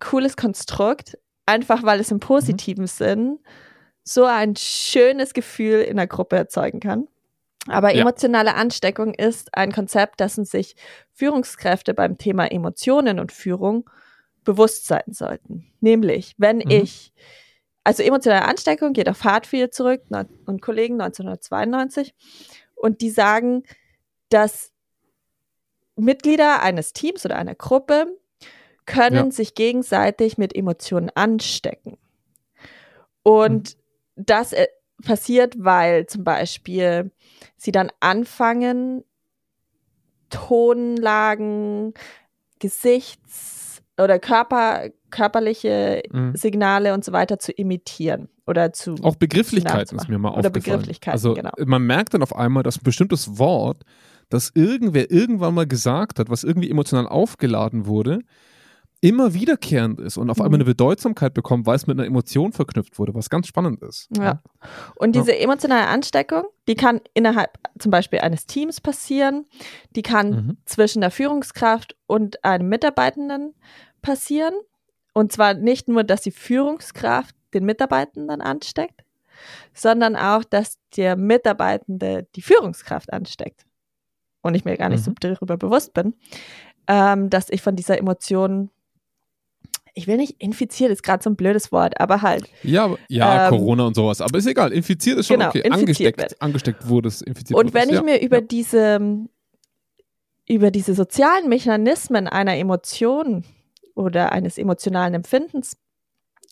[0.00, 2.88] cooles Konstrukt, einfach weil es im positiven Mhm.
[2.88, 3.38] Sinn
[4.04, 7.08] so ein schönes Gefühl in der Gruppe erzeugen kann.
[7.68, 8.02] Aber Ja.
[8.02, 10.76] emotionale Ansteckung ist ein Konzept, dessen sich
[11.14, 13.90] Führungskräfte beim Thema Emotionen und Führung
[14.46, 15.66] bewusst sein sollten.
[15.80, 16.70] Nämlich, wenn Mhm.
[16.70, 17.12] ich,
[17.84, 20.02] also emotionale Ansteckung geht auf Hartfield zurück
[20.46, 22.14] und Kollegen 1992
[22.74, 23.64] und die sagen,
[24.30, 24.72] dass
[25.96, 28.06] Mitglieder eines Teams oder einer Gruppe
[28.86, 29.30] können Ja.
[29.30, 31.98] sich gegenseitig mit Emotionen anstecken.
[33.22, 33.76] Und
[34.14, 34.68] das äh,
[35.04, 37.10] passiert, weil zum Beispiel
[37.56, 39.04] sie dann anfangen,
[40.30, 41.94] Tonlagen,
[42.58, 43.55] Gesichts-
[43.98, 46.34] oder Körper, körperliche Mhm.
[46.36, 50.62] Signale und so weiter zu imitieren oder zu Auch Begrifflichkeiten ist mir mal Oder aufgefallen.
[50.80, 51.50] Begrifflichkeiten, also genau.
[51.64, 53.82] man merkt dann auf einmal, dass ein bestimmtes Wort,
[54.28, 58.20] das irgendwer irgendwann mal gesagt hat, was irgendwie emotional aufgeladen wurde,
[59.02, 60.54] immer wiederkehrend ist und auf einmal Mhm.
[60.54, 64.08] eine Bedeutsamkeit bekommt, weil es mit einer Emotion verknüpft wurde, was ganz spannend ist.
[64.16, 64.40] Ja.
[64.96, 65.22] Und Ja.
[65.22, 69.44] diese emotionale Ansteckung, die kann innerhalb zum Beispiel eines Teams passieren,
[69.94, 70.56] die kann Mhm.
[70.64, 73.54] zwischen der Führungskraft und einem Mitarbeitenden
[74.06, 74.54] passieren.
[75.12, 79.02] Und zwar nicht nur, dass die Führungskraft den Mitarbeitenden ansteckt,
[79.74, 83.66] sondern auch, dass der Mitarbeitende die Führungskraft ansteckt.
[84.42, 85.16] Und ich mir gar nicht so Mhm.
[85.20, 86.14] darüber bewusst bin,
[86.86, 88.70] ähm, dass ich von dieser Emotion,
[89.94, 93.50] ich will nicht infiziert, ist gerade so ein blödes Wort, aber halt Ja, ja Ähm,
[93.50, 94.20] Corona und sowas.
[94.20, 94.72] Aber ist egal.
[94.72, 95.62] Infiziert ist schon genau, okay.
[95.64, 96.42] infiziert Angesteckt, wird.
[96.42, 98.02] angesteckt wurde es, infiziert Und wenn ich ja.
[98.02, 98.42] mir über ja.
[98.42, 99.00] diese,
[100.48, 103.42] über diese sozialen Mechanismen einer Emotion
[103.96, 105.76] oder eines emotionalen Empfindens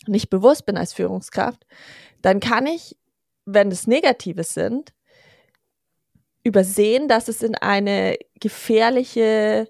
[0.06, 1.64] nicht bewusst bin als Führungskraft,
[2.22, 2.96] dann kann ich,
[3.44, 4.92] wenn es Negative sind,
[6.42, 9.68] übersehen, dass es in eine gefährliche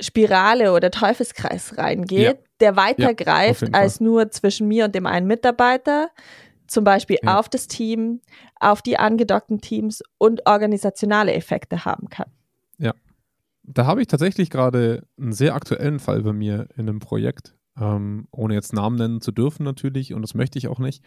[0.00, 2.44] Spirale oder Teufelskreis reingeht, Ja.
[2.60, 3.82] der Ja, weitergreift jeden Fall.
[3.82, 6.10] als nur zwischen mir und dem einen Mitarbeiter,
[6.66, 7.38] zum Beispiel Ja.
[7.38, 8.20] auf das Team,
[8.60, 12.30] auf die angedockten Teams und organisationale Effekte haben kann.
[13.66, 18.28] Da habe ich tatsächlich gerade einen sehr aktuellen Fall bei mir in einem Projekt, ähm,
[18.30, 21.02] ohne jetzt Namen nennen zu dürfen natürlich, und das möchte ich auch nicht.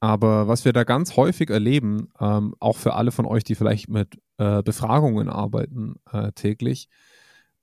[0.00, 3.88] Aber was wir da ganz häufig erleben, ähm, auch für alle von euch, die vielleicht
[3.88, 6.88] mit äh, Befragungen arbeiten äh, täglich,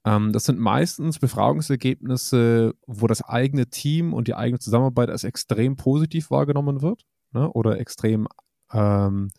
[0.05, 5.75] ähm, das sind meistens Befragungsergebnisse, wo das eigene Team und die eigene Zusammenarbeit als extrem
[5.75, 7.49] positiv wahrgenommen wird ne?
[7.51, 8.27] oder extrem,
[8.73, 9.29] ähm,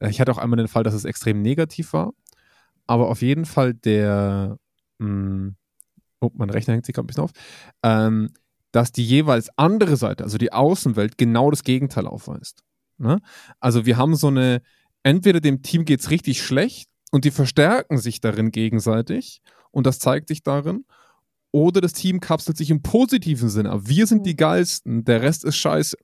[0.00, 2.12] ich hatte auch einmal den Fall, dass es extrem negativ war
[2.86, 4.58] aber auf jeden Fall der,
[4.98, 5.52] mh,
[6.20, 7.32] oh, mein Rechner hängt sich gerade ein bisschen auf,
[7.82, 8.30] ähm,
[8.72, 12.62] dass die jeweils andere Seite, also die Außenwelt, genau das Gegenteil aufweist.
[12.98, 13.20] Ne?
[13.60, 14.62] Also wir haben so eine,
[15.02, 19.40] entweder dem Team geht es richtig schlecht und die verstärken sich darin gegenseitig
[19.70, 20.84] und das zeigt sich darin,
[21.52, 23.82] oder das Team kapselt sich im positiven Sinne ab.
[23.84, 25.96] Wir sind die Geilsten, der Rest ist scheiße.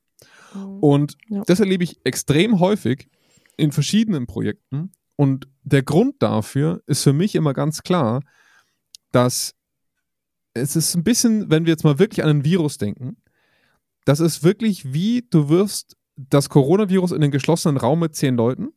[0.80, 1.42] Und Ja.
[1.46, 3.08] das erlebe ich extrem häufig
[3.56, 4.92] in verschiedenen Projekten.
[5.20, 8.22] Und der Grund dafür ist für mich immer ganz klar,
[9.12, 9.54] dass
[10.54, 13.18] es ist ein bisschen, wenn wir jetzt mal wirklich an ein Virus denken,
[14.06, 18.72] das ist wirklich wie du wirfst das Coronavirus in den geschlossenen Raum mit zehn Leuten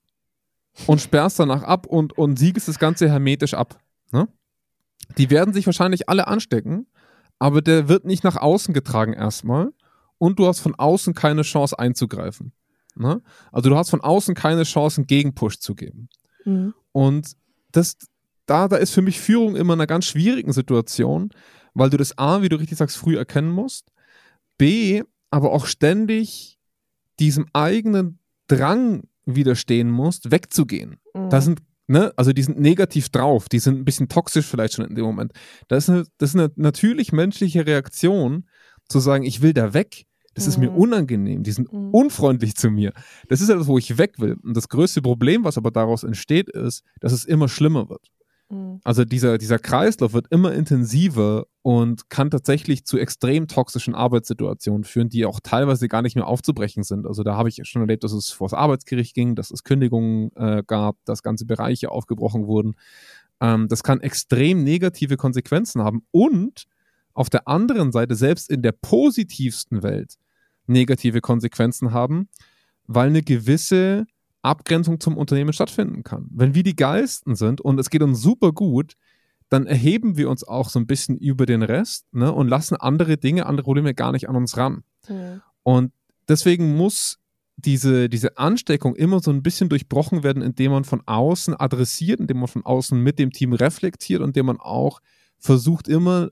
[0.86, 3.80] und sperrst danach ab und, und siegest das Ganze hermetisch ab.
[4.11, 4.28] Ne?
[5.18, 6.88] Die werden sich wahrscheinlich alle anstecken,
[7.40, 9.72] aber der wird nicht nach außen getragen erstmal
[10.18, 12.52] und du hast von außen keine Chance einzugreifen.
[12.95, 13.22] Ne?
[13.53, 16.10] Also du hast von außen keine Chance, einen Gegenpush zu geben.
[16.45, 16.74] Mhm.
[16.91, 17.34] Und
[17.72, 17.98] das,
[18.45, 21.30] da, da ist für mich Führung immer in einer ganz schwierigen Situation,
[21.74, 23.91] weil du das A, wie du richtig sagst, früh erkennen musst,
[24.57, 26.60] B, aber auch ständig
[27.20, 30.98] diesem eigenen Drang widerstehen musst, wegzugehen.
[31.14, 31.30] Mhm.
[31.30, 34.86] Da sind, ne, also die sind negativ drauf, die sind ein bisschen toxisch vielleicht schon
[34.86, 35.32] in dem Moment.
[35.68, 38.45] Das ist eine, das ist eine natürlich menschliche Reaktion,
[38.90, 40.06] zu sagen, ich will da weg.
[40.34, 40.78] Das ist mir Mhm.
[40.78, 41.90] unangenehm, die sind Mhm.
[41.92, 42.94] unfreundlich zu mir.
[43.30, 44.38] Das ist etwas, wo ich weg will.
[44.44, 48.08] Und das größte Problem, was aber daraus entsteht, ist, dass es immer schlimmer wird.
[48.50, 48.80] Mhm.
[48.84, 55.10] Also dieser, dieser Kreislauf wird immer intensiver und kann tatsächlich zu extrem toxischen Arbeitssituationen führen,
[55.10, 57.06] die auch teilweise gar nicht mehr aufzubrechen sind.
[57.08, 60.32] Also da habe ich schon erlebt, dass es vor das Arbeitsgericht ging, dass es Kündigungen
[60.36, 62.76] äh, gab, dass ganze Bereiche aufgebrochen wurden.
[63.40, 66.66] Ähm, das kann extrem negative Konsequenzen haben und
[67.16, 70.16] auf der anderen Seite selbst in der positivsten Welt
[70.68, 72.30] negative Konsequenzen haben,
[72.85, 74.06] weil eine gewisse
[74.41, 76.27] Abgrenzung zum Unternehmen stattfinden kann.
[76.31, 78.94] Wenn wir die Geisten sind und es geht uns super gut,
[79.49, 83.18] dann erheben wir uns auch so ein bisschen über den Rest ne, und lassen andere
[83.18, 84.84] Dinge, andere Probleme gar nicht an uns ran.
[85.07, 85.41] Mhm.
[85.64, 85.91] Und
[86.27, 87.19] deswegen muss
[87.56, 92.40] diese, diese Ansteckung immer so ein bisschen durchbrochen werden, indem man von außen adressiert, indem
[92.40, 94.99] man von außen mit dem Team reflektiert und indem man auch
[95.38, 96.31] versucht, immer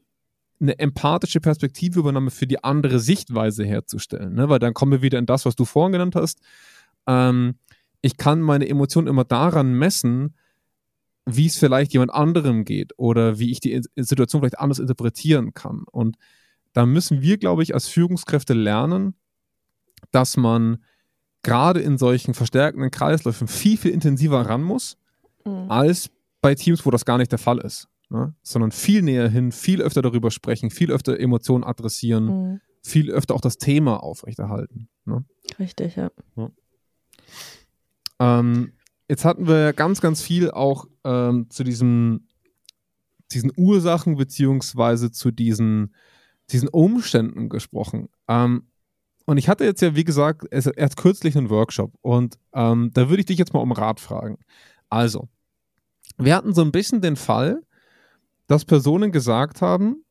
[0.61, 4.33] eine empathische Perspektiveübernahme für die andere Sichtweise herzustellen.
[4.33, 4.47] Ne?
[4.49, 6.39] Weil dann kommen wir wieder in das, was du vorhin genannt hast.
[7.07, 7.55] Ähm,
[8.01, 10.35] ich kann meine Emotionen immer daran messen,
[11.25, 15.83] wie es vielleicht jemand anderem geht oder wie ich die Situation vielleicht anders interpretieren kann.
[15.91, 16.17] Und
[16.73, 19.15] da müssen wir, glaube ich, als Führungskräfte lernen,
[20.11, 20.83] dass man
[21.43, 24.97] gerade in solchen verstärkenden Kreisläufen viel, viel intensiver ran muss,
[25.45, 25.69] Mhm.
[25.71, 26.09] als
[26.41, 27.87] bei Teams, wo das gar nicht der Fall ist.
[28.11, 28.35] Ne?
[28.41, 32.61] Sondern viel näher hin, viel öfter darüber sprechen, viel öfter Emotionen adressieren, Mhm.
[32.83, 34.89] viel öfter auch das Thema aufrechterhalten.
[35.05, 35.23] Ne?
[35.59, 36.11] Richtig, ja.
[38.19, 38.73] Ähm,
[39.09, 42.27] jetzt hatten wir ganz, ganz viel auch ähm, zu diesem,
[43.31, 45.95] diesen Ursachen beziehungsweise zu diesen,
[46.51, 48.09] diesen Umständen gesprochen.
[48.27, 48.67] Ähm,
[49.25, 53.09] und ich hatte jetzt ja, wie gesagt, es- erst kürzlich einen Workshop und ähm, da
[53.09, 54.37] würde ich dich jetzt mal um Rat fragen.
[54.89, 55.29] Also,
[56.17, 57.61] wir hatten so ein bisschen den Fall,
[58.51, 60.03] dass Personen gesagt haben,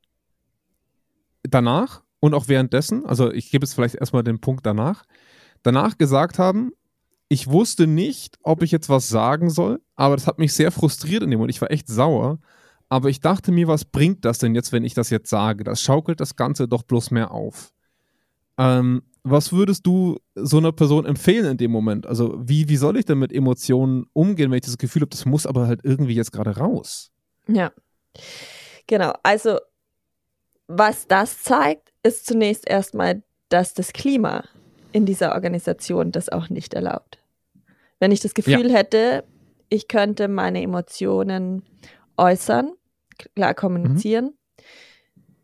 [1.43, 5.05] danach und auch währenddessen, also ich gebe jetzt vielleicht erstmal den Punkt danach,
[5.63, 6.73] danach gesagt haben,
[7.29, 11.23] ich wusste nicht, ob ich jetzt was sagen soll, aber das hat mich sehr frustriert
[11.23, 11.55] in dem Moment.
[11.55, 12.39] Ich war echt sauer.
[12.89, 15.63] Aber ich dachte mir, was bringt das denn jetzt, wenn ich das jetzt sage?
[15.63, 17.73] Das schaukelt das Ganze doch bloß mehr auf.
[18.59, 22.07] Ähm, was würdest du so einer Person empfehlen in dem Moment?
[22.07, 25.25] Also, wie, wie soll ich denn mit Emotionen umgehen, wenn ich das Gefühl habe, das
[25.25, 27.13] muss aber halt irgendwie jetzt gerade raus?
[27.47, 27.71] Ja.
[28.87, 29.13] Genau.
[29.23, 29.59] Also,
[30.67, 34.45] was das zeigt, ist zunächst erstmal, dass das Klima
[34.93, 37.19] in dieser Organisation das auch nicht erlaubt.
[37.99, 39.25] Wenn ich das Gefühl hätte,
[39.69, 41.63] ich könnte meine Emotionen
[42.17, 42.73] äußern,
[43.35, 44.35] klar kommunizieren,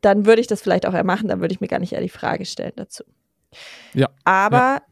[0.01, 2.01] dann würde ich das vielleicht auch eher machen, dann würde ich mir gar nicht eher
[2.01, 3.05] die Frage stellen dazu.
[3.94, 4.09] Ja.
[4.24, 4.82] Aber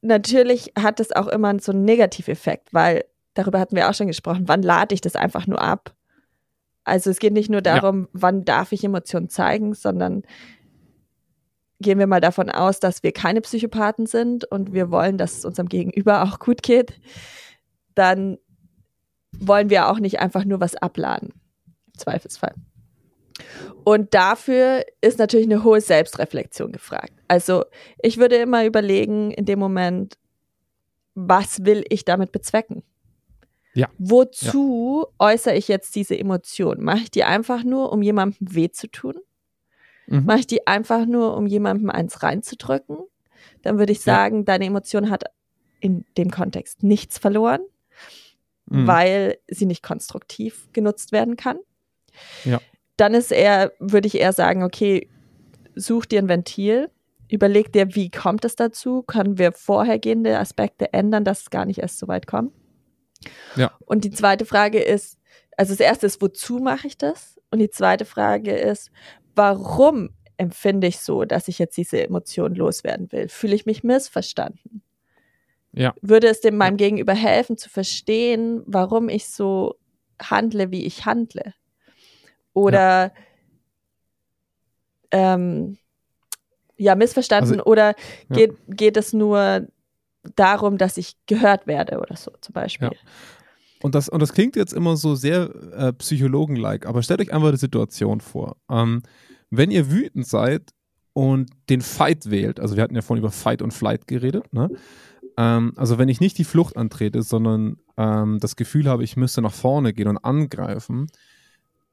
[0.00, 3.04] natürlich hat es auch immer so einen Negativeffekt, weil
[3.34, 5.94] darüber hatten wir auch schon gesprochen, wann lade ich das einfach nur ab?
[6.88, 10.22] Also es geht nicht nur darum, wann darf ich Emotionen zeigen, sondern
[11.80, 15.44] gehen wir mal davon aus, dass wir keine Psychopathen sind und wir wollen, dass es
[15.44, 17.00] unserem Gegenüber auch gut geht,
[17.94, 18.38] dann
[19.32, 21.32] wollen wir auch nicht einfach nur was abladen.
[21.86, 22.54] Im Zweifelsfall.
[23.84, 27.12] Und dafür ist natürlich eine hohe Selbstreflexion gefragt.
[27.28, 27.64] Also
[28.02, 30.18] ich würde immer überlegen, in dem Moment,
[31.14, 32.82] was will ich damit bezwecken?
[33.78, 33.88] Ja.
[33.98, 36.82] Wozu äußere ich jetzt diese Emotion?
[36.82, 39.14] Mache ich die einfach nur, um jemandem weh zu tun?
[40.08, 40.24] Mhm.
[40.24, 42.96] Mache ich die einfach nur, um jemandem eins reinzudrücken?
[43.62, 44.14] Dann würde ich Ja.
[44.16, 45.24] sagen, deine Emotion hat
[45.80, 47.60] in dem Kontext nichts verloren,
[48.66, 48.86] Mhm.
[48.88, 51.58] weil sie nicht konstruktiv genutzt werden kann.
[52.44, 52.60] Ja.
[52.96, 55.08] Dann ist eher, würde ich eher sagen, okay,
[55.76, 56.90] such dir ein Ventil,
[57.28, 59.02] überleg dir, wie kommt es dazu?
[59.04, 62.52] Können wir vorhergehende Aspekte ändern, dass es gar nicht erst so weit kommt?
[63.56, 63.72] Ja.
[63.86, 65.18] Und die zweite Frage ist,
[65.56, 67.38] also das erste ist, wozu mache ich das?
[67.50, 68.90] Und die zweite Frage ist,
[69.34, 73.28] warum empfinde ich so, dass ich jetzt diese Emotion loswerden will?
[73.28, 74.82] Fühle ich mich missverstanden?
[75.72, 75.94] Ja.
[76.00, 79.76] Würde es dem meinem Gegenüber helfen zu verstehen, warum ich so
[80.20, 81.54] handle, wie ich handle?
[82.52, 83.12] Oder
[85.10, 85.78] ähm,
[86.76, 87.94] ja, missverstanden Also- oder
[88.30, 88.36] Ja.
[88.36, 89.66] geht, geht es nur
[90.36, 92.90] darum, dass ich gehört werde oder so zum Beispiel?
[92.92, 92.98] Ja.
[93.82, 97.52] Und das, und das klingt jetzt immer so sehr äh, Psychologen-like, aber stellt euch einfach
[97.52, 98.56] die Situation vor.
[98.68, 99.02] Ähm,
[99.50, 100.70] wenn ihr wütend seid
[101.12, 104.68] und den Fight wählt, also wir hatten ja vorhin über Fight und Flight geredet, ne?
[105.36, 109.40] Ähm, also wenn ich nicht die Flucht antrete, sondern ähm, das Gefühl habe, ich müsste
[109.40, 111.06] nach vorne gehen und angreifen,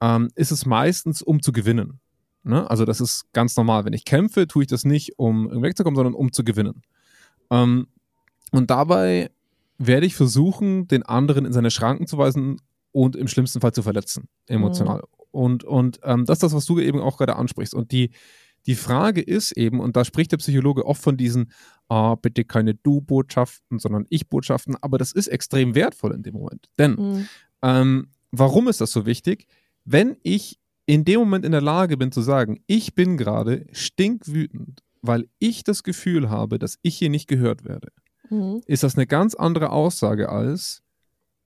[0.02, 2.00] ähm, ist es meistens, um zu gewinnen.
[2.44, 2.70] Ne?
[2.70, 3.86] Also das ist ganz normal.
[3.86, 6.82] Wenn ich kämpfe, tue ich das nicht, um wegzukommen, sondern um zu gewinnen.
[7.52, 7.88] Ähm,
[8.56, 9.30] und dabei
[9.78, 12.62] werde ich versuchen, den anderen in seine Schranken zu weisen
[12.92, 15.04] und im schlimmsten Fall zu verletzen, emotional.
[15.32, 17.74] Und, und ähm, das ist das, was du eben auch gerade ansprichst.
[17.74, 18.12] Und die,
[18.68, 21.52] die Frage ist eben, und da spricht der Psychologe oft von diesen,
[21.90, 26.70] ah, bitte keine Du-Botschaften, sondern Ich-Botschaften, aber das ist extrem wertvoll in dem Moment.
[26.80, 27.28] Denn Mhm.
[27.64, 29.46] ähm, warum ist das so wichtig?
[29.84, 34.84] Wenn ich in dem Moment in der Lage bin zu sagen, ich bin gerade stinkwütend,
[35.02, 37.90] weil ich das Gefühl habe, dass ich hier nicht gehört werde,
[38.30, 38.62] mhm.
[38.66, 40.84] ist das eine ganz andere Aussage als,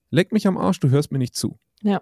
[0.10, 1.58] leck mich am Arsch, du hörst mir nicht zu.
[1.82, 2.02] Ja.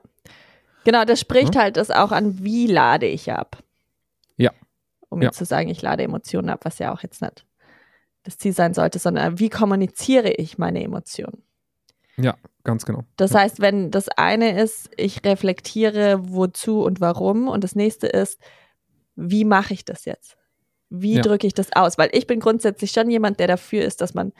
[0.83, 1.61] Genau, das spricht ja?
[1.61, 3.61] halt das auch an, wie lade ich ab.
[4.37, 4.51] Ja.
[5.09, 7.45] Um jetzt zu sagen, ich lade Emotionen ab, was ja auch jetzt nicht
[8.23, 11.43] das Ziel sein sollte, sondern wie kommuniziere ich meine Emotionen.
[12.17, 13.05] Ja, ganz genau.
[13.15, 13.39] Das ja.
[13.39, 18.39] heißt, wenn das eine ist, ich reflektiere, wozu und warum, und das nächste ist,
[19.15, 20.36] wie mache ich das jetzt?
[20.89, 21.21] Wie ja.
[21.21, 21.97] drücke ich das aus?
[21.97, 24.31] Weil ich bin grundsätzlich schon jemand, der dafür ist, dass man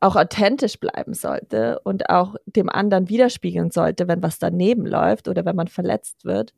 [0.00, 5.44] auch authentisch bleiben sollte und auch dem anderen widerspiegeln sollte, wenn was daneben läuft oder
[5.44, 6.52] wenn man verletzt wird.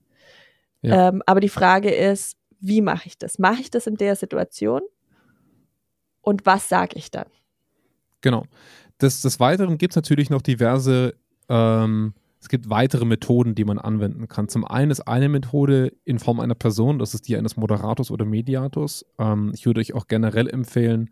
[0.83, 1.09] Ja.
[1.09, 3.39] Ähm, aber die Frage ist, wie mache ich das?
[3.39, 4.83] Mache ich das in der Situation?
[6.23, 7.27] Und was sage ich dann?
[8.21, 8.45] Genau.
[9.01, 11.15] Des, des Weiteren gibt es natürlich noch diverse,
[11.49, 12.15] ähm,
[12.47, 14.49] es gibt weitere Methoden, die man anwenden kann.
[14.49, 18.25] Zum einen ist eine Methode in Form einer Person, das ist die eines Moderators oder
[18.25, 19.05] Mediators.
[19.19, 21.11] Ähm, ich würde euch auch generell empfehlen,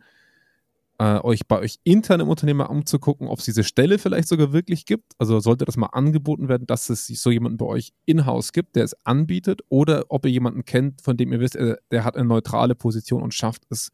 [1.00, 4.86] äh, euch bei euch intern im Unternehmen umzugucken, ob es diese Stelle vielleicht sogar wirklich
[4.86, 5.14] gibt.
[5.18, 8.84] Also sollte das mal angeboten werden, dass es so jemanden bei euch in-house gibt, der
[8.84, 12.28] es anbietet, oder ob ihr jemanden kennt, von dem ihr wisst, er, der hat eine
[12.28, 13.90] neutrale Position und schafft es,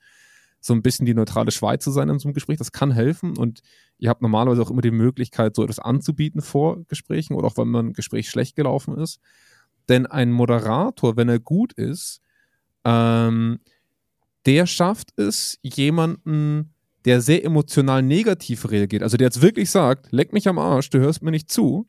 [0.61, 2.59] so ein bisschen die neutrale Schweiz zu sein in so einem Gespräch.
[2.59, 3.61] Das kann helfen und
[3.99, 7.69] ihr habt normalerweise auch immer die Möglichkeit, so etwas anzubieten vor Gesprächen oder auch wenn
[7.69, 9.21] man ein Gespräch schlecht gelaufen ist.
[9.89, 12.21] Denn ein Moderator, wenn er gut ist,
[12.85, 13.61] ähm,
[14.47, 16.75] der schafft es, jemanden
[17.07, 20.99] der sehr emotional negativ reagiert, also der jetzt wirklich sagt, leck mich am Arsch, du
[20.99, 21.89] hörst mir nicht zu,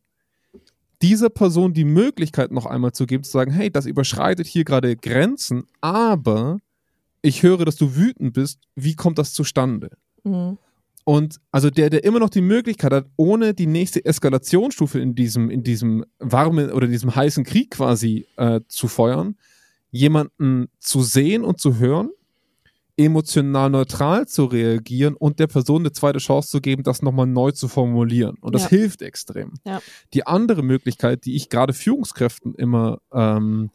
[1.01, 4.95] dieser Person die Möglichkeit noch einmal zu geben, zu sagen, hey, das überschreitet hier gerade
[4.95, 6.59] Grenzen, aber
[7.21, 9.91] ich höre, dass du wütend bist, wie kommt das zustande?
[10.23, 10.57] Mhm.
[11.03, 15.49] Und also der, der immer noch die Möglichkeit hat, ohne die nächste Eskalationsstufe in diesem,
[15.49, 19.35] in diesem warmen oder diesem heißen Krieg quasi äh, zu feuern,
[19.89, 22.11] jemanden zu sehen und zu hören
[22.97, 27.51] emotional neutral zu reagieren und der Person eine zweite Chance zu geben, das nochmal neu
[27.51, 28.37] zu formulieren.
[28.41, 28.69] Und das ja.
[28.69, 29.53] hilft extrem.
[29.65, 29.81] Ja.
[30.13, 33.71] Die andere Möglichkeit, die ich gerade Führungskräften immer ähm,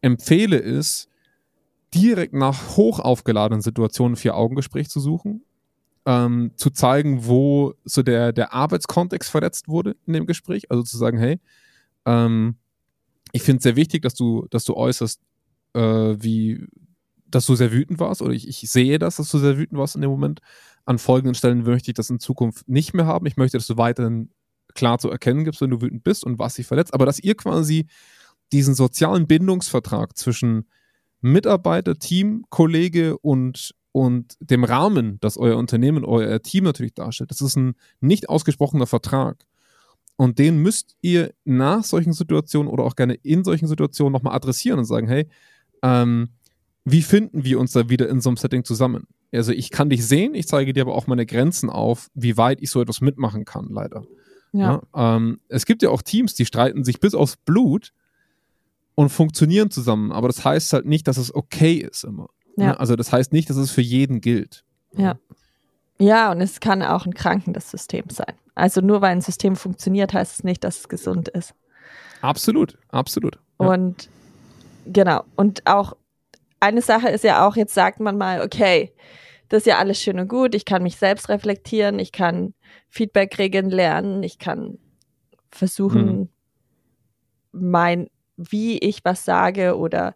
[0.00, 1.07] empfehle, ist,
[1.94, 5.42] direkt nach hoch aufgeladenen Situationen vier Augengespräch zu suchen,
[6.06, 10.70] ähm, zu zeigen, wo so der, der Arbeitskontext verletzt wurde in dem Gespräch.
[10.70, 11.40] Also zu sagen, hey,
[12.04, 12.56] ähm,
[13.32, 15.20] ich finde es sehr wichtig, dass du, dass du äußerst,
[15.74, 16.66] äh, wie,
[17.26, 19.96] dass du sehr wütend warst oder ich, ich sehe das, dass du sehr wütend warst
[19.96, 20.40] in dem Moment.
[20.84, 23.26] An folgenden Stellen möchte ich das in Zukunft nicht mehr haben.
[23.26, 24.30] Ich möchte, dass du weiterhin
[24.74, 26.94] klar zu erkennen gibst, wenn du wütend bist und was dich verletzt.
[26.94, 27.86] Aber dass ihr quasi
[28.52, 30.66] diesen sozialen Bindungsvertrag zwischen
[31.20, 37.40] Mitarbeiter, Team, Kollege und, und dem Rahmen, das euer Unternehmen, euer Team natürlich darstellt, das
[37.40, 39.44] ist ein nicht ausgesprochener Vertrag.
[40.16, 44.80] Und den müsst ihr nach solchen Situationen oder auch gerne in solchen Situationen nochmal adressieren
[44.80, 45.28] und sagen, hey,
[45.82, 46.30] ähm,
[46.84, 49.06] wie finden wir uns da wieder in so einem Setting zusammen?
[49.32, 52.60] Also ich kann dich sehen, ich zeige dir aber auch meine Grenzen auf, wie weit
[52.62, 54.04] ich so etwas mitmachen kann, leider.
[54.52, 54.82] Ja.
[54.94, 57.92] ja ähm, es gibt ja auch Teams, die streiten sich bis aufs Blut
[58.98, 62.30] und funktionieren zusammen, aber das heißt halt nicht, dass es okay ist immer.
[62.56, 62.66] Ja.
[62.66, 62.80] Ne?
[62.80, 64.64] Also das heißt nicht, dass es für jeden gilt.
[64.92, 65.16] Ja.
[66.00, 68.34] Ja, und es kann auch ein krankendes System sein.
[68.56, 71.54] Also nur weil ein System funktioniert, heißt es nicht, dass es gesund ist.
[72.22, 73.38] Absolut, absolut.
[73.60, 73.68] Ja.
[73.68, 74.08] Und
[74.86, 75.22] genau.
[75.36, 75.96] Und auch
[76.58, 78.92] eine Sache ist ja auch, jetzt sagt man mal, okay,
[79.48, 82.52] das ist ja alles schön und gut, ich kann mich selbst reflektieren, ich kann
[82.88, 84.78] Feedback-Regeln lernen, ich kann
[85.52, 86.28] versuchen, mhm.
[87.52, 88.08] mein,
[88.38, 90.14] wie ich was sage oder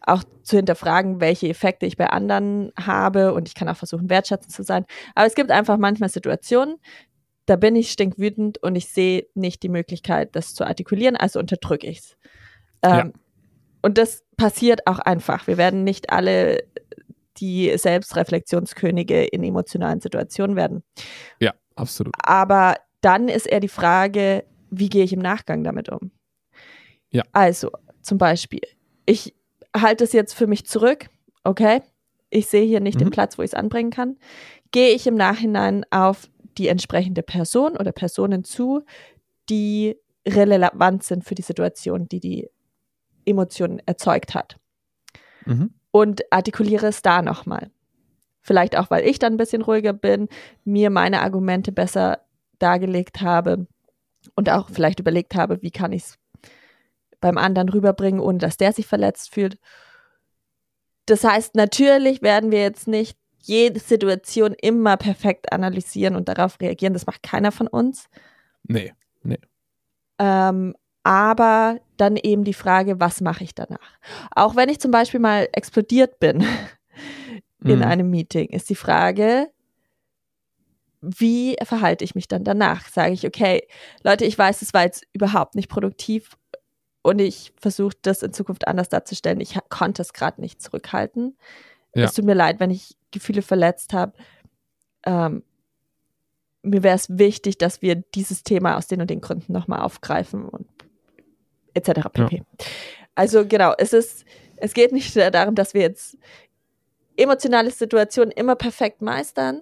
[0.00, 4.52] auch zu hinterfragen, welche Effekte ich bei anderen habe und ich kann auch versuchen, wertschätzend
[4.52, 4.84] zu sein.
[5.14, 6.76] Aber es gibt einfach manchmal Situationen,
[7.46, 11.86] da bin ich stinkwütend und ich sehe nicht die Möglichkeit, das zu artikulieren, also unterdrücke
[11.86, 12.16] ich es.
[12.82, 13.10] Ähm, ja.
[13.82, 15.46] Und das passiert auch einfach.
[15.46, 16.64] Wir werden nicht alle
[17.38, 20.82] die Selbstreflexionskönige in emotionalen Situationen werden.
[21.40, 22.14] Ja, absolut.
[22.22, 26.10] Aber dann ist eher die Frage, wie gehe ich im Nachgang damit um?
[27.14, 27.22] Ja.
[27.32, 27.70] Also,
[28.02, 28.62] zum Beispiel,
[29.06, 29.34] ich
[29.74, 31.08] halte es jetzt für mich zurück,
[31.44, 31.80] okay?
[32.28, 33.04] Ich sehe hier nicht mhm.
[33.04, 34.16] den Platz, wo ich es anbringen kann.
[34.72, 36.28] Gehe ich im Nachhinein auf
[36.58, 38.82] die entsprechende Person oder Personen zu,
[39.48, 39.96] die
[40.26, 42.50] relevant sind für die Situation, die die
[43.24, 44.58] Emotionen erzeugt hat.
[45.46, 45.74] Mhm.
[45.92, 47.70] Und artikuliere es da nochmal.
[48.40, 50.28] Vielleicht auch, weil ich dann ein bisschen ruhiger bin,
[50.64, 52.20] mir meine Argumente besser
[52.58, 53.66] dargelegt habe
[54.34, 56.18] und auch vielleicht überlegt habe, wie kann ich es
[57.24, 59.58] beim anderen rüberbringen, ohne dass der sich verletzt fühlt.
[61.06, 66.92] Das heißt, natürlich werden wir jetzt nicht jede Situation immer perfekt analysieren und darauf reagieren.
[66.92, 68.08] Das macht keiner von uns.
[68.64, 68.92] Nee,
[69.22, 69.38] nee.
[70.18, 73.98] Ähm, aber dann eben die Frage, was mache ich danach?
[74.34, 76.44] Auch wenn ich zum Beispiel mal explodiert bin
[77.64, 77.84] in mhm.
[77.84, 79.50] einem Meeting, ist die Frage,
[81.00, 82.86] wie verhalte ich mich dann danach?
[82.88, 83.66] Sage ich, okay,
[84.02, 86.36] Leute, ich weiß, es war jetzt überhaupt nicht produktiv
[87.04, 89.38] und ich versuche das in Zukunft anders darzustellen.
[89.38, 91.36] Ich konnte es gerade nicht zurückhalten.
[91.94, 92.04] Ja.
[92.04, 94.14] Es tut mir leid, wenn ich Gefühle verletzt habe.
[95.04, 95.42] Ähm,
[96.62, 100.48] mir wäre es wichtig, dass wir dieses Thema aus den und den Gründen nochmal aufgreifen
[100.48, 100.66] und
[101.74, 102.08] etc.
[102.10, 102.36] pp.
[102.36, 102.42] Ja.
[103.14, 104.24] Also genau, es ist,
[104.56, 106.16] es geht nicht darum, dass wir jetzt
[107.18, 109.60] emotionale Situationen immer perfekt meistern,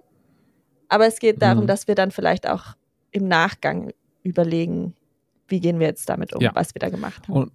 [0.89, 1.67] aber es geht darum, mhm.
[1.67, 2.77] dass wir dann vielleicht auch
[3.11, 3.93] im Nachgang
[4.23, 4.95] überlegen,
[5.53, 6.51] wie gehen wir jetzt damit um, ja.
[6.55, 7.35] was wir da gemacht haben.
[7.35, 7.53] Und,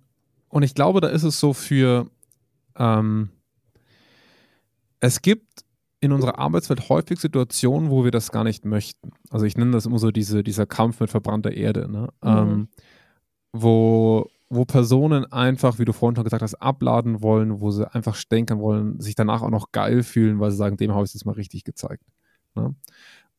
[0.50, 2.08] und, ich glaube, da ist es so für,
[2.78, 3.32] ähm,
[5.00, 5.66] es gibt
[6.00, 9.12] in unserer Arbeitswelt häufig Situationen, wo wir das gar nicht möchten.
[9.32, 12.10] Also ich nenne das immer so diese, dieser Kampf mit verbrannter Erde, ne?
[12.22, 12.30] Mhm.
[12.30, 12.68] Ähm,
[13.52, 18.14] wo, wo Personen einfach, wie du vorhin schon gesagt hast, abladen wollen, wo sie einfach
[18.14, 21.14] stänkern wollen, sich danach auch noch geil fühlen, weil sie sagen, dem habe ich es
[21.16, 22.04] jetzt mal richtig gezeigt.
[22.54, 22.76] Ne?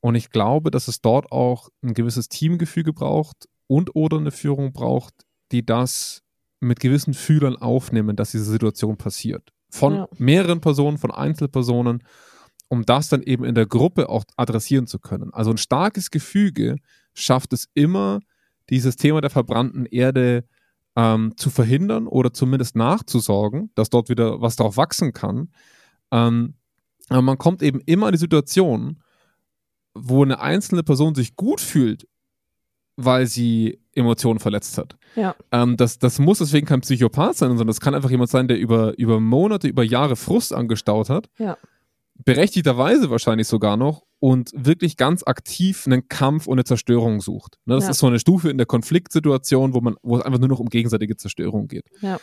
[0.01, 4.73] Und ich glaube, dass es dort auch ein gewisses Teamgefüge braucht und oder eine Führung
[4.73, 5.15] braucht,
[5.53, 6.23] die das
[6.61, 9.53] mit gewissen Fühlern aufnehmen, dass diese Situation passiert.
[9.71, 10.09] Von ja.
[10.19, 12.03] mehreren Personen, von Einzelpersonen,
[12.69, 15.33] um das dann eben in der Gruppe auch adressieren zu können.
[15.33, 16.77] Also ein starkes Gefüge
[17.15, 18.21] schafft es immer,
[18.71, 20.45] dieses Thema der verbrannten Erde
[20.97, 25.51] ähm, zu verhindern oder zumindest nachzusorgen, dass dort wieder was drauf wachsen kann.
[26.11, 26.55] Ähm,
[27.09, 29.03] aber man kommt eben immer in die Situation,
[29.95, 32.07] wo eine einzelne Person sich gut fühlt,
[32.99, 34.97] weil sie Emotionen verletzt hat.
[35.15, 35.37] Ja.
[35.53, 38.59] Ähm, das, das muss deswegen kein Psychopath sein, sondern das kann einfach jemand sein, der
[38.59, 41.31] über, über Monate, über Jahre Frust angestaut hat.
[41.39, 41.57] Ja.
[42.25, 47.59] Berechtigterweise wahrscheinlich sogar noch und wirklich ganz aktiv einen Kampf und eine Zerstörung sucht.
[47.65, 47.91] Ne, das ja.
[47.91, 50.69] ist so eine Stufe in der Konfliktsituation, wo man, wo es einfach nur noch um
[50.69, 51.87] gegenseitige Zerstörung geht.
[52.01, 52.19] Ja.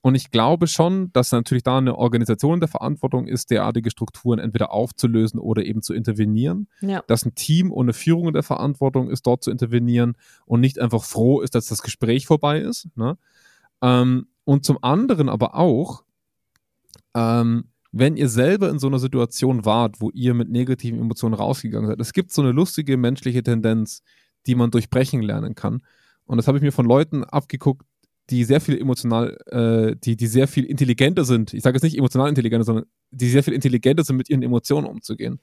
[0.00, 4.38] Und ich glaube schon, dass natürlich da eine Organisation in der Verantwortung ist, derartige Strukturen
[4.38, 6.68] entweder aufzulösen oder eben zu intervenieren.
[6.80, 7.02] Ja.
[7.08, 10.16] Dass ein Team eine Führung in der Verantwortung ist, dort zu intervenieren
[10.46, 12.88] und nicht einfach froh ist, dass das Gespräch vorbei ist.
[12.96, 13.18] Ne?
[13.82, 16.04] Ähm, und zum anderen aber auch,
[17.14, 21.88] ähm, wenn ihr selber in so einer Situation wart, wo ihr mit negativen Emotionen rausgegangen
[21.88, 24.02] seid, es gibt so eine lustige menschliche Tendenz,
[24.46, 25.82] die man durchbrechen lernen kann.
[26.24, 27.86] Und das habe ich mir von Leuten abgeguckt,
[28.30, 31.54] die sehr viel emotional, äh, die, die sehr viel intelligenter sind.
[31.54, 34.86] Ich sage jetzt nicht emotional intelligenter, sondern die sehr viel intelligenter sind, mit ihren Emotionen
[34.86, 35.40] umzugehen.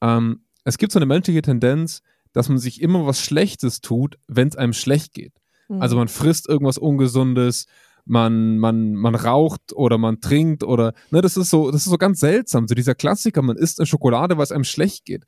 [0.00, 2.02] Ähm, es gibt so eine menschliche Tendenz,
[2.32, 5.32] dass man sich immer was Schlechtes tut, wenn es einem schlecht geht.
[5.68, 5.82] Mhm.
[5.82, 7.66] Also man frisst irgendwas Ungesundes,
[8.04, 11.98] man, man, man raucht oder man trinkt oder, ne, das ist so, das ist so
[11.98, 12.68] ganz seltsam.
[12.68, 15.24] So dieser Klassiker, man isst eine Schokolade, weil es einem schlecht geht.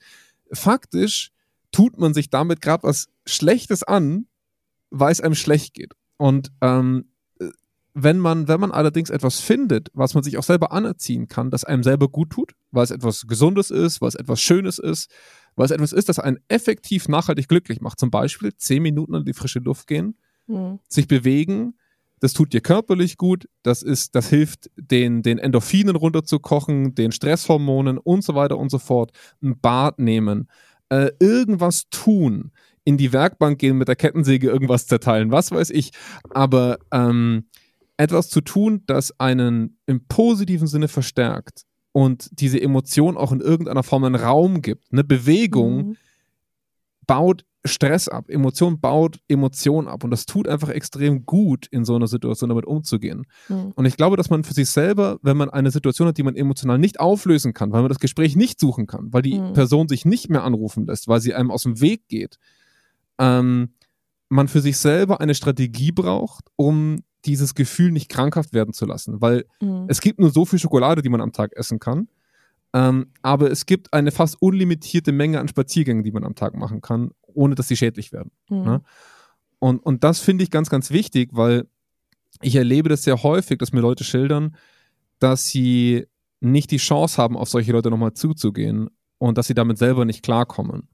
[0.53, 1.33] Faktisch
[1.73, 4.27] tut man sich damit gerade was Schlechtes an,
[4.91, 5.95] weil es einem schlecht geht.
[6.19, 7.07] Und ähm,
[7.95, 11.65] wenn man, wenn man allerdings etwas findet, was man sich auch selber anerziehen kann, das
[11.65, 15.11] einem selber gut tut, weil es etwas Gesundes ist, weil es etwas Schönes ist,
[15.57, 19.25] weil es etwas ist, das einen effektiv nachhaltig glücklich macht, zum Beispiel zehn Minuten in
[19.25, 20.17] die frische Luft gehen,
[20.47, 20.79] mhm.
[20.89, 21.75] sich bewegen,
[22.21, 27.99] das tut dir körperlich gut, das ist, das hilft den, den Endorphinen runterzukochen, den Stresshormonen
[27.99, 29.13] und so weiter und so fort,
[29.43, 30.49] ein Bad nehmen,
[30.89, 32.53] äh, irgendwas tun,
[32.89, 35.91] in die Werkbank gehen, mit der Kettensäge irgendwas zerteilen, was weiß ich.
[36.31, 37.45] Aber ähm,
[37.99, 43.83] etwas zu tun, das einen im positiven Sinne verstärkt und diese Emotion auch in irgendeiner
[43.83, 44.91] Form einen Raum gibt.
[44.91, 45.97] Eine Bewegung mhm.
[47.07, 51.95] baut Stress ab, Emotion baut Emotion ab und das tut einfach extrem gut, in so
[51.95, 53.27] einer Situation damit umzugehen.
[53.51, 53.73] Mhm.
[53.75, 56.37] Und ich glaube, dass man für sich selber, wenn man eine Situation hat, die man
[56.37, 59.53] emotional nicht auflösen kann, weil man das Gespräch nicht suchen kann, weil die mhm.
[59.53, 62.39] Person sich nicht mehr anrufen lässt, weil sie einem aus dem Weg geht,
[63.19, 63.75] ähm,
[64.29, 69.21] man für sich selber eine Strategie braucht, um dieses Gefühl nicht krankhaft werden zu lassen.
[69.21, 69.87] Weil mhm.
[69.89, 72.09] es gibt nur so viel Schokolade, die man am Tag essen kann.
[72.75, 76.81] Ähm, aber es gibt eine fast unlimitierte Menge an Spaziergängen, die man am Tag machen
[76.81, 78.31] kann, ohne dass sie schädlich werden.
[78.51, 78.63] Mhm.
[78.63, 78.83] Ne?
[79.59, 81.67] Und, und das finde ich ganz, ganz wichtig, weil
[82.43, 84.57] ich erlebe das sehr häufig, dass mir Leute schildern,
[85.19, 86.07] dass sie
[86.41, 90.23] nicht die Chance haben, auf solche Leute nochmal zuzugehen und dass sie damit selber nicht
[90.23, 90.89] klarkommen.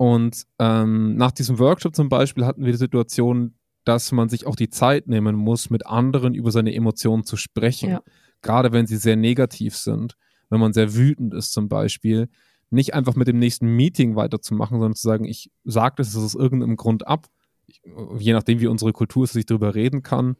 [0.00, 3.52] Und ähm, nach diesem Workshop zum Beispiel hatten wir die Situation,
[3.84, 7.90] dass man sich auch die Zeit nehmen muss, mit anderen über seine Emotionen zu sprechen.
[7.90, 8.02] Ja.
[8.40, 10.16] Gerade wenn sie sehr negativ sind,
[10.48, 12.30] wenn man sehr wütend ist zum Beispiel,
[12.70, 16.76] nicht einfach mit dem nächsten Meeting weiterzumachen, sondern zu sagen, ich sage das aus irgendeinem
[16.76, 17.26] Grund ab,
[17.66, 17.82] ich,
[18.20, 20.36] je nachdem wie unsere Kultur ist, dass ich darüber reden kann.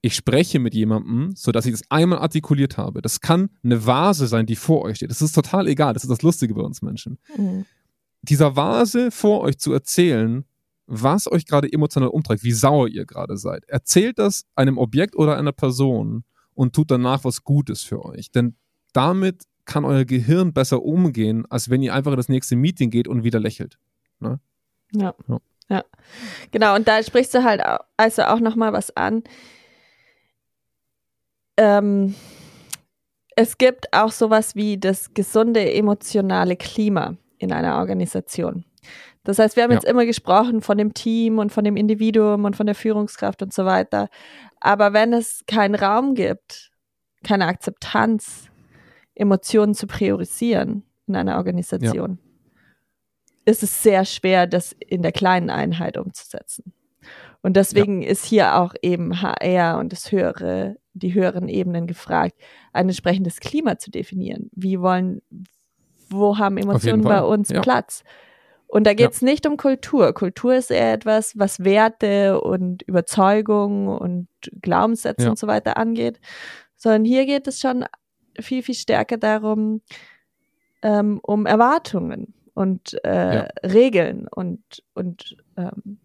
[0.00, 3.02] Ich spreche mit jemandem, sodass ich das einmal artikuliert habe.
[3.02, 5.10] Das kann eine Vase sein, die vor euch steht.
[5.10, 5.92] Das ist total egal.
[5.92, 7.18] Das ist das Lustige bei uns Menschen.
[7.36, 7.64] Mhm
[8.30, 10.44] dieser Vase vor euch zu erzählen,
[10.86, 13.64] was euch gerade emotional umtreibt, wie sauer ihr gerade seid.
[13.68, 16.24] Erzählt das einem Objekt oder einer Person
[16.54, 18.30] und tut danach was Gutes für euch.
[18.30, 18.56] Denn
[18.92, 23.08] damit kann euer Gehirn besser umgehen, als wenn ihr einfach in das nächste Meeting geht
[23.08, 23.78] und wieder lächelt.
[24.20, 24.38] Ne?
[24.92, 25.14] Ja.
[25.28, 25.38] ja.
[25.68, 25.84] ja.
[26.52, 27.60] Genau, und da sprichst du halt
[27.96, 29.24] also auch nochmal was an.
[31.56, 32.14] Ähm,
[33.34, 38.64] es gibt auch sowas wie das gesunde emotionale Klima in einer Organisation.
[39.24, 39.78] Das heißt, wir haben ja.
[39.78, 43.52] jetzt immer gesprochen von dem Team und von dem Individuum und von der Führungskraft und
[43.52, 44.08] so weiter.
[44.60, 46.70] Aber wenn es keinen Raum gibt,
[47.24, 48.48] keine Akzeptanz,
[49.14, 53.52] Emotionen zu priorisieren in einer Organisation, ja.
[53.52, 56.72] ist es sehr schwer, das in der kleinen Einheit umzusetzen.
[57.42, 58.08] Und deswegen ja.
[58.08, 62.34] ist hier auch eben HR und das höhere, die höheren Ebenen gefragt,
[62.72, 64.50] ein entsprechendes Klima zu definieren.
[64.52, 65.22] Wie wollen,
[66.08, 67.60] wo haben Emotionen bei uns ja.
[67.60, 68.04] Platz?
[68.68, 69.26] Und da geht es ja.
[69.26, 70.12] nicht um Kultur.
[70.12, 74.28] Kultur ist eher etwas, was Werte und Überzeugung und
[74.60, 75.30] Glaubenssätze ja.
[75.30, 76.20] und so weiter angeht,
[76.76, 77.84] sondern hier geht es schon
[78.38, 79.82] viel, viel stärker darum,
[80.82, 83.48] ähm, um Erwartungen und äh.
[83.66, 84.62] Regeln und,
[84.94, 85.98] und ähm,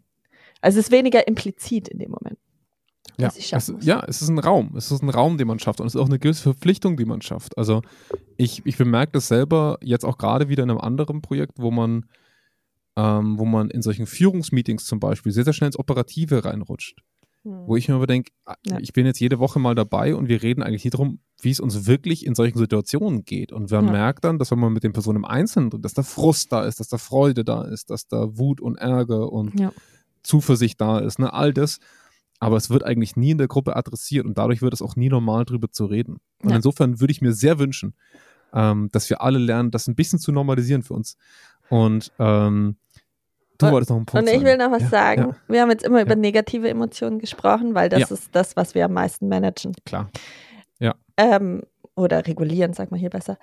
[0.61, 2.37] also es ist weniger implizit in dem Moment.
[3.21, 4.75] Ja es, ja, es ist ein Raum.
[4.75, 5.79] Es ist ein Raum, den man schafft.
[5.79, 7.57] Und es ist auch eine gewisse Verpflichtung, die man schafft.
[7.57, 7.81] Also
[8.37, 12.05] ich, ich bemerke das selber jetzt auch gerade wieder in einem anderen Projekt, wo man
[12.97, 16.99] ähm, wo man in solchen Führungsmeetings zum Beispiel sehr, sehr schnell ins Operative reinrutscht.
[17.43, 17.67] Mhm.
[17.67, 18.77] Wo ich mir aber denke, ah, ja.
[18.79, 21.59] ich bin jetzt jede Woche mal dabei und wir reden eigentlich hier darum, wie es
[21.59, 23.51] uns wirklich in solchen Situationen geht.
[23.51, 23.91] Und man ja.
[23.91, 26.79] merkt dann, dass wenn man mit den Personen im Einzelnen, dass da Frust da ist,
[26.79, 29.71] dass da Freude da ist, dass da Wut und Ärger und ja.
[30.23, 31.79] Zuversicht da ist, ne, all das.
[32.41, 35.09] Aber es wird eigentlich nie in der Gruppe adressiert und dadurch wird es auch nie
[35.09, 36.17] normal drüber zu reden.
[36.41, 37.93] Und insofern würde ich mir sehr wünschen,
[38.51, 41.17] ähm, dass wir alle lernen, das ein bisschen zu normalisieren für uns.
[41.69, 42.77] Und ähm,
[43.59, 45.21] du und, wolltest noch einen Punkt Und ich will noch was ja, sagen.
[45.21, 45.35] Ja.
[45.47, 46.05] Wir haben jetzt immer ja.
[46.05, 49.73] über negative Emotionen gesprochen, weil das ist das, was wir am meisten managen.
[49.85, 50.09] Klar.
[50.79, 50.95] Ja.
[51.17, 51.61] Ähm,
[51.93, 53.37] oder regulieren, sag mal hier besser.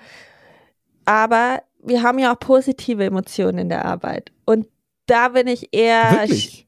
[1.04, 4.32] Aber wir haben ja auch positive Emotionen in der Arbeit.
[4.44, 4.66] Und
[5.06, 6.10] da bin ich eher.
[6.10, 6.67] Wirklich?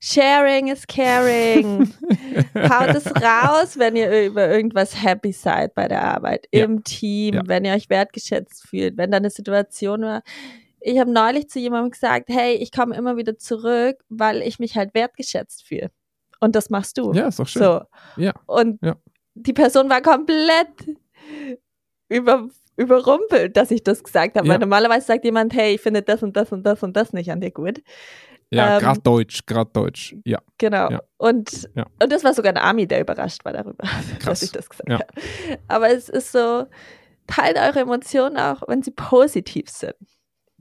[0.00, 1.92] Sharing is caring.
[2.54, 6.64] Haut es raus, wenn ihr über irgendwas happy seid bei der Arbeit, ja.
[6.64, 7.42] im Team, ja.
[7.46, 10.22] wenn ihr euch wertgeschätzt fühlt, wenn da eine Situation war
[10.86, 14.76] ich habe neulich zu jemandem gesagt, hey, ich komme immer wieder zurück, weil ich mich
[14.76, 15.90] halt wertgeschätzt fühle.
[16.38, 17.12] Und das machst du.
[17.12, 17.62] Ja, ist doch schön.
[17.62, 17.80] So.
[18.16, 18.32] Ja.
[18.46, 18.94] Und ja.
[19.34, 20.68] die Person war komplett
[22.08, 24.46] über, überrumpelt, dass ich das gesagt habe.
[24.46, 27.32] Weil normalerweise sagt jemand, hey, ich finde das und das und das und das nicht
[27.32, 27.82] an dir gut.
[28.50, 30.40] Ja, ähm, gerade Deutsch, gerade Deutsch, ja.
[30.58, 30.90] Genau.
[30.90, 31.02] Ja.
[31.16, 31.86] Und, ja.
[32.00, 33.84] und das war sogar ein Army, der überrascht war darüber,
[34.18, 34.24] Krass.
[34.24, 35.00] dass ich das gesagt ja.
[35.00, 35.58] habe.
[35.68, 36.66] Aber es ist so,
[37.26, 39.94] teilt eure Emotionen auch, wenn sie positiv sind.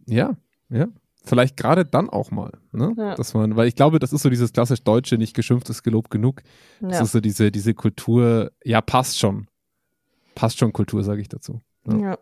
[0.07, 0.35] Ja,
[0.69, 0.87] ja.
[1.23, 2.93] Vielleicht gerade dann auch mal, ne?
[2.97, 3.15] Ja.
[3.15, 6.11] Dass man, weil ich glaube, das ist so dieses klassisch Deutsche, nicht geschimpft ist gelobt
[6.11, 6.43] genug.
[6.81, 9.47] Das ist so diese, diese Kultur, ja, passt schon.
[10.35, 11.61] Passt schon Kultur, sage ich dazu.
[11.87, 12.19] Ja.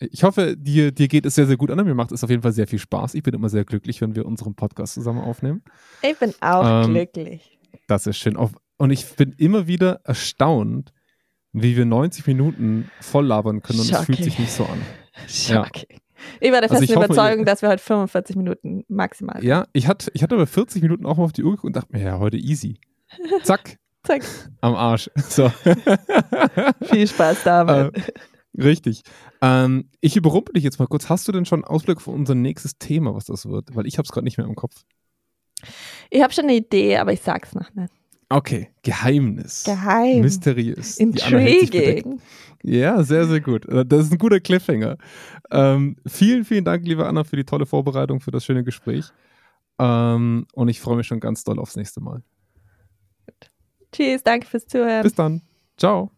[0.00, 1.84] Ich hoffe, dir, dir geht es sehr, sehr gut an.
[1.84, 3.14] Mir macht es auf jeden Fall sehr viel Spaß.
[3.14, 5.62] Ich bin immer sehr glücklich, wenn wir unseren Podcast zusammen aufnehmen.
[6.02, 7.58] Ich bin auch ähm, glücklich.
[7.86, 8.36] Das ist schön.
[8.76, 10.92] Und ich bin immer wieder erstaunt,
[11.52, 14.82] wie wir 90 Minuten voll labern können und es fühlt sich nicht so an.
[15.28, 15.86] Shocking.
[15.90, 15.98] Ja.
[16.40, 19.44] Ich war der also festen Überzeugung, dass wir heute 45 Minuten maximal.
[19.44, 21.76] Ja, ich hatte, ich hatte aber 40 Minuten auch mal auf die Uhr geguckt und
[21.76, 22.78] dachte mir, ja, heute easy.
[23.42, 23.78] Zack.
[24.02, 24.22] Zack.
[24.60, 25.10] Am Arsch.
[25.28, 25.50] So.
[26.82, 27.96] Viel Spaß damit.
[27.96, 28.12] Äh,
[28.56, 29.02] richtig.
[29.40, 31.08] Ähm, ich überrumpel dich jetzt mal kurz.
[31.08, 33.74] Hast du denn schon einen Ausblick für unser nächstes Thema, was das wird?
[33.74, 34.84] Weil ich habe es gerade nicht mehr im Kopf.
[36.10, 37.92] Ich habe schon eine Idee, aber ich sag's noch nicht.
[38.28, 39.64] Okay, Geheimnis.
[39.64, 40.20] Geheim.
[40.20, 40.98] Mysteriös.
[40.98, 42.20] Intriguing.
[42.62, 43.66] Ja, sehr, sehr gut.
[43.66, 44.96] Äh, das ist ein guter Cliffhanger.
[45.50, 49.12] Ähm, vielen, vielen Dank, liebe Anna, für die tolle Vorbereitung, für das schöne Gespräch.
[49.78, 52.22] Ähm, und ich freue mich schon ganz doll aufs nächste Mal.
[53.92, 55.02] Tschüss, danke fürs Zuhören.
[55.02, 55.42] Bis dann.
[55.76, 56.13] Ciao.